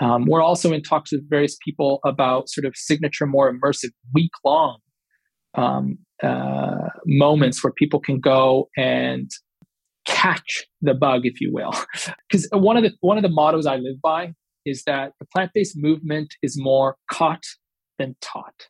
Um, 0.00 0.24
we're 0.26 0.42
also 0.42 0.72
in 0.72 0.82
talks 0.82 1.12
with 1.12 1.28
various 1.28 1.56
people 1.64 2.00
about 2.04 2.48
sort 2.48 2.64
of 2.64 2.74
signature, 2.74 3.26
more 3.26 3.52
immersive, 3.52 3.90
week 4.12 4.32
long 4.44 4.78
um, 5.54 5.98
uh, 6.22 6.88
moments 7.06 7.62
where 7.62 7.72
people 7.72 8.00
can 8.00 8.18
go 8.18 8.68
and 8.76 9.30
catch 10.04 10.66
the 10.80 10.94
bug, 10.94 11.22
if 11.24 11.40
you 11.40 11.52
will. 11.52 11.72
Because 12.28 12.48
one 12.52 12.76
of 12.76 12.82
the 12.82 12.92
one 13.00 13.18
of 13.18 13.22
the 13.22 13.28
mottos 13.28 13.66
I 13.66 13.76
live 13.76 14.00
by 14.02 14.32
is 14.64 14.82
that 14.84 15.12
the 15.20 15.26
plant 15.26 15.52
based 15.54 15.76
movement 15.76 16.34
is 16.42 16.60
more 16.60 16.96
caught 17.10 17.44
than 17.98 18.16
taught. 18.20 18.68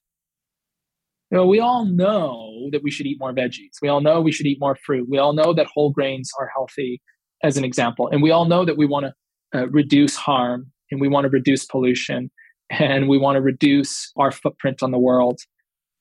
You 1.30 1.38
know, 1.38 1.46
we 1.46 1.58
all 1.58 1.84
know 1.84 2.68
that 2.72 2.82
we 2.82 2.90
should 2.90 3.06
eat 3.06 3.18
more 3.18 3.32
veggies. 3.32 3.80
We 3.82 3.88
all 3.88 4.00
know 4.00 4.20
we 4.20 4.32
should 4.32 4.46
eat 4.46 4.60
more 4.60 4.76
fruit. 4.76 5.08
We 5.10 5.18
all 5.18 5.32
know 5.32 5.52
that 5.52 5.66
whole 5.74 5.90
grains 5.90 6.30
are 6.38 6.50
healthy, 6.54 7.00
as 7.44 7.56
an 7.56 7.64
example. 7.64 8.08
And 8.08 8.22
we 8.22 8.30
all 8.30 8.46
know 8.46 8.64
that 8.64 8.76
we 8.76 8.86
want 8.86 9.06
to 9.06 9.60
uh, 9.60 9.66
reduce 9.68 10.16
harm 10.16 10.72
and 10.90 11.00
we 11.00 11.08
want 11.08 11.24
to 11.24 11.28
reduce 11.28 11.64
pollution 11.64 12.30
and 12.70 13.08
we 13.08 13.18
want 13.18 13.36
to 13.36 13.42
reduce 13.42 14.10
our 14.16 14.32
footprint 14.32 14.82
on 14.82 14.90
the 14.90 14.98
world. 14.98 15.38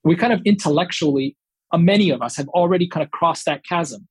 We 0.04 0.16
kind 0.16 0.34
of 0.34 0.42
intellectually, 0.46 1.38
uh, 1.72 1.78
many 1.78 2.10
of 2.10 2.22
us 2.22 2.36
have 2.38 2.48
already 2.50 2.88
kind 2.88 3.04
of 3.04 3.12
crossed 3.12 3.46
that 3.46 3.64
chasm. 3.66 4.08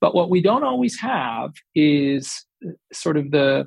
But 0.00 0.14
what 0.14 0.30
we 0.30 0.40
don't 0.40 0.64
always 0.64 0.98
have 1.00 1.52
is 1.74 2.44
uh, 2.64 2.70
sort 2.92 3.16
of 3.16 3.30
the 3.30 3.66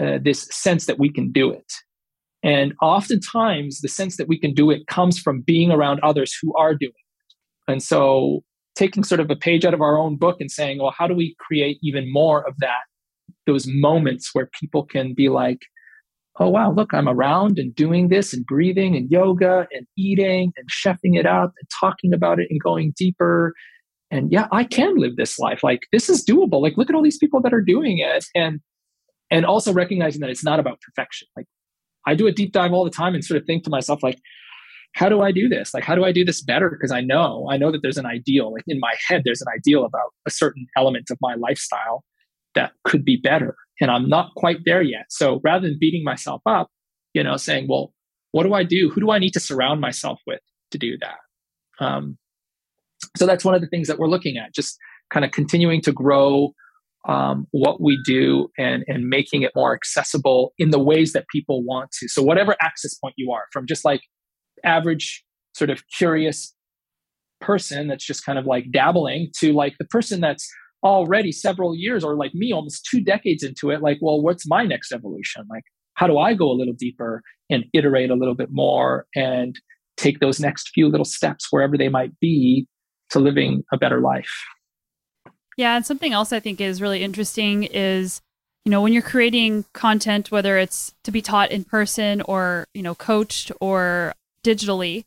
uh, 0.00 0.18
this 0.22 0.48
sense 0.50 0.86
that 0.86 0.98
we 0.98 1.12
can 1.12 1.32
do 1.32 1.50
it. 1.50 1.72
And 2.42 2.74
oftentimes, 2.82 3.80
the 3.80 3.88
sense 3.88 4.16
that 4.16 4.28
we 4.28 4.38
can 4.38 4.52
do 4.52 4.70
it 4.70 4.86
comes 4.88 5.18
from 5.18 5.42
being 5.42 5.70
around 5.70 6.00
others 6.00 6.36
who 6.40 6.54
are 6.56 6.74
doing 6.74 6.90
it. 6.90 7.70
And 7.72 7.82
so, 7.82 8.40
taking 8.74 9.04
sort 9.04 9.20
of 9.20 9.30
a 9.30 9.36
page 9.36 9.64
out 9.64 9.74
of 9.74 9.80
our 9.80 9.98
own 9.98 10.16
book 10.16 10.40
and 10.40 10.50
saying, 10.50 10.78
well, 10.78 10.94
how 10.96 11.06
do 11.06 11.14
we 11.14 11.36
create 11.38 11.78
even 11.82 12.10
more 12.10 12.46
of 12.48 12.54
that? 12.58 12.82
Those 13.46 13.66
moments 13.68 14.30
where 14.32 14.48
people 14.60 14.84
can 14.84 15.14
be 15.14 15.28
like, 15.28 15.58
oh, 16.40 16.48
wow, 16.48 16.72
look, 16.72 16.94
I'm 16.94 17.08
around 17.08 17.58
and 17.58 17.74
doing 17.74 18.08
this 18.08 18.32
and 18.32 18.44
breathing 18.46 18.96
and 18.96 19.10
yoga 19.10 19.66
and 19.72 19.86
eating 19.98 20.52
and 20.56 20.68
chefing 20.70 21.18
it 21.18 21.26
up 21.26 21.52
and 21.60 21.68
talking 21.78 22.14
about 22.14 22.40
it 22.40 22.48
and 22.50 22.60
going 22.60 22.94
deeper. 22.96 23.52
And 24.10 24.32
yeah, 24.32 24.48
I 24.50 24.64
can 24.64 24.96
live 24.96 25.16
this 25.16 25.38
life. 25.38 25.62
Like, 25.62 25.80
this 25.92 26.08
is 26.08 26.24
doable. 26.24 26.62
Like, 26.62 26.76
look 26.76 26.88
at 26.88 26.96
all 26.96 27.02
these 27.02 27.18
people 27.18 27.40
that 27.42 27.54
are 27.54 27.60
doing 27.60 27.98
it. 27.98 28.24
And 28.34 28.60
and 29.32 29.46
also 29.46 29.72
recognizing 29.72 30.20
that 30.20 30.30
it's 30.30 30.44
not 30.44 30.60
about 30.60 30.80
perfection. 30.82 31.26
Like 31.36 31.46
I 32.06 32.14
do 32.14 32.26
a 32.26 32.32
deep 32.32 32.52
dive 32.52 32.72
all 32.72 32.84
the 32.84 32.90
time 32.90 33.14
and 33.14 33.24
sort 33.24 33.40
of 33.40 33.46
think 33.46 33.64
to 33.64 33.70
myself, 33.70 34.02
like, 34.02 34.18
how 34.94 35.08
do 35.08 35.22
I 35.22 35.32
do 35.32 35.48
this? 35.48 35.72
Like, 35.72 35.84
how 35.84 35.94
do 35.94 36.04
I 36.04 36.12
do 36.12 36.22
this 36.22 36.42
better? 36.42 36.68
Because 36.68 36.92
I 36.92 37.00
know, 37.00 37.48
I 37.50 37.56
know 37.56 37.72
that 37.72 37.80
there's 37.82 37.96
an 37.96 38.04
ideal. 38.04 38.52
Like 38.52 38.64
in 38.66 38.78
my 38.78 38.92
head, 39.08 39.22
there's 39.24 39.40
an 39.40 39.48
ideal 39.56 39.84
about 39.86 40.12
a 40.26 40.30
certain 40.30 40.66
element 40.76 41.08
of 41.10 41.16
my 41.22 41.34
lifestyle 41.34 42.04
that 42.54 42.72
could 42.84 43.04
be 43.04 43.16
better. 43.16 43.56
And 43.80 43.90
I'm 43.90 44.06
not 44.08 44.34
quite 44.36 44.58
there 44.66 44.82
yet. 44.82 45.06
So 45.08 45.40
rather 45.42 45.66
than 45.66 45.78
beating 45.80 46.04
myself 46.04 46.42
up, 46.46 46.68
you 47.14 47.22
know, 47.22 47.38
saying, 47.38 47.68
well, 47.70 47.94
what 48.32 48.42
do 48.42 48.52
I 48.52 48.64
do? 48.64 48.90
Who 48.94 49.00
do 49.00 49.10
I 49.10 49.18
need 49.18 49.32
to 49.32 49.40
surround 49.40 49.80
myself 49.80 50.20
with 50.26 50.40
to 50.72 50.78
do 50.78 50.98
that? 51.00 51.84
Um, 51.84 52.18
so 53.16 53.26
that's 53.26 53.44
one 53.44 53.54
of 53.54 53.62
the 53.62 53.66
things 53.66 53.88
that 53.88 53.98
we're 53.98 54.08
looking 54.08 54.36
at, 54.36 54.54
just 54.54 54.76
kind 55.10 55.24
of 55.24 55.30
continuing 55.30 55.80
to 55.82 55.92
grow 55.92 56.52
um, 57.08 57.46
what 57.50 57.80
we 57.80 58.00
do 58.04 58.48
and, 58.58 58.84
and 58.86 59.08
making 59.08 59.42
it 59.42 59.52
more 59.56 59.74
accessible 59.74 60.52
in 60.58 60.70
the 60.70 60.78
ways 60.78 61.12
that 61.12 61.24
people 61.32 61.64
want 61.64 61.90
to. 61.92 62.08
So, 62.08 62.22
whatever 62.22 62.56
access 62.62 62.94
point 62.94 63.14
you 63.16 63.32
are, 63.32 63.44
from 63.52 63.66
just 63.66 63.84
like 63.84 64.02
average 64.64 65.24
sort 65.54 65.70
of 65.70 65.82
curious 65.96 66.54
person 67.40 67.88
that's 67.88 68.06
just 68.06 68.24
kind 68.24 68.38
of 68.38 68.46
like 68.46 68.70
dabbling 68.72 69.28
to 69.38 69.52
like 69.52 69.74
the 69.78 69.84
person 69.86 70.20
that's 70.20 70.48
already 70.84 71.32
several 71.32 71.76
years 71.76 72.04
or 72.04 72.16
like 72.16 72.32
me 72.34 72.52
almost 72.52 72.86
two 72.88 73.00
decades 73.00 73.42
into 73.42 73.70
it 73.70 73.82
like 73.82 73.98
well 74.00 74.22
what's 74.22 74.46
my 74.46 74.64
next 74.64 74.92
evolution 74.92 75.44
like 75.50 75.64
how 75.94 76.06
do 76.06 76.18
i 76.18 76.34
go 76.34 76.50
a 76.50 76.54
little 76.54 76.74
deeper 76.74 77.20
and 77.50 77.64
iterate 77.74 78.10
a 78.10 78.14
little 78.14 78.34
bit 78.34 78.48
more 78.50 79.06
and 79.14 79.60
take 79.96 80.20
those 80.20 80.40
next 80.40 80.70
few 80.72 80.88
little 80.88 81.04
steps 81.04 81.48
wherever 81.50 81.76
they 81.76 81.88
might 81.88 82.18
be 82.20 82.66
to 83.10 83.18
living 83.18 83.62
a 83.72 83.76
better 83.76 84.00
life 84.00 84.30
yeah, 85.56 85.76
and 85.76 85.84
something 85.84 86.12
else 86.12 86.32
I 86.32 86.40
think 86.40 86.60
is 86.60 86.80
really 86.80 87.02
interesting 87.02 87.64
is, 87.64 88.20
you 88.64 88.70
know, 88.70 88.80
when 88.80 88.92
you're 88.92 89.02
creating 89.02 89.64
content, 89.72 90.30
whether 90.30 90.58
it's 90.58 90.92
to 91.04 91.10
be 91.10 91.22
taught 91.22 91.50
in 91.50 91.64
person 91.64 92.22
or, 92.22 92.66
you 92.74 92.82
know, 92.82 92.94
coached 92.94 93.52
or 93.60 94.14
digitally, 94.44 95.04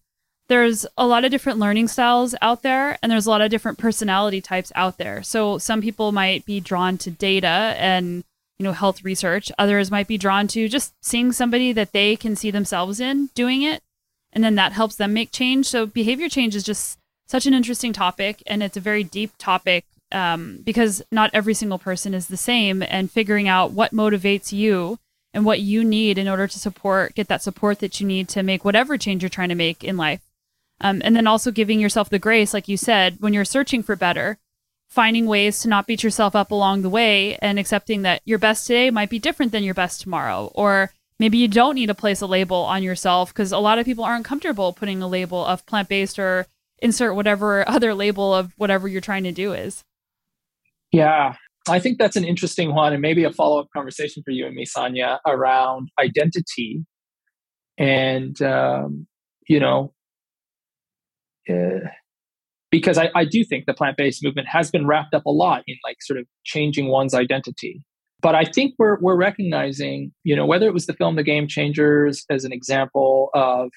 there's 0.48 0.86
a 0.98 1.08
lot 1.08 1.26
of 1.26 1.32
different 1.32 1.60
learning 1.60 1.88
styles 1.88 2.36
out 2.42 2.62
there 2.62 3.00
and 3.02 3.12
there's 3.12 3.26
a 3.26 3.30
lot 3.30 3.42
of 3.42 3.50
different 3.50 3.78
personality 3.78 4.42
types 4.42 4.72
out 4.76 4.98
there. 4.98 5.24
So 5.24 5.58
some 5.58 5.82
people 5.82 6.12
might 6.12 6.46
be 6.46 6.60
drawn 6.60 6.98
to 7.00 7.10
data 7.10 7.76
and, 7.78 8.24
you 8.60 8.64
know, 8.64 8.74
health 8.74 9.04
research. 9.04 9.52
Others 9.58 9.90
might 9.90 10.08
be 10.08 10.18
drawn 10.18 10.48
to 10.50 10.70
just 10.70 10.94
seeing 11.02 11.32
somebody 11.32 11.72
that 11.74 11.94
they 11.94 12.16
can 12.16 12.36
see 12.36 12.52
themselves 12.52 13.00
in 13.00 13.30
doing 13.34 13.64
it. 13.64 13.82
And 14.32 14.44
then 14.44 14.56
that 14.56 14.74
helps 14.74 14.98
them 14.98 15.14
make 15.14 15.32
change. 15.32 15.66
So 15.66 15.86
behavior 15.88 16.30
change 16.30 16.56
is 16.56 16.64
just 16.64 17.00
such 17.26 17.48
an 17.48 17.54
interesting 17.56 17.94
topic 17.94 18.44
and 18.46 18.62
it's 18.62 18.78
a 18.78 18.82
very 18.82 19.04
deep 19.04 19.32
topic 19.40 19.86
um, 20.12 20.62
because 20.64 21.02
not 21.12 21.32
every 21.34 21.54
single 21.54 21.80
person 21.80 22.14
is 22.14 22.28
the 22.28 22.38
same 22.38 22.84
and 22.84 23.12
figuring 23.12 23.48
out 23.48 23.72
what 23.72 23.92
motivates 23.92 24.52
you 24.52 25.00
and 25.34 25.46
what 25.46 25.60
you 25.60 25.84
need 25.84 26.18
in 26.18 26.28
order 26.28 26.48
to 26.48 26.60
support 26.60 27.16
get 27.16 27.28
that 27.28 27.42
support 27.42 27.80
that 27.80 28.00
you 28.00 28.08
need 28.08 28.30
to 28.30 28.44
make 28.44 28.64
whatever 28.64 28.98
change 28.98 29.22
you're 29.24 29.30
trying 29.30 29.50
to 29.50 29.56
make 29.56 29.84
in 29.84 29.98
life. 29.98 30.22
Um, 30.82 31.02
and 31.04 31.16
then 31.16 31.28
also 31.28 31.52
giving 31.52 31.80
yourself 31.80 32.10
the 32.10 32.20
grace 32.20 32.54
like 32.54 32.68
you 32.68 32.78
said 32.78 33.18
when 33.20 33.34
you're 33.34 33.46
searching 33.46 33.82
for 33.82 33.96
better 33.96 34.38
finding 34.96 35.26
ways 35.26 35.60
to 35.60 35.68
not 35.68 35.88
beat 35.88 36.04
yourself 36.04 36.36
up 36.36 36.52
along 36.52 36.82
the 36.82 36.90
way 36.90 37.36
and 37.42 37.60
accepting 37.60 38.04
that 38.04 38.22
your 38.24 38.40
best 38.40 38.66
today 38.66 38.90
might 38.90 39.10
be 39.10 39.20
different 39.20 39.52
than 39.52 39.64
your 39.64 39.74
best 39.74 40.02
tomorrow. 40.02 40.52
Or 40.56 40.92
maybe 41.20 41.38
you 41.38 41.50
don't 41.50 41.76
need 41.76 41.88
to 41.88 41.94
place 41.94 42.22
a 42.22 42.28
label 42.28 42.58
on 42.58 42.82
yourself 42.82 43.34
because 43.34 43.52
a 43.52 43.58
lot 43.58 43.78
of 43.78 43.86
people 43.86 44.06
aren't 44.06 44.26
comfortable 44.26 44.74
putting 44.74 45.02
a 45.02 45.08
label 45.08 45.44
of 45.44 45.66
plant-based 45.66 46.18
or 46.18 46.48
insert 46.80 47.16
whatever 47.16 47.68
other 47.70 47.94
label 47.94 48.34
of 48.34 48.54
whatever 48.58 48.88
you're 48.88 49.02
trying 49.02 49.24
to 49.26 49.32
do 49.32 49.54
is 49.54 49.84
yeah, 50.92 51.36
I 51.68 51.80
think 51.80 51.98
that's 51.98 52.16
an 52.16 52.24
interesting 52.24 52.76
one, 52.76 52.94
and 52.94 53.02
maybe 53.02 53.24
a 53.24 53.32
follow 53.32 53.60
up 53.60 53.68
conversation 53.76 54.24
for 54.24 54.32
you 54.32 54.46
and 54.46 54.56
me, 54.56 54.66
Sonya, 54.66 55.20
around 55.26 55.90
identity. 56.00 56.86
And, 57.78 58.42
um, 58.42 59.08
you 59.48 59.60
know, 59.60 59.94
uh, 61.50 61.90
because 62.72 62.98
I, 62.98 63.10
I 63.16 63.26
do 63.26 63.44
think 63.44 63.66
the 63.66 63.74
plant 63.74 63.98
based 63.98 64.24
movement 64.24 64.48
has 64.50 64.72
been 64.72 64.88
wrapped 64.88 65.14
up 65.14 65.26
a 65.26 65.32
lot 65.32 65.64
in 65.68 65.76
like 65.84 65.98
sort 66.02 66.20
of 66.20 66.26
changing 66.44 66.88
one's 66.88 67.14
identity. 67.14 67.84
but 68.26 68.34
I 68.34 68.44
think 68.44 68.74
we're 68.80 68.98
we're 69.02 69.16
recognizing, 69.16 70.12
you 70.24 70.36
know, 70.36 70.48
whether 70.48 70.66
it 70.66 70.74
was 70.74 70.88
the 70.88 70.94
film 70.94 71.16
The 71.16 71.22
Game 71.22 71.48
Changers 71.48 72.26
as 72.32 72.44
an 72.44 72.52
example 72.52 73.30
of, 73.36 73.70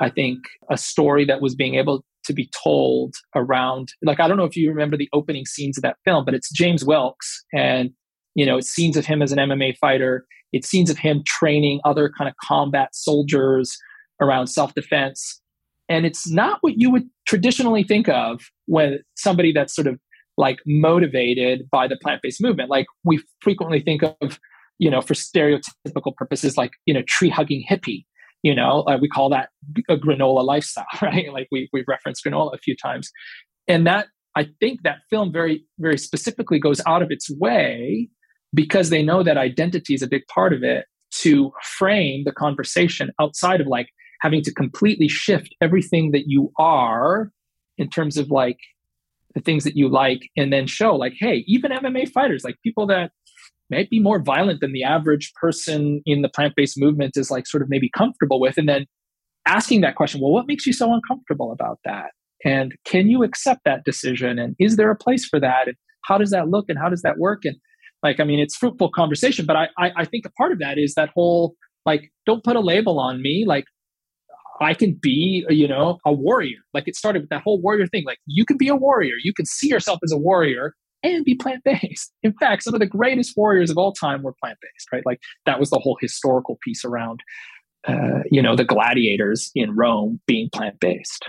I 0.00 0.08
think, 0.08 0.38
a 0.70 0.78
story 0.78 1.26
that 1.26 1.42
was 1.42 1.54
being 1.54 1.74
able 1.74 2.02
to 2.24 2.32
be 2.32 2.50
told 2.62 3.14
around 3.34 3.88
like 4.02 4.20
I 4.20 4.28
don't 4.28 4.36
know 4.36 4.44
if 4.44 4.56
you 4.56 4.68
remember 4.68 4.96
the 4.96 5.08
opening 5.12 5.46
scenes 5.46 5.76
of 5.78 5.82
that 5.82 5.96
film, 6.04 6.24
but 6.24 6.34
it's 6.34 6.50
James 6.50 6.84
Wilks 6.84 7.44
and 7.52 7.90
you 8.34 8.46
know, 8.46 8.56
it's 8.58 8.70
scenes 8.70 8.96
of 8.96 9.06
him 9.06 9.22
as 9.22 9.32
an 9.32 9.38
MMA 9.38 9.76
fighter, 9.76 10.26
it's 10.52 10.68
scenes 10.68 10.90
of 10.90 10.98
him 10.98 11.22
training 11.26 11.80
other 11.84 12.10
kind 12.16 12.28
of 12.28 12.34
combat 12.42 12.94
soldiers 12.94 13.76
around 14.20 14.46
self-defense. 14.46 15.40
And 15.88 16.06
it's 16.06 16.30
not 16.30 16.58
what 16.62 16.74
you 16.76 16.90
would 16.90 17.08
traditionally 17.26 17.84
think 17.84 18.08
of 18.08 18.40
when 18.66 19.00
somebody 19.16 19.52
that's 19.52 19.74
sort 19.74 19.86
of 19.86 19.98
like 20.38 20.60
motivated 20.66 21.68
by 21.70 21.86
the 21.86 21.96
plant-based 21.96 22.40
movement. 22.40 22.70
Like 22.70 22.86
we 23.04 23.22
frequently 23.40 23.80
think 23.80 24.02
of, 24.02 24.38
you 24.78 24.90
know, 24.90 25.02
for 25.02 25.14
stereotypical 25.14 26.16
purposes, 26.16 26.56
like, 26.56 26.72
you 26.86 26.94
know, 26.94 27.02
tree 27.06 27.28
hugging 27.28 27.64
hippie 27.68 28.04
you 28.42 28.54
know 28.54 28.82
uh, 28.82 28.98
we 29.00 29.08
call 29.08 29.28
that 29.30 29.48
a 29.88 29.96
granola 29.96 30.44
lifestyle 30.44 30.84
right? 31.02 31.32
Like 31.32 31.48
we, 31.50 31.68
we've 31.72 31.88
referenced 31.88 32.24
granola 32.24 32.54
a 32.54 32.58
few 32.58 32.76
times. 32.76 33.10
And 33.68 33.86
that 33.86 34.08
i 34.34 34.48
think 34.60 34.82
that 34.82 34.98
film 35.10 35.32
very 35.32 35.64
very 35.78 35.98
specifically 35.98 36.58
goes 36.58 36.80
out 36.86 37.02
of 37.02 37.10
its 37.10 37.30
way 37.38 38.08
because 38.54 38.90
they 38.90 39.02
know 39.02 39.22
that 39.22 39.36
identity 39.36 39.94
is 39.94 40.02
a 40.02 40.06
big 40.06 40.26
part 40.26 40.52
of 40.52 40.62
it 40.62 40.86
to 41.10 41.52
frame 41.62 42.24
the 42.24 42.32
conversation 42.32 43.10
outside 43.20 43.60
of 43.60 43.66
like 43.66 43.88
having 44.20 44.42
to 44.42 44.52
completely 44.52 45.08
shift 45.08 45.54
everything 45.60 46.12
that 46.12 46.24
you 46.26 46.50
are 46.58 47.30
in 47.78 47.88
terms 47.88 48.16
of 48.16 48.30
like 48.30 48.58
the 49.34 49.40
things 49.40 49.64
that 49.64 49.76
you 49.76 49.88
like 49.88 50.28
and 50.36 50.52
then 50.52 50.66
show 50.66 50.94
like 50.96 51.14
hey 51.18 51.44
even 51.46 51.70
mma 51.70 52.08
fighters 52.10 52.44
like 52.44 52.56
people 52.62 52.86
that 52.86 53.10
might 53.72 53.90
be 53.90 54.00
more 54.00 54.20
violent 54.20 54.60
than 54.60 54.72
the 54.72 54.84
average 54.84 55.32
person 55.40 56.02
in 56.06 56.22
the 56.22 56.28
plant-based 56.28 56.78
movement 56.78 57.16
is 57.16 57.30
like 57.30 57.46
sort 57.46 57.62
of 57.62 57.68
maybe 57.68 57.90
comfortable 57.96 58.40
with. 58.40 58.56
And 58.56 58.68
then 58.68 58.86
asking 59.46 59.80
that 59.80 59.96
question 59.96 60.20
well 60.20 60.30
what 60.30 60.46
makes 60.46 60.66
you 60.66 60.72
so 60.72 60.92
uncomfortable 60.92 61.52
about 61.52 61.78
that? 61.84 62.12
And 62.44 62.74
can 62.84 63.08
you 63.08 63.22
accept 63.22 63.62
that 63.64 63.84
decision? 63.84 64.38
And 64.38 64.54
is 64.58 64.76
there 64.76 64.90
a 64.90 64.96
place 64.96 65.24
for 65.24 65.40
that? 65.40 65.66
And 65.66 65.76
how 66.04 66.18
does 66.18 66.30
that 66.30 66.48
look? 66.48 66.66
And 66.68 66.78
how 66.78 66.88
does 66.88 67.02
that 67.02 67.18
work? 67.18 67.44
And 67.44 67.56
like 68.02 68.18
i 68.18 68.24
mean 68.24 68.40
it's 68.40 68.56
fruitful 68.56 68.90
conversation 68.90 69.46
but 69.46 69.54
i 69.54 69.68
i, 69.78 69.92
I 69.98 70.04
think 70.04 70.26
a 70.26 70.30
part 70.30 70.50
of 70.50 70.58
that 70.58 70.76
is 70.76 70.94
that 70.94 71.10
whole 71.14 71.54
like 71.84 72.10
don't 72.26 72.44
put 72.44 72.56
a 72.56 72.60
label 72.60 72.98
on 73.00 73.22
me. 73.22 73.44
Like 73.46 73.64
I 74.60 74.74
can 74.74 74.96
be, 75.00 75.44
you 75.48 75.66
know, 75.66 75.98
a 76.06 76.12
warrior. 76.12 76.58
Like 76.72 76.86
it 76.86 76.94
started 76.94 77.22
with 77.22 77.30
that 77.30 77.42
whole 77.42 77.60
warrior 77.60 77.86
thing. 77.86 78.04
Like 78.06 78.18
you 78.26 78.44
can 78.44 78.56
be 78.56 78.68
a 78.68 78.76
warrior. 78.76 79.14
You 79.22 79.32
can 79.34 79.46
see 79.46 79.68
yourself 79.68 79.98
as 80.04 80.12
a 80.12 80.18
warrior 80.18 80.74
and 81.02 81.24
be 81.24 81.34
plant 81.34 81.64
based. 81.64 82.12
In 82.22 82.32
fact, 82.34 82.62
some 82.62 82.74
of 82.74 82.80
the 82.80 82.86
greatest 82.86 83.36
warriors 83.36 83.70
of 83.70 83.78
all 83.78 83.92
time 83.92 84.22
were 84.22 84.34
plant 84.34 84.58
based, 84.60 84.88
right? 84.92 85.04
Like 85.04 85.20
that 85.46 85.58
was 85.58 85.70
the 85.70 85.78
whole 85.78 85.98
historical 86.00 86.58
piece 86.62 86.84
around, 86.84 87.22
uh, 87.86 88.20
you 88.30 88.42
know, 88.42 88.56
the 88.56 88.64
gladiators 88.64 89.50
in 89.54 89.74
Rome 89.74 90.20
being 90.26 90.48
plant 90.50 90.80
based. 90.80 91.28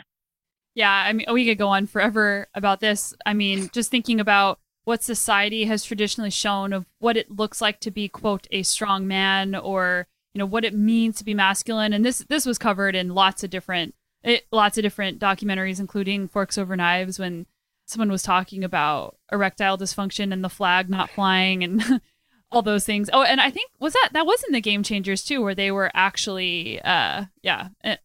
Yeah, 0.75 0.91
I 0.91 1.13
mean, 1.13 1.27
we 1.31 1.45
could 1.45 1.57
go 1.59 1.69
on 1.69 1.85
forever 1.85 2.47
about 2.55 2.79
this. 2.79 3.13
I 3.25 3.33
mean, 3.33 3.69
just 3.73 3.91
thinking 3.91 4.19
about 4.19 4.59
what 4.85 5.03
society 5.03 5.65
has 5.65 5.83
traditionally 5.83 6.29
shown 6.29 6.73
of 6.73 6.85
what 6.99 7.17
it 7.17 7.31
looks 7.31 7.61
like 7.61 7.79
to 7.81 7.91
be 7.91 8.07
quote 8.07 8.47
a 8.51 8.63
strong 8.63 9.07
man 9.07 9.55
or 9.55 10.07
you 10.33 10.39
know 10.39 10.45
what 10.45 10.65
it 10.65 10.73
means 10.73 11.17
to 11.17 11.23
be 11.23 11.33
masculine 11.33 11.93
and 11.93 12.03
this 12.03 12.19
this 12.29 12.45
was 12.45 12.57
covered 12.57 12.95
in 12.95 13.13
lots 13.13 13.43
of 13.43 13.49
different 13.49 13.95
it, 14.23 14.41
eh, 14.41 14.45
lots 14.51 14.77
of 14.77 14.81
different 14.81 15.19
documentaries 15.19 15.79
including 15.79 16.27
forks 16.27 16.57
over 16.57 16.75
knives 16.75 17.17
when 17.17 17.45
someone 17.93 18.11
was 18.11 18.23
talking 18.23 18.63
about 18.63 19.17
erectile 19.31 19.77
dysfunction 19.77 20.33
and 20.33 20.43
the 20.43 20.49
flag 20.49 20.89
not 20.89 21.09
flying 21.09 21.63
and 21.63 22.01
all 22.51 22.61
those 22.61 22.85
things. 22.85 23.09
Oh, 23.13 23.23
and 23.23 23.39
I 23.39 23.49
think 23.49 23.71
was 23.79 23.93
that 23.93 24.09
that 24.13 24.25
was 24.25 24.43
in 24.47 24.53
the 24.53 24.61
Game 24.61 24.83
Changers 24.83 25.23
too, 25.23 25.41
where 25.41 25.55
they 25.55 25.71
were 25.71 25.91
actually, 25.93 26.81
uh, 26.81 27.25
yeah. 27.41 27.69
Eh, 27.83 27.97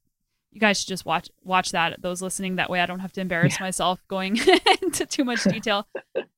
you 0.50 0.60
guys 0.60 0.80
should 0.80 0.88
just 0.88 1.04
watch 1.04 1.28
watch 1.44 1.72
that. 1.72 2.00
Those 2.00 2.22
listening 2.22 2.56
that 2.56 2.70
way, 2.70 2.80
I 2.80 2.86
don't 2.86 3.00
have 3.00 3.12
to 3.14 3.20
embarrass 3.20 3.58
yeah. 3.58 3.66
myself 3.66 4.02
going 4.08 4.38
into 4.82 5.04
too 5.06 5.24
much 5.24 5.44
detail. 5.44 5.86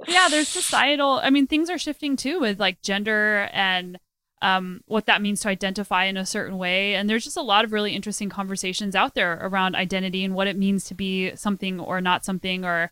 yeah, 0.09 0.29
there's 0.29 0.49
societal. 0.49 1.21
I 1.23 1.31
mean, 1.31 1.47
things 1.47 1.71
are 1.71 1.79
shifting 1.79 2.17
too 2.17 2.41
with 2.41 2.59
like 2.59 2.83
gender 2.83 3.49
and 3.53 3.99
um, 4.43 4.81
what 4.87 5.07
that 5.07 5.23
means 5.23 5.41
to 5.43 5.49
identify 5.49 6.05
in 6.05 6.17
a 6.17 6.27
certain 6.27 6.59
way. 6.59 6.95
And 6.95 7.09
there's 7.09 7.25
just 7.25 7.37
a 7.37 7.43
lot 7.43 7.65
of 7.65 7.73
really 7.73 7.95
interesting 7.95 8.31
conversations 8.31 8.97
out 8.97 9.15
there 9.15 9.39
around 9.43 9.77
identity 9.77 10.25
and 10.25 10.35
what 10.35 10.47
it 10.47 10.57
means 10.57 10.85
to 10.87 10.95
be 10.95 11.35
something 11.37 11.79
or 11.79 12.01
not 12.01 12.25
something 12.25 12.65
or 12.65 12.91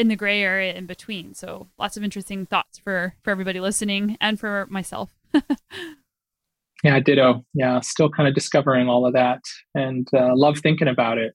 in 0.00 0.08
the 0.08 0.16
gray 0.16 0.42
area 0.42 0.72
in 0.72 0.86
between. 0.86 1.34
So 1.34 1.68
lots 1.78 1.98
of 1.98 2.02
interesting 2.02 2.46
thoughts 2.46 2.78
for 2.78 3.14
for 3.22 3.30
everybody 3.30 3.60
listening 3.60 4.16
and 4.20 4.40
for 4.40 4.66
myself. 4.70 5.14
yeah, 6.82 6.98
ditto. 7.00 7.44
Yeah, 7.52 7.80
still 7.80 8.08
kind 8.08 8.28
of 8.28 8.34
discovering 8.34 8.88
all 8.88 9.06
of 9.06 9.12
that 9.12 9.42
and 9.74 10.08
uh, 10.16 10.30
love 10.34 10.58
thinking 10.58 10.88
about 10.88 11.18
it. 11.18 11.34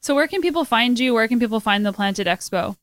So 0.00 0.14
where 0.14 0.26
can 0.26 0.40
people 0.40 0.64
find 0.64 0.98
you? 0.98 1.12
Where 1.12 1.28
can 1.28 1.38
people 1.38 1.60
find 1.60 1.84
the 1.84 1.92
Planted 1.92 2.26
Expo? 2.26 2.76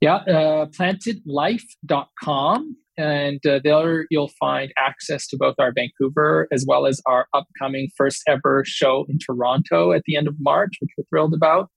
Yeah, 0.00 0.16
uh, 0.16 0.66
plantedlife.com. 0.66 2.76
And 2.96 3.44
uh, 3.46 3.60
there 3.64 4.06
you'll 4.10 4.30
find 4.38 4.72
access 4.78 5.26
to 5.28 5.38
both 5.38 5.54
our 5.58 5.72
Vancouver 5.72 6.46
as 6.52 6.66
well 6.68 6.86
as 6.86 7.00
our 7.06 7.26
upcoming 7.34 7.88
first 7.96 8.22
ever 8.28 8.62
show 8.66 9.06
in 9.08 9.18
Toronto 9.18 9.92
at 9.92 10.02
the 10.06 10.16
end 10.16 10.28
of 10.28 10.34
March, 10.38 10.72
which 10.80 10.90
we're 10.98 11.04
thrilled 11.08 11.32
about. 11.32 11.70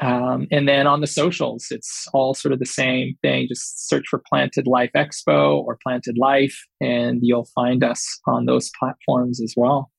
Um, 0.00 0.46
and 0.50 0.68
then 0.68 0.86
on 0.86 1.00
the 1.00 1.06
socials, 1.06 1.66
it's 1.70 2.06
all 2.12 2.34
sort 2.34 2.52
of 2.52 2.60
the 2.60 2.66
same 2.66 3.16
thing. 3.22 3.46
Just 3.48 3.88
search 3.88 4.06
for 4.08 4.22
Planted 4.28 4.66
Life 4.66 4.90
Expo 4.96 5.58
or 5.58 5.78
Planted 5.82 6.18
Life, 6.18 6.56
and 6.80 7.20
you'll 7.22 7.48
find 7.54 7.82
us 7.82 8.20
on 8.26 8.46
those 8.46 8.70
platforms 8.78 9.40
as 9.42 9.54
well. 9.56 9.90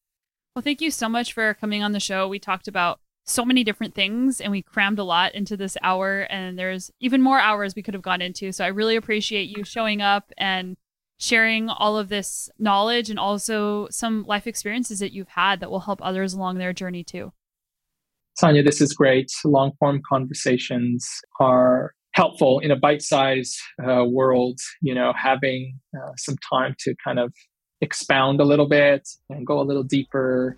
Well, 0.56 0.64
thank 0.64 0.82
you 0.82 0.92
so 0.92 1.10
much 1.10 1.34
for 1.34 1.54
coming 1.54 1.84
on 1.84 1.92
the 1.92 2.00
show. 2.00 2.28
We 2.28 2.40
talked 2.40 2.68
about 2.68 3.00
so 3.26 3.46
many 3.46 3.64
different 3.64 3.94
things 3.94 4.42
and 4.42 4.52
we 4.52 4.62
crammed 4.62 4.98
a 4.98 5.04
lot 5.04 5.36
into 5.36 5.56
this 5.56 5.78
hour, 5.84 6.22
and 6.22 6.58
there's 6.58 6.92
even 7.00 7.22
more 7.22 7.40
hours 7.40 7.76
we 7.76 7.84
could 7.84 7.94
have 7.94 8.04
gone 8.04 8.22
into. 8.22 8.52
So 8.52 8.64
I 8.64 8.70
really 8.70 8.96
appreciate 8.96 9.56
you 9.56 9.64
showing 9.64 10.02
up 10.02 10.32
and 10.38 10.78
sharing 11.18 11.70
all 11.70 11.98
of 11.98 12.08
this 12.08 12.50
knowledge 12.58 13.10
and 13.10 13.20
also 13.20 13.88
some 13.92 14.24
life 14.26 14.48
experiences 14.48 15.00
that 15.00 15.12
you've 15.12 15.28
had 15.28 15.60
that 15.60 15.70
will 15.70 15.82
help 15.82 16.00
others 16.02 16.34
along 16.34 16.58
their 16.58 16.72
journey 16.72 17.04
too. 17.04 17.34
Sonya, 18.40 18.64
this 18.64 18.80
is 18.80 18.94
great. 18.94 19.30
Long 19.44 19.74
form 19.80 20.02
conversations 20.08 21.20
are 21.42 21.94
helpful 22.14 22.60
in 22.60 22.72
a 22.72 22.76
bite 22.78 23.02
sized 23.02 23.60
uh, 23.86 24.06
world, 24.06 24.58
you 24.82 24.96
know, 24.96 25.12
having 25.22 25.78
uh, 25.94 26.12
some 26.16 26.38
time 26.50 26.74
to 26.80 26.96
kind 27.04 27.20
of 27.20 27.34
expound 27.82 28.40
a 28.40 28.46
little 28.46 28.66
bit 28.66 29.06
and 29.30 29.46
go 29.46 29.60
a 29.60 29.64
little 29.64 29.84
deeper, 29.84 30.58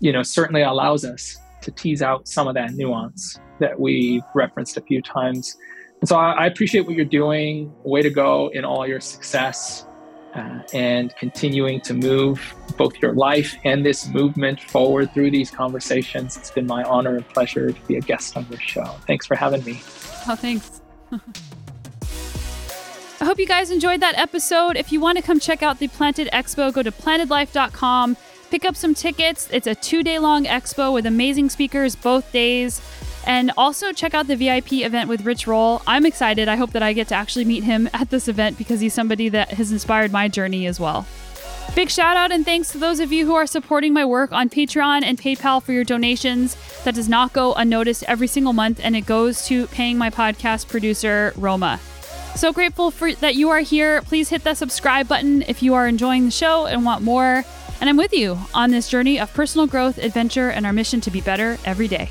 you 0.00 0.12
know, 0.12 0.22
certainly 0.22 0.60
allows 0.60 1.02
us 1.02 1.38
to 1.62 1.70
tease 1.70 2.02
out 2.02 2.28
some 2.28 2.46
of 2.46 2.54
that 2.56 2.74
nuance 2.74 3.40
that 3.58 3.80
we 3.80 4.22
referenced 4.34 4.76
a 4.76 4.82
few 4.82 5.00
times. 5.00 5.56
And 6.02 6.08
so 6.10 6.18
I, 6.18 6.32
I 6.32 6.46
appreciate 6.46 6.82
what 6.82 6.94
you're 6.94 7.06
doing. 7.06 7.72
Way 7.84 8.02
to 8.02 8.10
go 8.10 8.50
in 8.52 8.66
all 8.66 8.86
your 8.86 9.00
success 9.00 9.86
uh, 10.34 10.60
and 10.72 11.14
continuing 11.16 11.80
to 11.82 11.94
move 11.94 12.54
both 12.76 12.96
your 13.00 13.12
life 13.12 13.56
and 13.64 13.84
this 13.84 14.08
movement 14.08 14.60
forward 14.60 15.12
through 15.14 15.30
these 15.30 15.50
conversations. 15.50 16.36
It's 16.36 16.50
been 16.50 16.66
my 16.66 16.82
honor 16.84 17.16
and 17.16 17.28
pleasure 17.28 17.72
to 17.72 17.80
be 17.86 17.96
a 17.96 18.00
guest 18.00 18.36
on 18.36 18.46
your 18.50 18.60
show. 18.60 18.84
Thanks 19.06 19.26
for 19.26 19.36
having 19.36 19.64
me. 19.64 19.80
Oh, 20.28 20.36
thanks. 20.36 20.80
I 23.20 23.26
hope 23.26 23.38
you 23.38 23.46
guys 23.46 23.70
enjoyed 23.70 24.00
that 24.00 24.18
episode. 24.18 24.76
If 24.76 24.92
you 24.92 25.00
want 25.00 25.16
to 25.16 25.24
come 25.24 25.40
check 25.40 25.62
out 25.62 25.78
the 25.78 25.88
Planted 25.88 26.28
Expo, 26.32 26.72
go 26.72 26.82
to 26.82 26.92
plantedlife.com, 26.92 28.16
pick 28.50 28.64
up 28.66 28.76
some 28.76 28.94
tickets. 28.94 29.48
It's 29.50 29.66
a 29.66 29.74
two 29.74 30.02
day 30.02 30.18
long 30.18 30.44
expo 30.44 30.92
with 30.92 31.06
amazing 31.06 31.48
speakers 31.48 31.96
both 31.96 32.30
days. 32.32 32.82
And 33.26 33.52
also 33.56 33.92
check 33.92 34.14
out 34.14 34.26
the 34.26 34.36
VIP 34.36 34.74
event 34.74 35.08
with 35.08 35.24
Rich 35.24 35.46
Roll. 35.46 35.82
I'm 35.86 36.04
excited. 36.04 36.48
I 36.48 36.56
hope 36.56 36.72
that 36.72 36.82
I 36.82 36.92
get 36.92 37.08
to 37.08 37.14
actually 37.14 37.44
meet 37.44 37.64
him 37.64 37.88
at 37.92 38.10
this 38.10 38.28
event 38.28 38.58
because 38.58 38.80
he's 38.80 38.94
somebody 38.94 39.28
that 39.30 39.52
has 39.52 39.72
inspired 39.72 40.12
my 40.12 40.28
journey 40.28 40.66
as 40.66 40.78
well. 40.78 41.06
Big 41.74 41.90
shout 41.90 42.16
out 42.16 42.30
and 42.30 42.44
thanks 42.44 42.70
to 42.70 42.78
those 42.78 43.00
of 43.00 43.10
you 43.10 43.26
who 43.26 43.34
are 43.34 43.48
supporting 43.48 43.92
my 43.92 44.04
work 44.04 44.30
on 44.30 44.48
Patreon 44.48 45.02
and 45.02 45.18
PayPal 45.18 45.60
for 45.60 45.72
your 45.72 45.82
donations. 45.82 46.56
That 46.84 46.94
does 46.94 47.08
not 47.08 47.32
go 47.32 47.52
unnoticed 47.54 48.04
every 48.06 48.28
single 48.28 48.52
month, 48.52 48.78
and 48.80 48.94
it 48.94 49.06
goes 49.06 49.46
to 49.46 49.66
paying 49.68 49.98
my 49.98 50.08
podcast 50.08 50.68
producer, 50.68 51.32
Roma. 51.36 51.80
So 52.36 52.52
grateful 52.52 52.92
for 52.92 53.12
that 53.14 53.34
you 53.34 53.48
are 53.48 53.60
here. 53.60 54.02
Please 54.02 54.28
hit 54.28 54.44
that 54.44 54.56
subscribe 54.56 55.08
button 55.08 55.42
if 55.42 55.62
you 55.62 55.74
are 55.74 55.88
enjoying 55.88 56.26
the 56.26 56.30
show 56.30 56.66
and 56.66 56.84
want 56.84 57.02
more. 57.02 57.44
And 57.80 57.90
I'm 57.90 57.96
with 57.96 58.12
you 58.12 58.38
on 58.52 58.70
this 58.70 58.88
journey 58.88 59.18
of 59.18 59.32
personal 59.34 59.66
growth, 59.66 59.98
adventure, 59.98 60.50
and 60.50 60.66
our 60.66 60.72
mission 60.72 61.00
to 61.02 61.10
be 61.10 61.20
better 61.20 61.58
every 61.64 61.88
day. 61.88 62.08